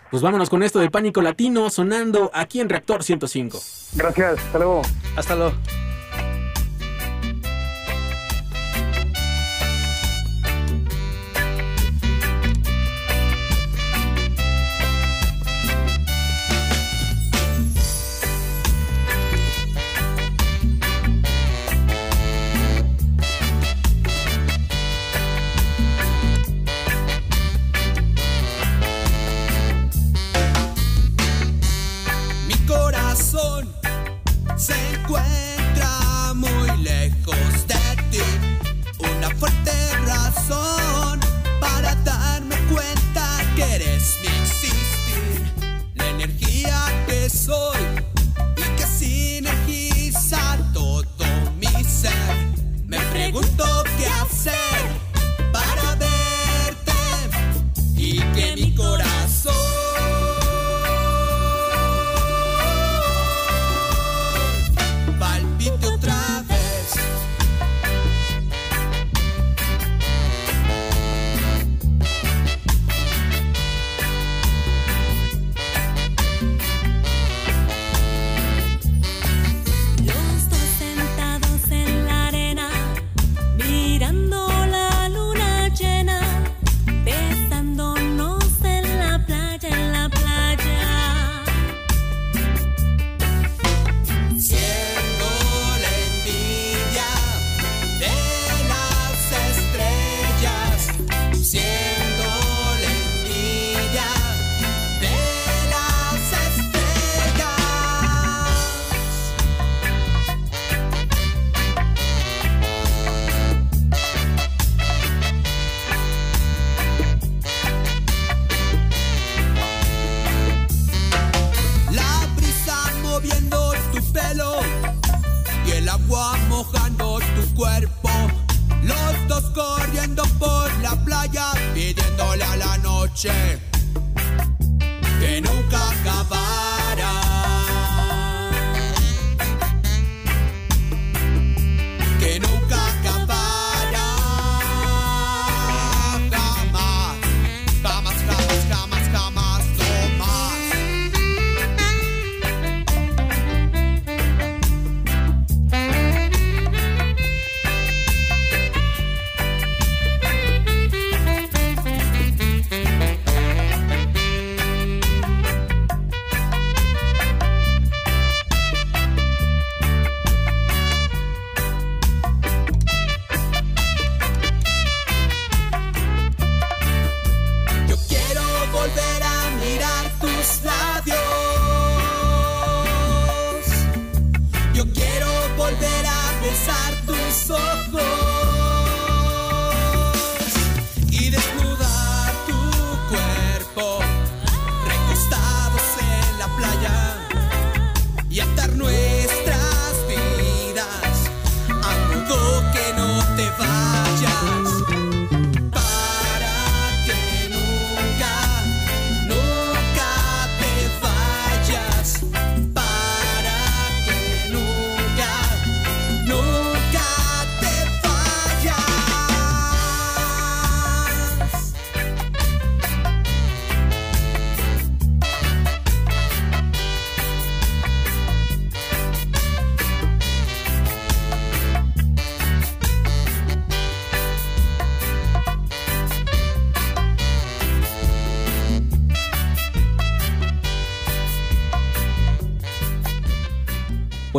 [0.09, 3.57] Pues vámonos con esto de Pánico Latino sonando aquí en Reactor 105.
[3.95, 4.81] Gracias, hasta luego.
[5.15, 5.53] Hasta luego.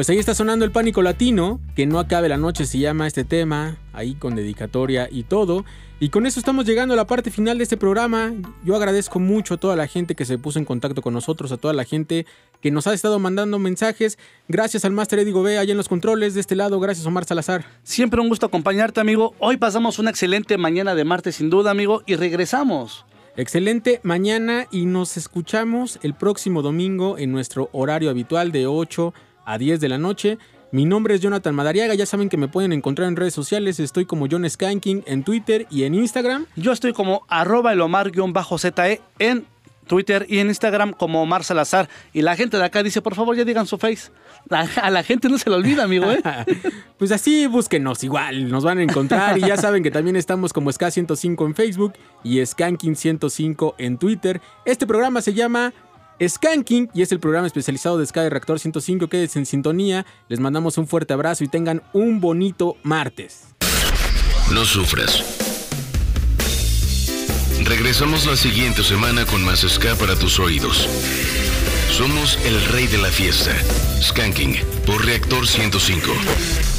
[0.02, 3.22] Pues ahí está sonando el pánico latino, que no acabe la noche se llama este
[3.22, 5.64] tema, ahí con dedicatoria y todo.
[6.00, 8.32] Y con eso estamos llegando a la parte final de este programa.
[8.64, 11.56] Yo agradezco mucho a toda la gente que se puso en contacto con nosotros, a
[11.56, 12.26] toda la gente
[12.60, 14.18] que nos ha estado mandando mensajes.
[14.48, 16.81] Gracias al Master Eddie Gobea allá en los controles de este lado.
[16.81, 17.64] Gracias Omar Salazar.
[17.84, 19.36] Siempre un gusto acompañarte, amigo.
[19.39, 23.06] Hoy pasamos una excelente mañana de martes, sin duda, amigo, y regresamos.
[23.36, 29.14] Excelente mañana y nos escuchamos el próximo domingo en nuestro horario habitual de 8
[29.44, 30.38] a 10 de la noche.
[30.70, 34.06] Mi nombre es Jonathan Madariaga, ya saben que me pueden encontrar en redes sociales, estoy
[34.06, 36.46] como John Skanking en Twitter y en Instagram.
[36.56, 39.44] Yo estoy como arroba el Omar-ZE en
[39.86, 41.90] Twitter y en Instagram como Omar Salazar.
[42.14, 44.10] Y la gente de acá dice, por favor, ya digan su face.
[44.48, 46.22] La- a la gente no se le olvida, amigo, ¿eh?
[46.98, 50.70] Pues así búsquenos igual, nos van a encontrar y ya saben que también estamos como
[50.70, 51.92] SK105 en Facebook
[52.24, 54.40] y Skanking105 en Twitter.
[54.64, 55.72] Este programa se llama
[56.28, 59.09] Skanking y es el programa especializado de Sky Reactor 105.
[59.09, 63.47] Quédense en sintonía, les mandamos un fuerte abrazo y tengan un bonito martes.
[64.52, 65.25] No sufras.
[67.65, 70.89] Regresamos la siguiente semana con más ska para tus oídos.
[71.91, 73.52] Somos el rey de la fiesta.
[74.01, 76.72] Skanking por Reactor 105.